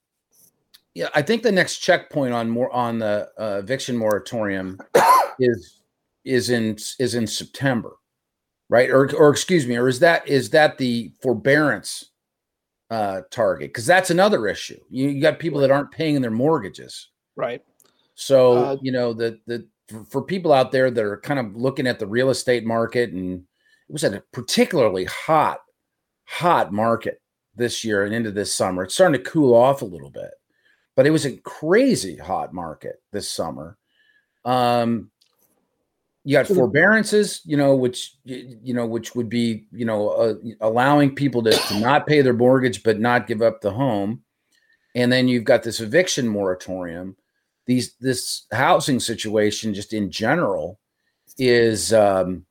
yeah, 0.95 1.09
I 1.14 1.23
think 1.23 1.43
the 1.43 1.51
next 1.53 1.79
checkpoint 1.79 2.33
on 2.33 2.49
more 2.49 2.73
on 2.73 3.01
the 3.01 3.29
uh, 3.39 3.59
eviction 3.59 3.97
moratorium 3.97 4.79
is 5.41 5.81
is 6.25 6.51
in 6.51 6.77
is 7.01 7.16
in 7.16 7.27
September, 7.27 7.97
right? 8.69 8.91
Or 8.91 9.12
or 9.16 9.31
excuse 9.31 9.66
me, 9.66 9.77
or 9.77 9.89
is 9.89 9.99
that 10.01 10.27
is 10.29 10.51
that 10.51 10.79
the 10.79 11.12
forbearance 11.21 12.11
uh 12.91 13.23
target? 13.33 13.71
Because 13.71 13.87
that's 13.87 14.11
another 14.11 14.47
issue. 14.47 14.79
You, 14.89 15.09
you 15.09 15.21
got 15.21 15.41
people 15.41 15.59
that 15.61 15.73
aren't 15.73 15.91
paying 15.91 16.21
their 16.21 16.31
mortgages, 16.31 17.09
Right. 17.35 17.62
so 18.14 18.53
Uh, 18.53 18.77
you 18.83 18.93
know 18.93 19.12
the 19.12 19.41
the 19.47 19.66
for, 19.89 20.05
for 20.05 20.23
people 20.23 20.53
out 20.53 20.71
there 20.71 20.93
that 20.93 21.05
are 21.05 21.21
kind 21.21 21.41
of 21.41 21.57
looking 21.57 21.89
at 21.89 21.99
the 21.99 22.07
real 22.07 22.31
estate 22.31 22.64
market, 22.64 23.12
and 23.12 23.43
it 23.89 23.93
was 23.93 24.05
a 24.05 24.22
particularly 24.32 25.05
hot, 25.05 25.61
hot 26.24 26.72
market 26.72 27.20
this 27.55 27.84
year 27.84 28.05
and 28.05 28.14
into 28.14 28.30
this 28.30 28.55
summer. 28.55 28.84
It's 28.84 28.95
starting 28.95 29.22
to 29.22 29.30
cool 29.30 29.55
off 29.55 29.82
a 29.82 29.86
little 29.86 30.11
bit, 30.11 30.30
but 30.95 31.07
it 31.07 31.11
was 31.11 31.24
a 31.24 31.36
crazy 31.39 32.16
hot 32.16 32.53
market 32.53 33.03
this 33.12 33.30
summer. 33.30 33.78
Um, 34.45 35.11
you 36.24 36.34
got 36.34 36.47
forbearances, 36.47 37.41
you 37.47 37.57
know, 37.57 37.74
which 37.74 38.16
you 38.24 38.74
know, 38.74 38.86
which 38.86 39.14
would 39.14 39.30
be 39.30 39.66
you 39.72 39.86
know 39.86 40.11
uh, 40.11 40.34
allowing 40.61 41.14
people 41.14 41.43
to, 41.45 41.53
to 41.53 41.80
not 41.80 42.07
pay 42.07 42.20
their 42.20 42.34
mortgage 42.34 42.82
but 42.82 43.01
not 43.01 43.26
give 43.26 43.41
up 43.41 43.62
the 43.62 43.70
home, 43.70 44.22
and 44.95 45.11
then 45.11 45.26
you've 45.26 45.45
got 45.45 45.62
this 45.62 45.80
eviction 45.80 46.28
moratorium. 46.28 47.16
These 47.66 47.95
this 47.95 48.47
housing 48.53 49.01
situation, 49.01 49.72
just 49.72 49.95
in 49.95 50.11
general, 50.11 50.78
is 51.39 51.95
um, 51.95 52.45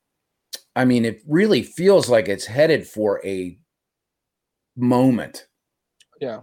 I 0.77 0.85
mean, 0.85 1.05
it 1.05 1.23
really 1.27 1.63
feels 1.63 2.07
like 2.07 2.29
it's 2.29 2.45
headed 2.45 2.85
for 2.85 3.19
a 3.25 3.57
moment. 4.75 5.47
Yeah. 6.21 6.41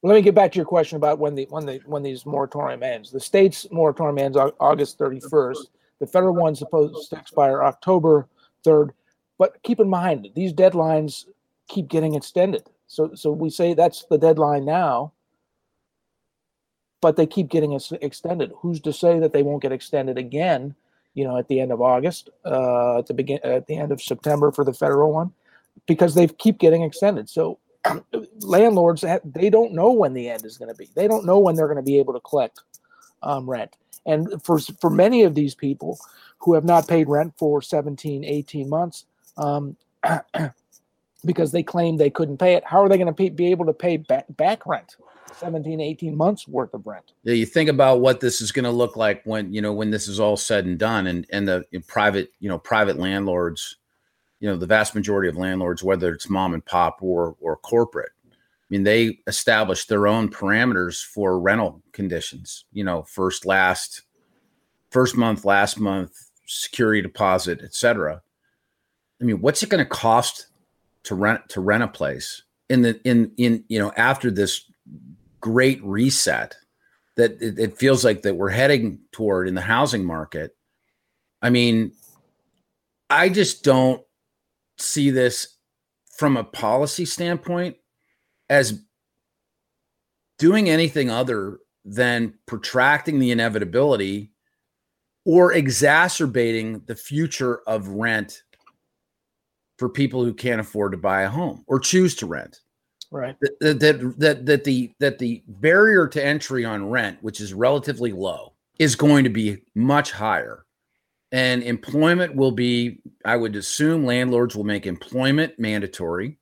Well, 0.00 0.12
let 0.12 0.14
me 0.14 0.22
get 0.22 0.36
back 0.36 0.52
to 0.52 0.56
your 0.56 0.64
question 0.64 0.96
about 0.96 1.18
when 1.18 1.34
the 1.34 1.48
when 1.50 1.66
the 1.66 1.80
when 1.84 2.04
these 2.04 2.24
moratorium 2.24 2.84
ends. 2.84 3.10
The 3.10 3.18
state's 3.18 3.66
moratorium 3.72 4.18
ends 4.18 4.36
August 4.60 4.96
31st. 5.00 5.58
The 5.98 6.06
federal 6.06 6.36
one's 6.36 6.60
supposed 6.60 7.10
to 7.10 7.16
expire 7.16 7.64
October 7.64 8.28
3rd. 8.64 8.90
But 9.38 9.60
keep 9.64 9.80
in 9.80 9.88
mind 9.88 10.28
these 10.36 10.52
deadlines 10.52 11.24
keep 11.68 11.88
getting 11.88 12.14
extended. 12.14 12.70
So 12.86 13.12
so 13.14 13.32
we 13.32 13.50
say 13.50 13.74
that's 13.74 14.04
the 14.08 14.18
deadline 14.18 14.64
now, 14.64 15.14
but 17.00 17.16
they 17.16 17.26
keep 17.26 17.48
getting 17.48 17.72
extended. 17.72 18.52
Who's 18.58 18.80
to 18.82 18.92
say 18.92 19.18
that 19.18 19.32
they 19.32 19.42
won't 19.42 19.62
get 19.62 19.72
extended 19.72 20.16
again? 20.16 20.76
You 21.14 21.24
know, 21.24 21.36
at 21.36 21.48
the 21.48 21.60
end 21.60 21.72
of 21.72 21.80
August, 21.80 22.30
uh, 22.44 22.98
at 22.98 23.06
the 23.06 23.14
begin, 23.14 23.38
at 23.44 23.66
the 23.66 23.76
end 23.76 23.92
of 23.92 24.00
September 24.00 24.50
for 24.50 24.64
the 24.64 24.72
federal 24.72 25.12
one, 25.12 25.32
because 25.86 26.14
they 26.14 26.26
keep 26.26 26.58
getting 26.58 26.82
extended. 26.82 27.28
So 27.28 27.58
landlords 28.40 29.04
they 29.24 29.50
don't 29.50 29.72
know 29.72 29.92
when 29.92 30.14
the 30.14 30.28
end 30.30 30.44
is 30.44 30.58
going 30.58 30.70
to 30.70 30.74
be. 30.74 30.88
They 30.94 31.08
don't 31.08 31.26
know 31.26 31.38
when 31.38 31.56
they're 31.56 31.66
going 31.66 31.76
to 31.76 31.82
be 31.82 31.98
able 31.98 32.14
to 32.14 32.20
collect 32.20 32.60
um, 33.22 33.48
rent. 33.48 33.76
And 34.06 34.42
for 34.42 34.58
for 34.58 34.90
many 34.90 35.22
of 35.22 35.34
these 35.34 35.54
people 35.54 35.98
who 36.38 36.54
have 36.54 36.64
not 36.64 36.88
paid 36.88 37.08
rent 37.08 37.34
for 37.38 37.62
17, 37.62 38.24
18 38.24 38.68
months, 38.68 39.04
um, 39.36 39.76
because 41.24 41.52
they 41.52 41.62
claim 41.62 41.96
they 41.96 42.10
couldn't 42.10 42.38
pay 42.38 42.54
it, 42.54 42.64
how 42.64 42.82
are 42.82 42.88
they 42.88 42.98
going 42.98 43.12
to 43.12 43.30
be 43.30 43.50
able 43.50 43.66
to 43.66 43.72
pay 43.72 43.96
back, 43.96 44.24
back 44.30 44.66
rent? 44.66 44.96
17 45.34 45.80
18 45.80 46.16
months 46.16 46.46
worth 46.46 46.74
of 46.74 46.86
rent. 46.86 47.12
Yeah 47.24 47.34
you 47.34 47.46
think 47.46 47.68
about 47.68 48.00
what 48.00 48.20
this 48.20 48.40
is 48.40 48.52
going 48.52 48.64
to 48.64 48.70
look 48.70 48.96
like 48.96 49.22
when 49.24 49.52
you 49.52 49.60
know 49.60 49.72
when 49.72 49.90
this 49.90 50.08
is 50.08 50.20
all 50.20 50.36
said 50.36 50.64
and 50.64 50.78
done 50.78 51.06
and 51.06 51.26
and 51.30 51.46
the 51.46 51.64
private 51.86 52.32
you 52.40 52.48
know 52.48 52.58
private 52.58 52.98
landlords 52.98 53.76
you 54.40 54.48
know 54.48 54.56
the 54.56 54.66
vast 54.66 54.94
majority 54.94 55.28
of 55.28 55.36
landlords 55.36 55.82
whether 55.82 56.12
it's 56.12 56.28
mom 56.28 56.54
and 56.54 56.64
pop 56.64 56.98
or 57.00 57.36
or 57.40 57.56
corporate 57.56 58.12
i 58.30 58.34
mean 58.70 58.82
they 58.82 59.18
establish 59.26 59.86
their 59.86 60.06
own 60.06 60.28
parameters 60.28 61.04
for 61.04 61.38
rental 61.38 61.82
conditions 61.92 62.64
you 62.72 62.84
know 62.84 63.02
first 63.02 63.46
last 63.46 64.02
first 64.90 65.16
month 65.16 65.44
last 65.44 65.78
month 65.78 66.30
security 66.46 67.00
deposit 67.00 67.62
etc 67.62 68.20
i 69.20 69.24
mean 69.24 69.40
what's 69.40 69.62
it 69.62 69.68
going 69.68 69.82
to 69.82 69.88
cost 69.88 70.48
to 71.04 71.14
rent 71.14 71.40
to 71.48 71.60
rent 71.60 71.82
a 71.82 71.88
place 71.88 72.42
in 72.68 72.82
the 72.82 73.00
in 73.04 73.30
in 73.36 73.64
you 73.68 73.78
know 73.78 73.92
after 73.96 74.30
this 74.30 74.71
great 75.42 75.82
reset 75.84 76.56
that 77.16 77.32
it, 77.42 77.58
it 77.58 77.76
feels 77.76 78.04
like 78.04 78.22
that 78.22 78.36
we're 78.36 78.48
heading 78.48 78.98
toward 79.12 79.46
in 79.46 79.54
the 79.54 79.60
housing 79.60 80.04
market. 80.04 80.56
I 81.42 81.50
mean 81.50 81.92
i 83.12 83.28
just 83.28 83.62
don't 83.62 84.02
see 84.78 85.10
this 85.10 85.58
from 86.16 86.36
a 86.36 86.44
policy 86.44 87.04
standpoint 87.04 87.76
as 88.48 88.82
doing 90.38 90.70
anything 90.70 91.10
other 91.10 91.58
than 91.84 92.34
protracting 92.46 93.18
the 93.18 93.30
inevitability 93.30 94.32
or 95.26 95.52
exacerbating 95.52 96.80
the 96.86 96.96
future 96.96 97.60
of 97.66 97.86
rent 97.88 98.42
for 99.78 99.90
people 99.90 100.24
who 100.24 100.32
can't 100.32 100.60
afford 100.60 100.92
to 100.92 100.98
buy 100.98 101.22
a 101.22 101.28
home 101.28 101.62
or 101.66 101.78
choose 101.78 102.14
to 102.14 102.26
rent 102.26 102.61
right. 103.12 103.36
That 103.40 103.80
that 103.80 104.18
that, 104.18 104.46
that 104.46 104.64
the 104.64 104.90
that 104.98 105.18
the 105.18 105.42
barrier 105.46 106.08
to 106.08 106.24
entry 106.24 106.64
on 106.64 106.88
rent 106.90 107.18
which 107.20 107.40
is 107.40 107.54
relatively 107.54 108.12
low 108.12 108.54
is 108.78 108.96
going 108.96 109.24
to 109.24 109.30
be 109.30 109.58
much 109.74 110.10
higher. 110.10 110.64
And 111.30 111.62
employment 111.62 112.34
will 112.34 112.52
be 112.52 112.98
i 113.24 113.36
would 113.36 113.54
assume 113.54 114.04
landlords 114.04 114.56
will 114.56 114.64
make 114.64 114.86
employment 114.86 115.58
mandatory. 115.58 116.38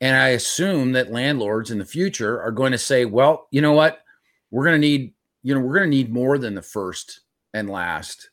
And 0.00 0.16
i 0.16 0.28
assume 0.28 0.92
that 0.92 1.10
landlords 1.10 1.70
in 1.70 1.78
the 1.78 1.84
future 1.84 2.40
are 2.40 2.52
going 2.52 2.72
to 2.72 2.78
say 2.78 3.04
well 3.04 3.48
you 3.50 3.60
know 3.60 3.72
what? 3.72 4.02
We're 4.50 4.64
going 4.64 4.80
to 4.80 4.86
need 4.86 5.14
you 5.42 5.54
know 5.54 5.60
we're 5.60 5.78
going 5.78 5.90
to 5.90 5.96
need 5.96 6.12
more 6.12 6.38
than 6.38 6.54
the 6.54 6.62
first 6.62 7.20
and 7.54 7.70
last. 7.70 8.30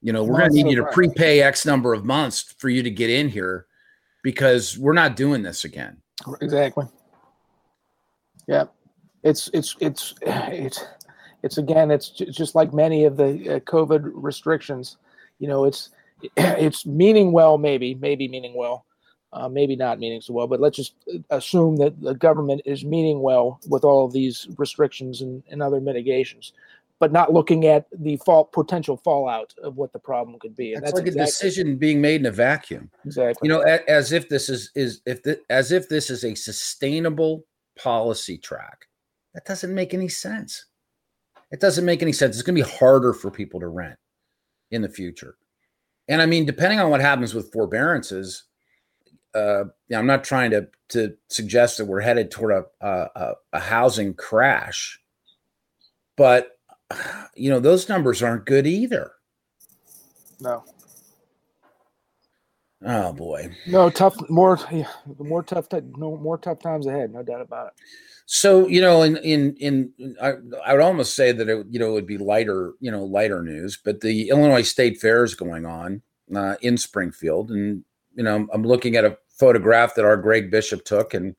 You 0.00 0.12
know 0.12 0.22
we're 0.22 0.38
going 0.38 0.50
to 0.50 0.62
need 0.62 0.70
you 0.70 0.76
to 0.76 0.92
prepay 0.92 1.42
x 1.42 1.66
number 1.66 1.92
of 1.92 2.04
months 2.04 2.54
for 2.58 2.68
you 2.68 2.84
to 2.84 2.90
get 2.90 3.10
in 3.10 3.28
here 3.28 3.66
because 4.22 4.78
we're 4.78 4.92
not 4.92 5.16
doing 5.16 5.42
this 5.42 5.64
again 5.64 6.02
exactly. 6.40 6.86
Yeah. 8.46 8.64
It's 9.22 9.50
it's 9.52 9.76
it's 9.80 10.14
it's 10.22 10.84
it's 11.42 11.58
again 11.58 11.90
it's 11.90 12.10
just 12.10 12.54
like 12.54 12.72
many 12.72 13.04
of 13.04 13.16
the 13.16 13.56
uh, 13.56 13.60
covid 13.60 14.10
restrictions 14.14 14.96
you 15.38 15.48
know 15.48 15.64
it's 15.64 15.90
it's 16.36 16.86
meaning 16.86 17.32
well 17.32 17.58
maybe 17.58 17.94
maybe 17.94 18.28
meaning 18.28 18.54
well 18.54 18.84
uh, 19.32 19.48
maybe 19.48 19.76
not 19.76 19.98
meaning 19.98 20.20
so 20.20 20.32
well 20.32 20.46
but 20.46 20.60
let's 20.60 20.76
just 20.76 20.94
uh, 21.12 21.18
assume 21.30 21.76
that 21.76 22.00
the 22.00 22.14
government 22.14 22.62
is 22.64 22.84
meaning 22.84 23.20
well 23.20 23.60
with 23.68 23.84
all 23.84 24.04
of 24.04 24.12
these 24.12 24.48
restrictions 24.56 25.20
and, 25.20 25.42
and 25.50 25.62
other 25.62 25.80
mitigations 25.80 26.52
but 27.00 27.12
not 27.12 27.32
looking 27.32 27.66
at 27.66 27.86
the 27.96 28.16
fall 28.24 28.44
potential 28.44 28.96
fallout 28.96 29.54
of 29.62 29.76
what 29.76 29.92
the 29.92 29.98
problem 29.98 30.38
could 30.40 30.56
be. 30.56 30.74
And 30.74 30.82
that's, 30.82 30.92
that's 30.92 31.00
like 31.00 31.06
exactly, 31.06 31.22
a 31.22 31.26
decision 31.26 31.76
being 31.76 32.00
made 32.00 32.20
in 32.20 32.26
a 32.26 32.30
vacuum. 32.30 32.90
Exactly. 33.04 33.48
You 33.48 33.54
know 33.54 33.60
as, 33.60 33.80
as 33.88 34.12
if 34.12 34.28
this 34.28 34.48
is 34.48 34.70
is 34.74 35.00
if 35.06 35.22
the, 35.22 35.40
as 35.50 35.72
if 35.72 35.88
this 35.88 36.10
is 36.10 36.24
a 36.24 36.34
sustainable 36.34 37.44
policy 37.78 38.38
track. 38.38 38.86
That 39.34 39.44
doesn't 39.44 39.74
make 39.74 39.94
any 39.94 40.08
sense. 40.08 40.66
It 41.50 41.60
doesn't 41.60 41.84
make 41.84 42.02
any 42.02 42.12
sense. 42.12 42.36
It's 42.36 42.42
going 42.42 42.56
to 42.56 42.64
be 42.64 42.70
harder 42.76 43.12
for 43.12 43.30
people 43.30 43.60
to 43.60 43.68
rent 43.68 43.98
in 44.70 44.82
the 44.82 44.88
future. 44.88 45.36
And 46.08 46.20
I 46.20 46.26
mean, 46.26 46.44
depending 46.44 46.80
on 46.80 46.90
what 46.90 47.00
happens 47.00 47.34
with 47.34 47.52
forbearances, 47.52 48.44
uh, 49.34 49.64
I'm 49.94 50.06
not 50.06 50.24
trying 50.24 50.50
to 50.50 50.68
to 50.90 51.14
suggest 51.28 51.78
that 51.78 51.84
we're 51.84 52.00
headed 52.00 52.30
toward 52.30 52.52
a, 52.52 52.86
a, 52.86 53.32
a 53.52 53.60
housing 53.60 54.14
crash, 54.14 54.98
but 56.16 56.57
you 57.34 57.50
know 57.50 57.60
those 57.60 57.88
numbers 57.88 58.22
aren't 58.22 58.46
good 58.46 58.66
either. 58.66 59.12
No. 60.40 60.64
Oh 62.84 63.12
boy. 63.12 63.50
No 63.66 63.90
tough. 63.90 64.16
More, 64.30 64.58
yeah, 64.70 64.88
more 65.18 65.42
tough. 65.42 65.66
No 65.72 66.16
more 66.16 66.38
tough 66.38 66.60
times 66.60 66.86
ahead. 66.86 67.12
No 67.12 67.22
doubt 67.22 67.40
about 67.40 67.68
it. 67.68 67.72
So 68.26 68.68
you 68.68 68.80
know, 68.80 69.02
in 69.02 69.16
in 69.16 69.56
in 69.58 70.16
I, 70.22 70.34
I 70.64 70.74
would 70.74 70.82
almost 70.82 71.14
say 71.14 71.32
that 71.32 71.48
it 71.48 71.66
you 71.70 71.78
know 71.78 71.88
it 71.88 71.92
would 71.92 72.06
be 72.06 72.18
lighter 72.18 72.74
you 72.80 72.90
know 72.90 73.04
lighter 73.04 73.42
news, 73.42 73.78
but 73.82 74.00
the 74.00 74.28
Illinois 74.28 74.62
State 74.62 75.00
Fair 75.00 75.24
is 75.24 75.34
going 75.34 75.66
on 75.66 76.02
uh, 76.34 76.54
in 76.60 76.76
Springfield, 76.76 77.50
and 77.50 77.84
you 78.14 78.22
know 78.22 78.46
I'm 78.52 78.62
looking 78.62 78.96
at 78.96 79.04
a 79.04 79.18
photograph 79.30 79.94
that 79.94 80.04
our 80.04 80.16
Greg 80.16 80.50
Bishop 80.50 80.84
took, 80.84 81.14
and 81.14 81.34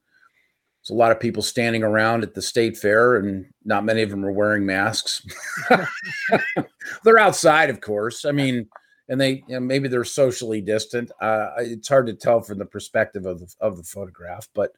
a 0.89 0.93
lot 0.93 1.11
of 1.11 1.19
people 1.19 1.41
standing 1.41 1.83
around 1.83 2.23
at 2.23 2.33
the 2.33 2.41
state 2.41 2.77
fair, 2.77 3.17
and 3.17 3.45
not 3.63 3.85
many 3.85 4.01
of 4.01 4.09
them 4.09 4.25
are 4.25 4.31
wearing 4.31 4.65
masks. 4.65 5.25
they're 7.03 7.19
outside, 7.19 7.69
of 7.69 7.81
course. 7.81 8.25
I 8.25 8.31
mean, 8.31 8.67
and 9.07 9.19
they 9.19 9.43
you 9.47 9.55
know, 9.55 9.59
maybe 9.59 9.87
they're 9.87 10.03
socially 10.03 10.61
distant. 10.61 11.11
Uh, 11.21 11.49
it's 11.57 11.87
hard 11.87 12.07
to 12.07 12.13
tell 12.13 12.41
from 12.41 12.59
the 12.59 12.65
perspective 12.65 13.25
of 13.25 13.39
the, 13.39 13.53
of 13.59 13.77
the 13.77 13.83
photograph, 13.83 14.47
but 14.53 14.73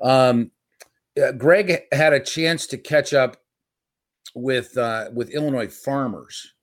um, 0.00 0.50
uh, 1.20 1.32
Greg 1.32 1.82
had 1.92 2.12
a 2.12 2.20
chance 2.20 2.66
to 2.68 2.78
catch 2.78 3.12
up 3.12 3.36
with 4.34 4.76
uh, 4.76 5.10
with 5.12 5.30
Illinois 5.30 5.72
farmers 5.72 6.54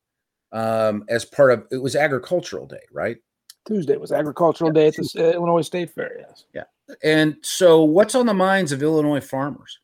um, 0.52 1.04
as 1.10 1.26
part 1.26 1.52
of 1.52 1.68
it 1.72 1.78
was 1.78 1.96
Agricultural 1.96 2.66
Day, 2.66 2.84
right? 2.92 3.18
Tuesday 3.68 3.98
was 3.98 4.12
Agricultural 4.12 4.70
yeah, 4.70 4.82
Day 4.82 4.88
at 4.88 4.96
the 4.96 5.30
uh, 5.30 5.34
Illinois 5.34 5.62
State 5.62 5.90
Fair. 5.90 6.18
Yes. 6.20 6.46
Yeah. 6.54 6.64
And 7.04 7.38
so, 7.42 7.84
what's 7.84 8.16
on 8.16 8.26
the 8.26 8.34
minds 8.34 8.72
of 8.72 8.84
Illinois 8.84 9.22
farmers? 9.22 9.80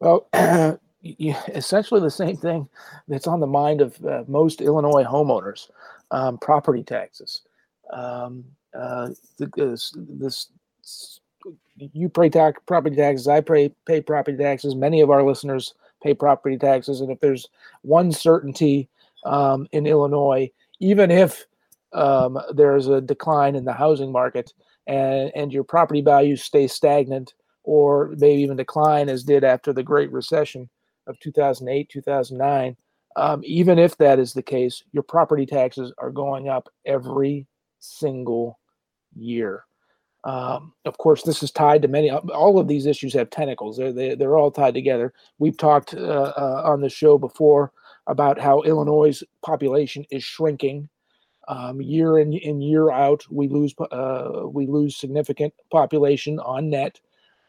Well, 0.00 0.28
essentially 1.02 2.00
the 2.00 2.10
same 2.10 2.36
thing 2.36 2.68
that's 3.08 3.26
on 3.26 3.40
the 3.40 3.46
mind 3.46 3.80
of 3.80 4.04
uh, 4.04 4.24
most 4.26 4.60
Illinois 4.60 5.04
homeowners: 5.04 5.70
um, 6.10 6.38
property 6.38 6.82
taxes. 6.82 7.42
Um, 7.92 8.44
uh, 8.78 9.10
this, 9.38 9.92
this 9.96 10.48
you 11.76 12.08
pay 12.08 12.28
tax, 12.28 12.60
property 12.66 12.96
taxes. 12.96 13.28
I 13.28 13.40
pay 13.40 13.70
pay 13.86 14.00
property 14.00 14.36
taxes. 14.36 14.74
Many 14.74 15.00
of 15.00 15.10
our 15.10 15.22
listeners 15.22 15.74
pay 16.02 16.14
property 16.14 16.56
taxes. 16.56 17.00
And 17.00 17.10
if 17.10 17.20
there's 17.20 17.48
one 17.82 18.12
certainty 18.12 18.88
um, 19.24 19.68
in 19.72 19.86
Illinois, 19.86 20.50
even 20.80 21.10
if 21.10 21.46
um, 21.92 22.38
there's 22.54 22.86
a 22.86 23.00
decline 23.00 23.54
in 23.54 23.64
the 23.64 23.72
housing 23.72 24.12
market 24.12 24.52
and, 24.90 25.30
and 25.36 25.52
your 25.52 25.64
property 25.64 26.00
values 26.00 26.42
stay 26.42 26.66
stagnant 26.66 27.34
or 27.62 28.12
maybe 28.16 28.42
even 28.42 28.56
decline 28.56 29.08
as 29.08 29.22
did 29.22 29.44
after 29.44 29.72
the 29.72 29.82
Great 29.82 30.10
Recession 30.10 30.68
of 31.06 31.18
2008, 31.20 31.88
2009, 31.88 32.76
um, 33.16 33.40
even 33.44 33.78
if 33.78 33.96
that 33.98 34.18
is 34.18 34.32
the 34.32 34.42
case, 34.42 34.82
your 34.92 35.04
property 35.04 35.46
taxes 35.46 35.92
are 35.98 36.10
going 36.10 36.48
up 36.48 36.68
every 36.84 37.46
single 37.78 38.58
year. 39.16 39.64
Um, 40.24 40.74
of 40.84 40.98
course, 40.98 41.22
this 41.22 41.42
is 41.42 41.50
tied 41.50 41.82
to 41.82 41.88
many. 41.88 42.10
All 42.10 42.58
of 42.58 42.68
these 42.68 42.86
issues 42.86 43.14
have 43.14 43.30
tentacles. 43.30 43.76
They're 43.76 43.92
they, 43.92 44.14
they 44.14 44.24
are 44.24 44.36
all 44.36 44.50
tied 44.50 44.74
together. 44.74 45.14
We've 45.38 45.56
talked 45.56 45.94
uh, 45.94 46.32
uh, 46.36 46.62
on 46.64 46.80
the 46.80 46.90
show 46.90 47.16
before 47.16 47.72
about 48.06 48.38
how 48.38 48.60
Illinois' 48.62 49.22
population 49.42 50.04
is 50.10 50.22
shrinking 50.22 50.88
um, 51.50 51.82
year 51.82 52.18
in 52.18 52.32
in 52.32 52.60
year 52.62 52.90
out. 52.90 53.24
We 53.30 53.48
lose 53.48 53.74
uh, 53.90 54.42
we 54.46 54.66
lose 54.66 54.96
significant 54.96 55.52
population 55.70 56.38
on 56.38 56.70
net. 56.70 57.00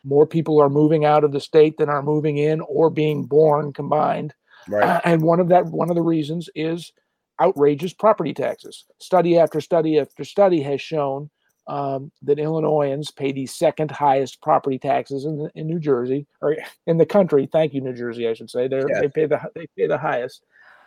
More 0.04 0.26
people 0.26 0.60
are 0.60 0.70
moving 0.70 1.06
out 1.06 1.24
of 1.24 1.32
the 1.32 1.40
state 1.40 1.78
than 1.78 1.88
are 1.90 2.02
moving 2.02 2.38
in 2.38 2.62
or 2.62 2.90
being 2.90 3.26
born 3.26 3.72
combined. 3.72 4.34
Right. 4.68 5.02
and 5.06 5.22
one 5.22 5.40
of 5.40 5.50
that 5.50 5.66
one 5.66 5.90
of 5.90 5.96
the 5.96 6.02
reasons 6.02 6.50
is 6.56 6.92
outrageous 7.40 7.94
property 7.94 8.34
taxes. 8.34 8.86
Study 9.00 9.38
after 9.38 9.62
study 9.62 10.00
after 10.00 10.24
study 10.24 10.62
has 10.62 10.82
shown 10.82 11.30
um, 11.68 12.12
that 12.24 12.40
Illinoisans 12.40 13.12
pay 13.12 13.32
the 13.32 13.46
second 13.46 13.92
highest 13.92 14.42
property 14.42 14.80
taxes 14.80 15.26
in, 15.26 15.50
in 15.56 15.68
New 15.68 15.80
Jersey 15.80 16.26
or 16.42 16.58
in 16.88 16.98
the 16.98 17.06
country. 17.06 17.48
Thank 17.52 17.74
you, 17.74 17.82
New 17.82 17.94
Jersey. 17.94 18.28
I 18.28 18.34
should 18.34 18.50
say 18.50 18.68
Yeah. 18.72 19.02
they 19.02 19.10
pay 19.10 19.26
the 19.28 19.40
they 19.56 19.68
pay 19.78 19.88
the 19.88 19.98
highest. 19.98 20.44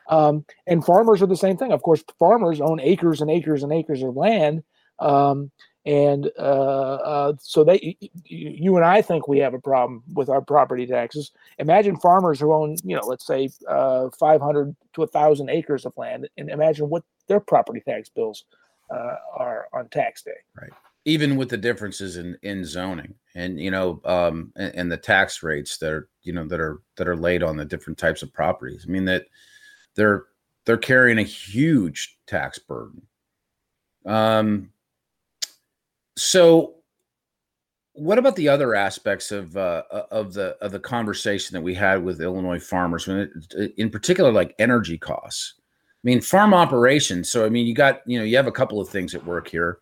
Um, 0.09 0.45
and 0.67 0.85
farmers 0.85 1.23
are 1.23 1.27
the 1.27 1.37
same 1.37 1.57
thing. 1.57 1.73
Of 1.73 1.83
course, 1.83 2.05
farmers 2.19 2.61
own 2.61 2.81
acres 2.81 3.21
and 3.21 3.31
acres 3.31 3.63
and 3.63 3.73
acres 3.73 4.03
of 4.03 4.17
land. 4.17 4.63
Um, 4.99 5.51
and 5.87 6.31
uh, 6.39 6.95
uh, 6.95 7.33
so 7.41 7.63
they, 7.63 7.79
y- 7.83 7.97
y- 8.01 8.09
you 8.31 8.77
and 8.77 8.85
I 8.87 9.03
think 9.03 9.29
we 9.29 9.39
have 9.39 9.53
a 9.55 9.59
problem 9.59 10.03
with 10.15 10.29
our 10.31 10.41
property 10.41 10.87
taxes. 10.87 11.33
Imagine 11.59 11.97
farmers 11.99 12.41
who 12.41 12.53
own, 12.55 12.77
you 12.85 12.97
know, 12.97 13.03
let's 13.07 13.27
say 13.27 13.51
uh, 13.69 14.09
500 14.19 14.75
to 14.95 15.01
1,000 15.01 15.51
acres 15.51 15.85
of 15.85 15.93
land, 15.97 16.29
and 16.39 16.49
imagine 16.49 16.89
what 16.89 17.03
their 17.29 17.41
property 17.41 17.83
tax 17.87 18.09
bills 18.09 18.45
uh, 18.91 19.17
are 19.35 19.69
on 19.73 19.89
tax 19.89 20.23
day. 20.23 20.33
Right. 20.61 20.71
Even 21.07 21.37
with 21.37 21.51
the 21.51 21.59
differences 21.59 22.17
in 22.17 22.39
in 22.43 22.65
zoning 22.65 23.15
and 23.35 23.61
you 23.61 23.71
know 23.71 24.01
um 24.07 24.53
and, 24.57 24.75
and 24.75 24.93
the 24.93 24.97
tax 24.97 25.43
rates 25.43 25.77
that 25.77 25.93
are 25.93 26.09
you 26.23 26.33
know 26.33 26.47
that 26.47 26.61
are 26.61 26.81
that 26.97 27.07
are 27.07 27.17
laid 27.17 27.43
on 27.43 27.59
the 27.59 27.65
different 27.65 27.99
types 27.99 28.23
of 28.23 28.33
properties. 28.33 28.87
I 28.89 28.91
mean 28.91 29.05
that 29.05 29.27
they're 29.97 30.25
they're 30.65 30.77
carrying 30.77 31.19
a 31.19 31.23
huge 31.23 32.19
tax 32.27 32.59
burden. 32.59 33.03
Um 34.07 34.71
so 36.17 36.75
what 37.95 38.19
about 38.19 38.35
the 38.35 38.49
other 38.49 38.75
aspects 38.75 39.31
of 39.31 39.57
uh, 39.57 39.85
of 40.11 40.35
the 40.35 40.57
of 40.61 40.73
the 40.73 40.81
conversation 40.81 41.55
that 41.55 41.63
we 41.63 41.75
had 41.75 42.03
with 42.03 42.21
Illinois 42.21 42.59
farmers, 42.59 43.07
when 43.07 43.31
it, 43.53 43.75
in 43.77 43.89
particular, 43.89 44.33
like 44.33 44.55
energy 44.59 44.99
costs? 44.99 45.55
I 45.59 46.03
mean, 46.03 46.21
farm 46.21 46.53
operations. 46.53 47.31
So, 47.31 47.47
I 47.47 47.49
mean, 47.49 47.67
you 47.67 47.75
got 47.75 48.03
you 48.05 48.19
know 48.19 48.25
you 48.25 48.37
have 48.37 48.49
a 48.49 48.53
couple 48.53 48.81
of 48.81 48.89
things 48.89 49.15
at 49.15 49.25
work 49.25 49.49
here. 49.49 49.79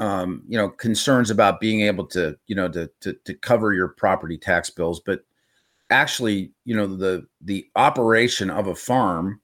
Um, 0.00 0.42
you 0.48 0.58
know, 0.58 0.68
concerns 0.68 1.30
about 1.30 1.60
being 1.60 1.82
able 1.82 2.04
to 2.06 2.36
you 2.48 2.56
know 2.56 2.68
to 2.68 2.90
to, 3.00 3.12
to 3.24 3.34
cover 3.34 3.72
your 3.72 3.88
property 3.88 4.36
tax 4.36 4.68
bills, 4.68 5.00
but 5.00 5.24
actually, 5.90 6.52
you 6.64 6.76
know, 6.76 6.86
the 6.86 7.26
the 7.40 7.66
operation 7.76 8.50
of 8.50 8.66
a 8.66 8.74
farm 8.74 9.40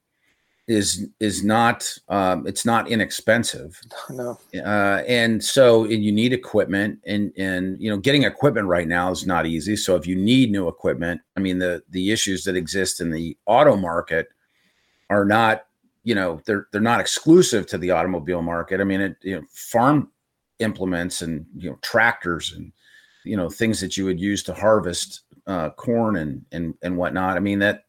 is 0.66 1.06
is 1.20 1.44
not 1.44 1.92
um, 2.08 2.46
it's 2.46 2.64
not 2.64 2.88
inexpensive. 2.88 3.80
No. 4.10 4.38
uh, 4.54 5.02
and 5.06 5.42
so 5.42 5.84
and 5.84 6.04
you 6.04 6.12
need 6.12 6.32
equipment 6.32 6.98
and 7.06 7.32
and 7.36 7.80
you 7.80 7.90
know 7.90 7.96
getting 7.96 8.24
equipment 8.24 8.66
right 8.66 8.88
now 8.88 9.10
is 9.10 9.26
not 9.26 9.46
easy. 9.46 9.76
So 9.76 9.96
if 9.96 10.06
you 10.06 10.16
need 10.16 10.50
new 10.50 10.68
equipment 10.68 11.20
i 11.36 11.40
mean 11.40 11.58
the 11.58 11.82
the 11.90 12.10
issues 12.12 12.44
that 12.44 12.56
exist 12.56 13.00
in 13.00 13.10
the 13.10 13.36
auto 13.46 13.76
market 13.76 14.28
are 15.10 15.24
not 15.24 15.66
you 16.04 16.14
know 16.14 16.40
they're 16.46 16.68
they're 16.70 16.80
not 16.80 17.00
exclusive 17.00 17.66
to 17.66 17.78
the 17.78 17.90
automobile 17.90 18.42
market. 18.42 18.80
I 18.80 18.84
mean 18.84 19.00
it 19.00 19.16
you 19.22 19.36
know 19.36 19.46
farm 19.50 20.10
implements 20.60 21.22
and 21.22 21.46
you 21.56 21.70
know 21.70 21.78
tractors 21.82 22.52
and 22.52 22.72
you 23.24 23.36
know 23.36 23.50
things 23.50 23.80
that 23.80 23.96
you 23.96 24.04
would 24.04 24.20
use 24.20 24.42
to 24.44 24.54
harvest 24.54 25.22
uh, 25.46 25.70
corn 25.70 26.16
and 26.16 26.44
and 26.52 26.74
and 26.82 26.96
whatnot 26.96 27.36
i 27.36 27.40
mean 27.40 27.58
that 27.58 27.84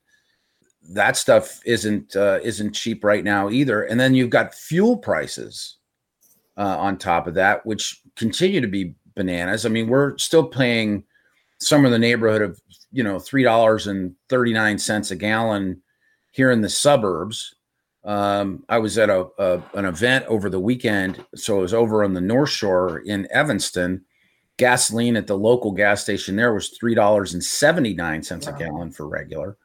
that 0.89 1.17
stuff 1.17 1.61
isn't 1.65 2.15
uh, 2.15 2.39
isn't 2.43 2.73
cheap 2.73 3.03
right 3.03 3.23
now 3.23 3.49
either. 3.49 3.83
And 3.83 3.99
then 3.99 4.13
you've 4.13 4.29
got 4.29 4.53
fuel 4.53 4.97
prices 4.97 5.77
uh, 6.57 6.77
on 6.77 6.97
top 6.97 7.27
of 7.27 7.33
that, 7.35 7.65
which 7.65 8.01
continue 8.15 8.61
to 8.61 8.67
be 8.67 8.95
bananas. 9.15 9.65
I 9.65 9.69
mean, 9.69 9.87
we're 9.87 10.17
still 10.17 10.45
paying 10.45 11.03
somewhere 11.59 11.87
in 11.87 11.93
the 11.93 11.99
neighborhood 11.99 12.41
of 12.41 12.59
you 12.91 13.03
know 13.03 13.19
three 13.19 13.43
dollars 13.43 13.87
and 13.87 14.15
thirty 14.29 14.53
nine 14.53 14.77
cents 14.77 15.11
a 15.11 15.15
gallon 15.15 15.81
here 16.31 16.51
in 16.51 16.61
the 16.61 16.69
suburbs. 16.69 17.55
Um, 18.03 18.63
I 18.69 18.77
was 18.77 18.97
at 18.99 19.09
a, 19.09 19.27
a 19.39 19.63
an 19.73 19.85
event 19.85 20.25
over 20.27 20.49
the 20.49 20.59
weekend, 20.59 21.23
so 21.35 21.57
it 21.57 21.61
was 21.61 21.73
over 21.73 22.03
on 22.03 22.13
the 22.13 22.21
North 22.21 22.51
Shore 22.51 22.99
in 22.99 23.27
Evanston. 23.31 24.04
Gasoline 24.57 25.17
at 25.17 25.27
the 25.27 25.37
local 25.37 25.71
gas 25.71 26.01
station 26.01 26.35
there 26.35 26.53
was 26.53 26.69
three 26.69 26.95
dollars 26.95 27.33
and 27.33 27.43
seventy 27.43 27.93
nine 27.93 28.23
cents 28.23 28.47
a 28.47 28.53
gallon 28.53 28.91
for 28.91 29.07
regular. 29.07 29.57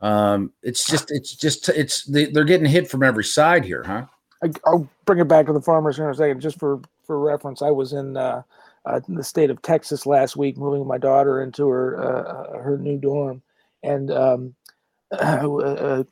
Um, 0.00 0.52
it's 0.62 0.84
just, 0.84 1.12
it's 1.12 1.34
just, 1.36 1.68
it's 1.68 2.04
they, 2.04 2.26
they're 2.26 2.44
getting 2.44 2.66
hit 2.66 2.90
from 2.90 3.04
every 3.04 3.22
side 3.22 3.64
here, 3.64 3.84
huh? 3.84 4.06
I, 4.42 4.50
I'll 4.66 4.88
bring 5.04 5.20
it 5.20 5.28
back 5.28 5.46
to 5.46 5.52
the 5.52 5.60
farmers 5.60 5.96
here 5.96 6.06
in 6.06 6.10
a 6.10 6.14
second, 6.14 6.40
just 6.40 6.58
for 6.58 6.80
for 7.06 7.18
reference. 7.20 7.62
I 7.62 7.70
was 7.70 7.92
in, 7.92 8.16
uh, 8.16 8.42
uh, 8.84 9.00
in 9.08 9.14
the 9.14 9.24
state 9.24 9.50
of 9.50 9.62
Texas 9.62 10.04
last 10.04 10.36
week, 10.36 10.56
moving 10.56 10.86
my 10.86 10.98
daughter 10.98 11.40
into 11.42 11.68
her 11.68 12.00
uh, 12.00 12.58
her 12.60 12.78
new 12.78 12.98
dorm, 12.98 13.42
and 13.84 14.10
um, 14.10 14.54
uh, 15.12 16.02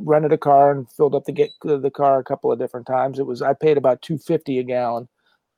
rented 0.00 0.32
a 0.32 0.38
car 0.38 0.72
and 0.72 0.90
filled 0.90 1.14
up 1.14 1.24
the 1.24 1.32
get 1.32 1.50
the 1.62 1.90
car 1.90 2.18
a 2.18 2.24
couple 2.24 2.50
of 2.50 2.58
different 2.58 2.86
times. 2.86 3.20
It 3.20 3.26
was 3.26 3.40
I 3.40 3.52
paid 3.52 3.76
about 3.76 4.02
two 4.02 4.18
fifty 4.18 4.58
a 4.58 4.64
gallon 4.64 5.08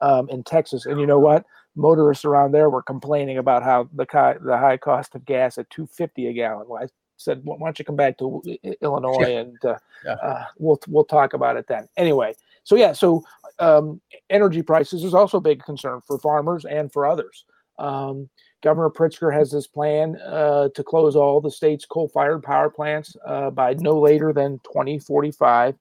um, 0.03 0.29
in 0.29 0.45
Texas, 0.45 0.85
and 0.85 1.01
you 1.01 1.07
know 1.07 1.19
what? 1.19 1.47
Motorists 1.77 2.25
around 2.25 2.53
there 2.53 2.71
were 2.71 2.83
complaining 2.83 3.39
about 3.39 3.63
how 3.63 3.89
the 3.95 4.07
the 4.41 4.57
high 4.57 4.77
cost 4.77 5.15
of 5.15 5.25
gas 5.25 5.59
at 5.59 5.69
two 5.71 5.87
fifty 5.87 6.29
a 6.29 6.33
gallon. 6.33 6.69
Well, 6.69 6.83
I 6.83 6.89
said, 7.17 7.41
why 7.45 7.57
don't 7.59 7.79
you 7.79 7.85
come 7.85 7.97
back 7.97 8.19
to 8.19 8.43
Illinois 8.83 9.29
Yeah. 9.29 9.39
and 9.41 9.65
uh, 9.65 9.79
Yeah. 10.05 10.13
uh, 10.15 10.45
we'll 10.59 10.81
we'll 10.89 11.05
talk 11.05 11.33
about 11.33 11.57
it 11.57 11.67
then. 11.67 11.89
Anyway, 11.97 12.35
so 12.65 12.77
yeah, 12.77 12.93
so 12.93 13.25
um, 13.59 14.01
energy 14.31 14.63
prices 14.63 15.05
is 15.05 15.15
also 15.15 15.39
a 15.39 15.41
big 15.41 15.63
concern 15.65 16.01
for 16.07 16.19
farmers 16.19 16.65
and 16.65 16.93
for 16.93 17.07
others. 17.07 17.45
Um, 17.79 18.29
Governor 18.63 18.89
Pritzker 18.91 19.33
has 19.33 19.51
this 19.51 19.67
plan 19.67 20.17
uh, 20.25 20.69
to 20.75 20.83
close 20.83 21.17
all 21.17 21.41
the 21.41 21.51
state's 21.51 21.85
coal-fired 21.85 22.43
power 22.43 22.71
plants 22.71 23.15
uh, 23.27 23.51
by 23.51 23.75
no 23.75 24.01
later 24.01 24.33
than 24.33 24.59
2045. 24.61 25.75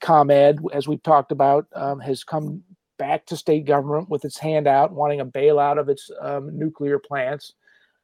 ComEd, 0.00 0.58
as 0.72 0.88
we've 0.88 1.02
talked 1.02 1.30
about, 1.32 1.66
um, 1.74 2.00
has 2.00 2.24
come 2.24 2.62
back 2.98 3.26
to 3.26 3.36
state 3.36 3.64
government 3.64 4.08
with 4.08 4.24
its 4.24 4.38
hand 4.38 4.66
out, 4.66 4.92
wanting 4.92 5.20
a 5.20 5.26
bailout 5.26 5.78
of 5.78 5.88
its 5.88 6.10
um, 6.20 6.56
nuclear 6.56 6.98
plants. 6.98 7.54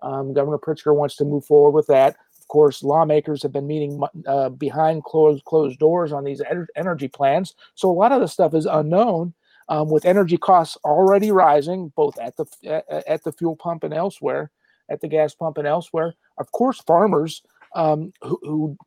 Um, 0.03 0.33
Governor 0.33 0.59
Pritzker 0.59 0.95
wants 0.95 1.17
to 1.17 1.25
move 1.25 1.45
forward 1.45 1.73
with 1.73 1.87
that. 1.89 2.17
Of 2.39 2.49
course, 2.49 2.83
lawmakers 2.83 3.43
have 3.43 3.53
been 3.53 3.67
meeting 3.67 4.01
uh, 4.27 4.49
behind 4.49 5.05
closed 5.05 5.45
closed 5.45 5.79
doors 5.79 6.13
on 6.13 6.25
these 6.25 6.41
ener- 6.41 6.67
energy 6.75 7.09
plans. 7.09 7.55
So 7.75 7.91
a 7.91 7.93
lot 7.93 8.13
of 8.13 8.21
the 8.21 8.29
stuff 8.29 8.55
is 8.55 8.67
unknown. 8.67 9.35
Um, 9.69 9.89
with 9.89 10.05
energy 10.05 10.37
costs 10.37 10.77
already 10.85 11.31
rising, 11.31 11.93
both 11.95 12.19
at 12.19 12.37
the 12.37 12.45
at, 13.07 13.23
the 13.23 13.31
fuel 13.31 13.55
pump 13.55 13.85
and 13.85 13.95
elsewhere, 13.95 14.51
at 14.89 15.01
the 15.01 15.07
gas 15.07 15.33
pump 15.33 15.59
and 15.59 15.67
elsewhere. 15.67 16.15
Of 16.39 16.51
course, 16.51 16.81
farmers 16.81 17.43
um, 17.77 18.13
who, 18.21 18.41
who 18.43 18.79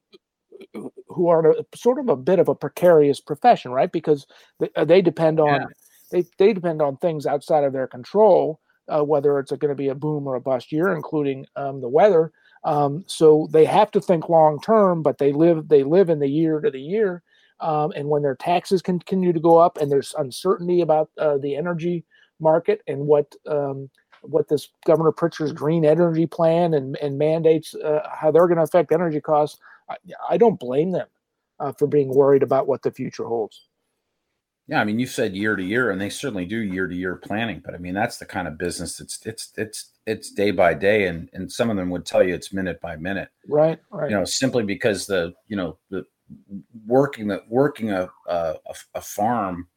who 1.08 1.28
are 1.30 1.52
a, 1.52 1.66
sort 1.74 2.00
of 2.00 2.10
a 2.10 2.18
bit 2.18 2.40
of 2.40 2.50
a 2.50 2.56
precarious 2.56 3.22
profession, 3.22 3.72
right? 3.72 3.92
Because 3.92 4.28
they, 4.60 4.70
they 4.84 5.02
depend 5.02 5.40
on 5.40 5.68
they 6.14 6.26
they 6.38 6.54
depend 6.54 6.82
on 6.82 6.96
things 6.98 7.26
outside 7.26 7.64
of 7.64 7.74
their 7.74 7.88
control, 7.88 8.62
uh, 8.88 9.04
whether 9.04 9.40
it's 9.40 9.52
going 9.52 9.70
to 9.70 9.76
be 9.76 9.90
a 9.90 9.96
boom 9.96 10.28
or 10.28 10.36
a 10.36 10.42
bust 10.42 10.72
year, 10.72 10.94
including 10.94 11.46
um, 11.56 11.82
the 11.82 11.90
weather. 11.90 12.32
Um, 12.64 13.04
so 13.08 13.50
they 13.52 13.66
have 13.66 13.92
to 13.92 14.00
think 14.00 14.30
long 14.30 14.62
term, 14.62 15.02
but 15.02 15.18
they 15.18 15.34
live 15.34 15.68
they 15.68 15.84
live 15.84 16.10
in 16.10 16.20
the 16.20 16.30
year 16.30 16.62
to 16.62 16.72
the 16.72 16.80
year. 16.80 17.24
Um, 17.60 17.92
and 17.96 18.08
when 18.08 18.22
their 18.22 18.36
taxes 18.36 18.82
continue 18.82 19.34
to 19.34 19.40
go 19.40 19.58
up, 19.58 19.78
and 19.78 19.92
there's 19.92 20.14
uncertainty 20.18 20.82
about 20.82 21.10
uh, 21.18 21.38
the 21.38 21.56
energy 21.56 22.06
market 22.40 22.82
and 22.88 23.00
what 23.08 23.36
um, 23.48 23.90
what 24.22 24.48
this 24.48 24.70
Governor 24.86 25.12
Pritzker's 25.12 25.52
green 25.52 25.84
energy 25.84 26.28
plan 26.28 26.76
and, 26.76 26.96
and 26.98 27.18
mandates, 27.18 27.76
uh, 27.76 28.08
how 28.14 28.32
they're 28.32 28.48
going 28.48 28.58
to 28.58 28.64
affect 28.64 28.92
energy 28.92 29.20
costs, 29.20 29.60
I, 29.90 29.96
I 30.30 30.38
don't 30.38 30.60
blame 30.60 30.92
them 30.92 31.08
uh, 31.60 31.74
for 31.74 31.88
being 31.88 32.14
worried 32.14 32.44
about 32.44 32.68
what 32.68 32.84
the 32.84 32.92
future 32.92 33.26
holds. 33.26 33.68
Yeah, 34.68 34.80
I 34.80 34.86
mean, 34.86 34.98
you 34.98 35.08
said 35.08 35.36
year 35.36 35.56
to 35.58 35.64
year, 35.64 35.92
and 35.92 36.00
they 36.00 36.10
certainly 36.10 36.46
do 36.46 36.58
year 36.58 36.88
to 36.88 36.96
year 36.96 37.18
planning. 37.18 37.62
But 37.64 37.76
I 37.76 37.78
mean, 37.80 37.94
that's 37.94 38.18
the 38.18 38.26
kind 38.26 38.48
of 38.48 38.58
business 38.58 38.98
that's 38.98 39.20
it's 39.26 39.52
it's 39.58 39.92
it's 40.06 40.32
day 40.32 40.52
by 40.52 40.74
day, 40.74 41.08
and 41.08 41.30
and 41.34 41.52
some 41.52 41.70
of 41.70 41.76
them 41.76 41.90
would 41.90 42.06
tell 42.06 42.24
you 42.24 42.34
it's 42.34 42.54
minute 42.54 42.80
by 42.80 42.96
minute. 42.96 43.30
Right, 43.48 43.80
right. 43.92 44.10
You 44.10 44.16
know, 44.16 44.24
simply 44.24 44.64
because 44.64 45.06
the 45.06 45.34
you 45.48 45.58
know 45.58 45.78
the 45.90 46.06
working 46.86 47.28
the 47.28 47.44
working 47.50 47.92
a 47.92 48.10
a, 48.28 48.56
a 48.96 49.02
farm, 49.02 49.68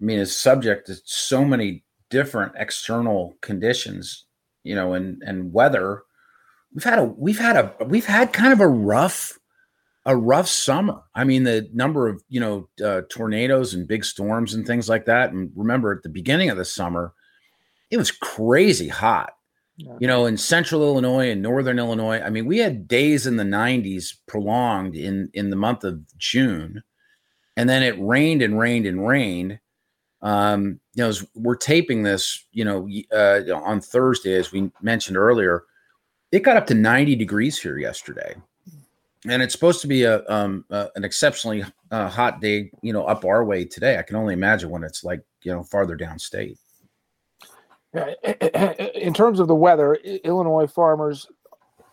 I 0.00 0.04
mean, 0.04 0.18
is 0.18 0.34
subject 0.34 0.86
to 0.86 0.96
so 1.04 1.44
many 1.44 1.84
different 2.08 2.52
external 2.56 3.36
conditions. 3.42 4.24
You 4.62 4.74
know, 4.74 4.94
and 4.94 5.22
and 5.22 5.52
weather. 5.52 6.02
We've 6.74 6.84
had 6.84 6.98
a 6.98 7.04
we've 7.04 7.38
had 7.38 7.56
a 7.56 7.84
we've 7.84 8.06
had 8.06 8.32
kind 8.32 8.54
of 8.54 8.60
a 8.60 8.68
rough 8.68 9.39
a 10.06 10.16
rough 10.16 10.48
summer. 10.48 11.02
I 11.14 11.24
mean, 11.24 11.44
the 11.44 11.68
number 11.72 12.08
of 12.08 12.22
you 12.28 12.40
know 12.40 12.68
uh, 12.84 13.02
tornadoes 13.10 13.74
and 13.74 13.88
big 13.88 14.04
storms 14.04 14.54
and 14.54 14.66
things 14.66 14.88
like 14.88 15.06
that. 15.06 15.32
And 15.32 15.50
remember, 15.54 15.92
at 15.92 16.02
the 16.02 16.08
beginning 16.08 16.50
of 16.50 16.56
the 16.56 16.64
summer, 16.64 17.12
it 17.90 17.96
was 17.96 18.10
crazy 18.10 18.88
hot. 18.88 19.34
You 19.98 20.06
know, 20.06 20.26
in 20.26 20.36
central 20.36 20.82
Illinois 20.82 21.30
and 21.30 21.40
northern 21.40 21.78
Illinois. 21.78 22.20
I 22.20 22.28
mean, 22.28 22.44
we 22.44 22.58
had 22.58 22.86
days 22.86 23.26
in 23.26 23.36
the 23.36 23.44
90s 23.44 24.14
prolonged 24.26 24.94
in 24.94 25.30
in 25.32 25.48
the 25.48 25.56
month 25.56 25.84
of 25.84 26.02
June, 26.18 26.82
and 27.56 27.68
then 27.68 27.82
it 27.82 27.98
rained 27.98 28.42
and 28.42 28.58
rained 28.58 28.86
and 28.86 29.06
rained. 29.06 29.58
Um, 30.20 30.80
you 30.94 31.02
know, 31.02 31.08
as 31.08 31.26
we're 31.34 31.56
taping 31.56 32.02
this, 32.02 32.44
you 32.52 32.62
know, 32.62 32.86
uh, 33.10 33.40
on 33.54 33.80
Thursday, 33.80 34.34
as 34.34 34.52
we 34.52 34.70
mentioned 34.82 35.16
earlier, 35.16 35.64
it 36.30 36.40
got 36.40 36.58
up 36.58 36.66
to 36.66 36.74
90 36.74 37.16
degrees 37.16 37.58
here 37.58 37.78
yesterday 37.78 38.34
and 39.28 39.42
it's 39.42 39.52
supposed 39.52 39.80
to 39.80 39.86
be 39.86 40.04
a 40.04 40.24
um 40.28 40.64
uh, 40.70 40.86
an 40.96 41.04
exceptionally 41.04 41.64
uh, 41.90 42.08
hot 42.08 42.40
day 42.40 42.70
you 42.82 42.92
know 42.92 43.04
up 43.04 43.24
our 43.24 43.44
way 43.44 43.64
today 43.64 43.98
i 43.98 44.02
can 44.02 44.16
only 44.16 44.34
imagine 44.34 44.70
when 44.70 44.84
it's 44.84 45.04
like 45.04 45.20
you 45.42 45.52
know 45.52 45.62
farther 45.62 45.96
downstate. 45.96 46.56
In 48.94 49.12
terms 49.12 49.40
of 49.40 49.48
the 49.48 49.54
weather, 49.54 49.94
Illinois 49.94 50.66
farmers 50.66 51.26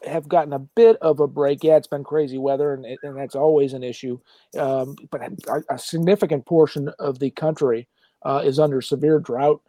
have 0.06 0.28
gotten 0.28 0.54
a 0.54 0.60
bit 0.60 0.96
of 0.98 1.20
a 1.20 1.28
break. 1.28 1.64
Yeah, 1.64 1.78
it's 1.78 1.88
been 1.88 2.04
crazy 2.04 2.38
weather, 2.38 2.74
and, 2.74 2.86
and 3.02 3.18
that's 3.18 3.36
always 3.36 3.74
an 3.74 3.84
issue. 3.84 4.20
Um, 4.58 4.96
but 5.10 5.22
a, 5.22 5.64
a, 5.72 5.80
significant 5.80 6.46
portion 6.46 6.90
of 7.00 7.18
the 7.18 7.32
country 7.32 7.88
uh, 8.24 8.44
is 8.46 8.60
under 8.60 8.80
severe 8.80 9.20
drought 9.20 9.62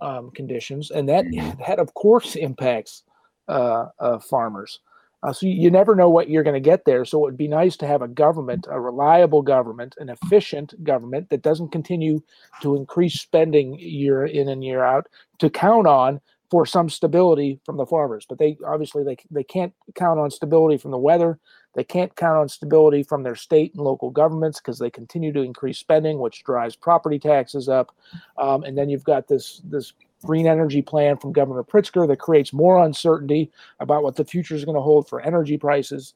um, 0.00 0.30
conditions, 0.30 0.90
and 0.92 1.08
that 1.08 1.24
mm-hmm. 1.24 1.60
that 1.66 1.80
of 1.80 1.92
course 1.94 2.36
impacts 2.36 3.02
uh, 3.48 3.86
uh, 3.98 4.18
farmers. 4.20 4.80
Uh, 5.24 5.32
so 5.32 5.46
you, 5.46 5.70
never 5.70 5.94
know 5.94 6.10
what 6.10 6.28
you're 6.28 6.42
going 6.42 6.54
to 6.54 6.60
get 6.60 6.84
there. 6.84 7.04
So 7.04 7.18
it 7.18 7.22
would 7.22 7.36
be 7.36 7.48
nice 7.48 7.78
to 7.78 7.86
have 7.86 8.02
a 8.02 8.08
government, 8.08 8.66
a 8.70 8.78
reliable 8.78 9.40
government, 9.40 9.94
an 9.98 10.10
efficient 10.10 10.84
government 10.84 11.30
that 11.30 11.40
doesn't 11.40 11.72
continue 11.72 12.20
to 12.60 12.76
increase 12.76 13.14
spending 13.14 13.78
year 13.78 14.26
in 14.26 14.48
and 14.48 14.62
year 14.62 14.84
out 14.84 15.06
to 15.38 15.48
count 15.48 15.86
on 15.86 16.20
for 16.50 16.66
some 16.66 16.90
stability 16.90 17.58
from 17.64 17.78
the 17.78 17.86
farmers. 17.86 18.26
But 18.28 18.38
they 18.38 18.58
obviously 18.66 19.02
they 19.02 19.16
they 19.30 19.42
can't 19.42 19.72
count 19.94 20.20
on 20.20 20.30
stability 20.30 20.76
from 20.76 20.90
the 20.90 20.98
weather. 20.98 21.38
They 21.74 21.84
can't 21.84 22.14
count 22.16 22.36
on 22.36 22.48
stability 22.48 23.02
from 23.02 23.22
their 23.22 23.34
state 23.34 23.74
and 23.74 23.82
local 23.82 24.10
governments 24.10 24.60
because 24.60 24.78
they 24.78 24.90
continue 24.90 25.32
to 25.32 25.40
increase 25.40 25.78
spending, 25.78 26.18
which 26.18 26.44
drives 26.44 26.76
property 26.76 27.18
taxes 27.18 27.68
up. 27.68 27.96
Um, 28.36 28.62
and 28.62 28.76
then 28.76 28.90
you've 28.90 29.04
got 29.04 29.26
this 29.26 29.62
this 29.64 29.94
green 30.24 30.46
energy 30.46 30.82
plan 30.82 31.16
from 31.16 31.32
Governor 31.32 31.62
Pritzker 31.62 32.08
that 32.08 32.18
creates 32.18 32.52
more 32.52 32.84
uncertainty 32.84 33.52
about 33.80 34.02
what 34.02 34.16
the 34.16 34.24
future 34.24 34.54
is 34.54 34.64
going 34.64 34.76
to 34.76 34.82
hold 34.82 35.08
for 35.08 35.20
energy 35.20 35.56
prices. 35.56 36.14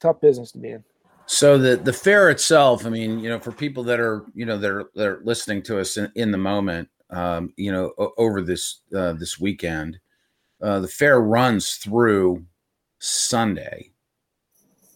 Tough 0.00 0.20
business 0.20 0.50
to 0.52 0.58
be 0.58 0.70
in. 0.70 0.84
So 1.26 1.56
the 1.56 1.76
the 1.76 1.92
fair 1.92 2.30
itself, 2.30 2.84
I 2.84 2.88
mean, 2.88 3.20
you 3.20 3.28
know, 3.28 3.38
for 3.38 3.52
people 3.52 3.82
that 3.84 4.00
are 4.00 4.24
you 4.34 4.44
know 4.44 4.58
they're 4.58 4.86
they're 4.94 5.20
listening 5.22 5.62
to 5.62 5.78
us 5.78 5.96
in, 5.96 6.10
in 6.16 6.30
the 6.30 6.38
moment, 6.38 6.88
um, 7.10 7.52
you 7.56 7.70
know, 7.70 7.92
over 8.18 8.42
this 8.42 8.80
uh, 8.94 9.12
this 9.12 9.38
weekend, 9.38 9.98
uh, 10.60 10.80
the 10.80 10.88
fair 10.88 11.20
runs 11.20 11.76
through 11.76 12.44
Sunday. 12.98 13.92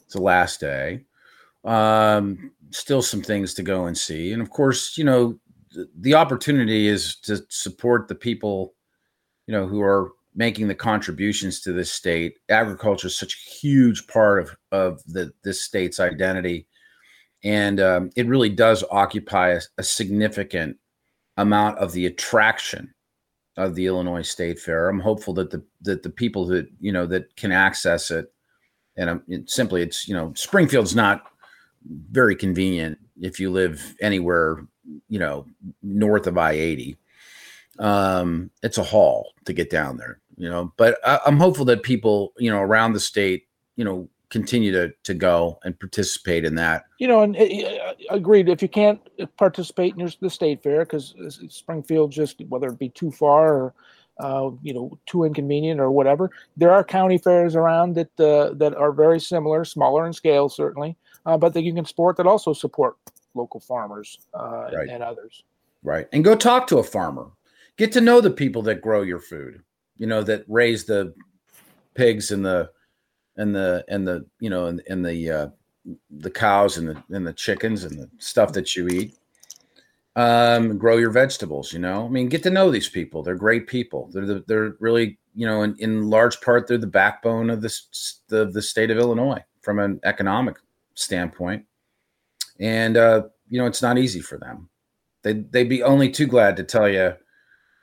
It's 0.05 0.14
the 0.14 0.22
last 0.22 0.61
day. 0.61 1.05
Um, 1.64 2.53
still 2.70 3.03
some 3.03 3.22
things 3.22 3.55
to 3.55 3.62
go 3.62 3.87
and 3.87 3.97
see, 3.97 4.32
and 4.32 4.43
of 4.43 4.51
course, 4.51 4.99
you 4.99 5.05
know, 5.05 5.39
the 5.98 6.14
opportunity 6.14 6.88
is 6.88 7.16
to 7.20 7.44
support 7.48 8.08
the 8.08 8.14
people, 8.14 8.74
you 9.46 9.52
know, 9.52 9.66
who 9.66 9.82
are 9.82 10.12
making 10.34 10.68
the 10.68 10.74
contributions 10.74 11.60
to 11.60 11.72
this 11.72 11.90
state. 11.90 12.34
Agriculture 12.48 13.08
is 13.08 13.18
such 13.18 13.34
a 13.34 13.50
huge 13.50 14.06
part 14.06 14.42
of 14.42 14.56
of 14.72 15.02
the 15.06 15.32
this 15.42 15.62
state's 15.62 15.98
identity, 15.98 16.66
and 17.42 17.80
um, 17.80 18.10
it 18.16 18.26
really 18.26 18.50
does 18.50 18.84
occupy 18.90 19.50
a, 19.50 19.60
a, 19.78 19.82
significant 19.82 20.76
amount 21.36 21.78
of 21.78 21.92
the 21.92 22.06
attraction 22.06 22.92
of 23.56 23.74
the 23.74 23.86
Illinois 23.86 24.22
State 24.22 24.58
Fair. 24.58 24.88
I'm 24.88 25.00
hopeful 25.00 25.34
that 25.34 25.50
the 25.50 25.64
that 25.82 26.02
the 26.02 26.10
people 26.10 26.46
that 26.46 26.68
you 26.78 26.92
know 26.92 27.06
that 27.06 27.34
can 27.36 27.52
access 27.52 28.10
it, 28.10 28.32
and 28.96 29.10
um, 29.10 29.22
it, 29.28 29.50
simply 29.50 29.82
it's 29.82 30.06
you 30.06 30.14
know 30.14 30.32
Springfield's 30.34 30.94
not 30.94 31.24
very 32.10 32.36
convenient 32.36 32.98
if 33.20 33.40
you 33.40 33.50
live 33.50 33.94
anywhere 34.00 34.66
you 35.09 35.18
know, 35.18 35.47
north 35.82 36.26
of 36.26 36.39
I 36.39 36.53
80. 36.53 36.97
Um, 37.78 38.51
it's 38.62 38.78
a 38.78 38.82
haul 38.82 39.32
to 39.45 39.53
get 39.53 39.70
down 39.70 39.99
there, 39.99 40.18
you 40.37 40.49
know, 40.49 40.72
but 40.76 40.99
I, 41.05 41.20
I'm 41.26 41.39
hopeful 41.39 41.66
that 41.66 41.82
people, 41.82 42.32
you 42.39 42.51
know, 42.51 42.61
around 42.61 42.95
the 42.95 43.01
state, 43.01 43.47
you 43.76 43.84
know, 43.84 44.09
continue 44.30 44.72
to 44.72 44.93
to 45.05 45.14
go 45.14 45.59
and 45.64 45.78
participate 45.78 46.45
in 46.45 46.55
that. 46.57 46.84
You 46.99 47.09
know, 47.09 47.22
and 47.22 47.37
uh, 47.37 47.95
agreed. 48.11 48.49
If 48.49 48.62
you 48.62 48.68
can't 48.68 49.01
participate 49.37 49.95
in 49.97 50.11
the 50.20 50.30
state 50.30 50.62
fair 50.62 50.84
because 50.84 51.14
Springfield 51.49 52.12
just 52.12 52.41
whether 52.49 52.68
it 52.68 52.78
be 52.78 52.89
too 52.91 53.11
far 53.11 53.55
or 53.55 53.74
uh, 54.18 54.51
you 54.62 54.72
know 54.74 54.99
too 55.07 55.24
inconvenient 55.24 55.80
or 55.80 55.91
whatever, 55.91 56.30
there 56.57 56.72
are 56.72 56.82
county 56.82 57.18
fairs 57.18 57.55
around 57.55 57.95
that 57.95 58.20
uh, 58.20 58.55
that 58.55 58.74
are 58.74 58.93
very 58.93 59.20
similar, 59.20 59.64
smaller 59.64 60.07
in 60.07 60.12
scale 60.12 60.49
certainly, 60.49 60.97
uh, 61.26 61.37
but 61.37 61.55
that 61.55 61.62
you 61.62 61.74
can 61.74 61.84
support 61.84 62.16
that 62.16 62.26
also 62.26 62.53
support 62.53 62.97
local 63.37 63.61
farmers 63.61 64.18
uh, 64.34 64.70
right. 64.72 64.89
and 64.89 65.03
others. 65.03 65.45
Right. 65.82 66.09
And 66.12 66.24
go 66.24 66.34
talk 66.34 66.66
to 66.68 66.78
a 66.78 66.84
farmer. 66.84 67.30
Get 67.76 67.93
to 67.93 68.01
know 68.01 68.20
the 68.20 68.30
people 68.30 68.62
that 68.62 68.80
grow 68.80 69.03
your 69.03 69.20
food, 69.20 69.62
you 69.97 70.07
know, 70.07 70.22
that 70.22 70.45
raise 70.49 70.84
the 70.84 71.14
pigs 71.95 72.30
and 72.30 72.45
the 72.45 72.70
and 73.37 73.55
the 73.55 73.84
and 73.89 74.07
the 74.09 74.24
you 74.41 74.51
know 74.51 74.66
and, 74.66 74.82
and 74.89 75.05
the 75.05 75.30
uh, 75.30 75.49
the 76.11 76.30
cows 76.30 76.78
and 76.78 76.89
the 76.89 77.03
and 77.11 77.26
the 77.26 77.32
chickens 77.32 77.84
and 77.84 77.99
the 77.99 78.09
stuff 78.18 78.53
that 78.53 78.74
you 78.74 78.89
eat. 78.89 79.16
Um, 80.16 80.78
grow 80.78 80.97
your 80.97 81.11
vegetables, 81.11 81.74
you 81.74 81.78
know. 81.78 82.07
I 82.07 82.09
mean, 82.09 82.30
get 82.30 82.43
to 82.45 82.51
know 82.51 82.70
these 82.70 82.89
people. 82.89 83.22
They're 83.22 83.34
great 83.34 83.66
people. 83.66 84.09
They're 84.11 84.24
the, 84.24 84.45
they're 84.47 84.74
really, 84.80 85.18
you 85.34 85.47
know, 85.47 85.61
in, 85.61 85.76
in 85.78 86.09
large 86.09 86.41
part, 86.41 86.66
they're 86.66 86.78
the 86.78 86.87
backbone 86.87 87.51
of 87.51 87.61
this 87.61 88.20
the, 88.28 88.47
the 88.47 88.62
state 88.62 88.91
of 88.91 88.97
Illinois 88.97 89.45
from 89.61 89.78
an 89.78 90.01
economic 90.05 90.57
standpoint 90.95 91.66
and 92.61 92.96
uh, 92.96 93.22
you 93.48 93.59
know 93.61 93.66
it's 93.66 93.82
not 93.82 93.98
easy 93.98 94.20
for 94.20 94.38
them. 94.38 94.68
They 95.22 95.34
they'd 95.34 95.68
be 95.68 95.82
only 95.82 96.11
too 96.11 96.26
glad 96.26 96.57
to 96.57 96.64
tell 96.64 96.88
you 96.88 97.14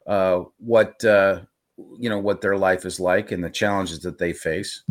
uh, 0.08 0.44
what 0.58 1.04
uh, 1.04 1.42
you 1.98 2.10
know 2.10 2.20
what 2.20 2.42
their 2.42 2.58
life 2.58 2.86
is 2.86 3.00
like 3.00 3.32
and 3.32 3.44
the 3.44 3.50
challenges 3.50 4.00
that 4.00 4.18
they 4.18 4.34
face. 4.34 4.84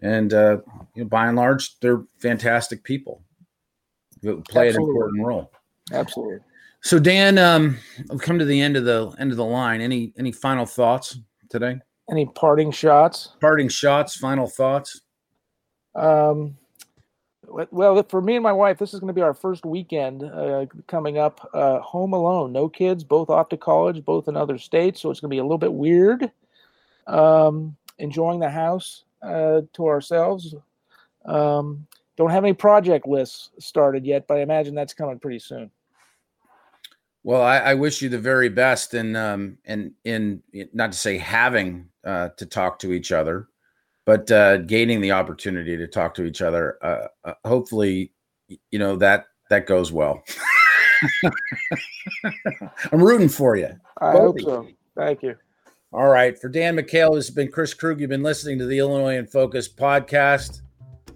And 0.00 0.32
uh, 0.32 0.58
you 0.94 1.04
know, 1.04 1.08
by 1.08 1.26
and 1.26 1.36
large, 1.36 1.78
they're 1.80 2.04
fantastic 2.18 2.82
people 2.82 3.22
who 4.22 4.42
play 4.42 4.68
Absolutely. 4.68 4.90
an 4.90 4.96
important 4.96 5.26
role. 5.26 5.52
Absolutely. 5.92 6.38
So 6.82 6.98
Dan, 6.98 7.38
um, 7.38 7.78
I've 8.10 8.20
come 8.20 8.38
to 8.38 8.44
the 8.44 8.60
end 8.60 8.76
of 8.76 8.84
the 8.84 9.14
end 9.18 9.30
of 9.30 9.36
the 9.36 9.44
line. 9.44 9.80
Any 9.80 10.12
any 10.18 10.32
final 10.32 10.66
thoughts 10.66 11.18
today? 11.48 11.78
Any 12.10 12.26
parting 12.26 12.72
shots? 12.72 13.36
Parting 13.40 13.68
shots. 13.68 14.16
Final 14.16 14.48
thoughts. 14.48 15.00
Um, 15.94 16.56
well, 17.46 18.02
for 18.04 18.20
me 18.20 18.36
and 18.36 18.42
my 18.42 18.52
wife, 18.52 18.78
this 18.78 18.94
is 18.94 19.00
going 19.00 19.08
to 19.08 19.14
be 19.14 19.22
our 19.22 19.34
first 19.34 19.64
weekend 19.64 20.22
uh, 20.22 20.66
coming 20.86 21.18
up 21.18 21.48
uh, 21.52 21.80
home 21.80 22.12
alone. 22.12 22.52
No 22.52 22.68
kids, 22.68 23.04
both 23.04 23.30
off 23.30 23.48
to 23.50 23.56
college, 23.56 24.04
both 24.04 24.28
in 24.28 24.36
other 24.36 24.58
states. 24.58 25.00
So 25.00 25.10
it's 25.10 25.20
going 25.20 25.30
to 25.30 25.34
be 25.34 25.38
a 25.38 25.42
little 25.42 25.58
bit 25.58 25.72
weird. 25.72 26.30
Um, 27.06 27.76
enjoying 27.98 28.40
the 28.40 28.50
house 28.50 29.04
uh, 29.22 29.62
to 29.72 29.86
ourselves. 29.86 30.54
Um, 31.24 31.86
don't 32.16 32.30
have 32.30 32.44
any 32.44 32.52
project 32.52 33.06
lists 33.06 33.50
started 33.58 34.04
yet, 34.04 34.26
but 34.26 34.38
I 34.38 34.42
imagine 34.42 34.74
that's 34.74 34.94
coming 34.94 35.18
pretty 35.18 35.38
soon. 35.38 35.70
Well, 37.24 37.42
I, 37.42 37.58
I 37.58 37.74
wish 37.74 38.02
you 38.02 38.08
the 38.08 38.18
very 38.18 38.48
best, 38.48 38.94
and 38.94 39.16
um, 39.16 39.58
and 39.64 39.92
in 40.04 40.42
not 40.72 40.92
to 40.92 40.98
say 40.98 41.18
having 41.18 41.88
uh, 42.04 42.30
to 42.30 42.46
talk 42.46 42.80
to 42.80 42.92
each 42.92 43.12
other, 43.12 43.48
but 44.04 44.30
uh, 44.30 44.58
gaining 44.58 45.00
the 45.00 45.12
opportunity 45.12 45.76
to 45.76 45.86
talk 45.86 46.14
to 46.14 46.24
each 46.24 46.42
other, 46.42 46.78
uh, 46.82 47.06
uh, 47.24 47.34
hopefully, 47.44 48.12
you 48.70 48.78
know 48.78 48.96
that 48.96 49.26
that 49.50 49.66
goes 49.66 49.92
well. 49.92 50.22
I'm 52.92 53.02
rooting 53.02 53.28
for 53.28 53.56
you. 53.56 53.70
I 54.00 54.12
hope 54.12 54.40
so. 54.40 54.68
Thank 54.96 55.22
you. 55.22 55.36
All 55.92 56.08
right. 56.08 56.38
For 56.38 56.48
Dan 56.48 56.76
McCaleb, 56.76 57.14
this 57.14 57.26
has 57.26 57.34
been 57.34 57.50
Chris 57.50 57.74
Krug. 57.74 58.00
You've 58.00 58.10
been 58.10 58.22
listening 58.22 58.58
to 58.58 58.66
the 58.66 58.78
Illinois 58.78 59.16
in 59.16 59.26
Focus 59.26 59.68
podcast. 59.68 60.62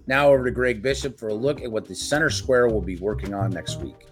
Now 0.05 0.29
over 0.29 0.45
to 0.45 0.51
Greg 0.51 0.81
Bishop 0.81 1.19
for 1.19 1.29
a 1.29 1.33
look 1.33 1.61
at 1.61 1.71
what 1.71 1.85
the 1.85 1.95
Center 1.95 2.29
Square 2.29 2.67
will 2.69 2.81
be 2.81 2.97
working 2.97 3.33
on 3.33 3.49
next 3.49 3.79
week. 3.79 4.07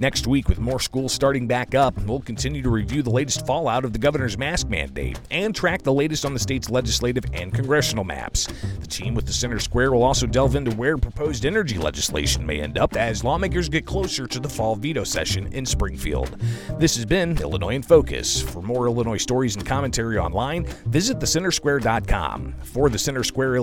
Next 0.00 0.26
week, 0.26 0.48
with 0.48 0.58
more 0.58 0.80
schools 0.80 1.12
starting 1.12 1.46
back 1.46 1.74
up, 1.74 1.94
we'll 2.04 2.22
continue 2.22 2.62
to 2.62 2.70
review 2.70 3.02
the 3.02 3.10
latest 3.10 3.46
fallout 3.46 3.84
of 3.84 3.92
the 3.92 3.98
governor's 3.98 4.38
mask 4.38 4.66
mandate 4.70 5.20
and 5.30 5.54
track 5.54 5.82
the 5.82 5.92
latest 5.92 6.24
on 6.24 6.32
the 6.32 6.40
state's 6.40 6.70
legislative 6.70 7.24
and 7.34 7.52
congressional 7.52 8.02
maps. 8.02 8.46
The 8.80 8.86
team 8.86 9.14
with 9.14 9.26
the 9.26 9.32
Center 9.34 9.58
Square 9.58 9.92
will 9.92 10.02
also 10.02 10.26
delve 10.26 10.56
into 10.56 10.70
where 10.70 10.96
proposed 10.96 11.44
energy 11.44 11.76
legislation 11.76 12.46
may 12.46 12.62
end 12.62 12.78
up 12.78 12.96
as 12.96 13.22
lawmakers 13.22 13.68
get 13.68 13.84
closer 13.84 14.26
to 14.26 14.40
the 14.40 14.48
fall 14.48 14.74
veto 14.74 15.04
session 15.04 15.52
in 15.52 15.66
Springfield. 15.66 16.34
This 16.78 16.96
has 16.96 17.04
been 17.04 17.36
Illinois 17.36 17.74
in 17.74 17.82
Focus. 17.82 18.40
For 18.40 18.62
more 18.62 18.86
Illinois 18.86 19.18
stories 19.18 19.54
and 19.54 19.66
commentary 19.66 20.16
online, 20.16 20.64
visit 20.86 21.18
thecentersquare.com. 21.18 22.54
For 22.62 22.88
the 22.88 22.98
Center 22.98 23.22
Square 23.22 23.60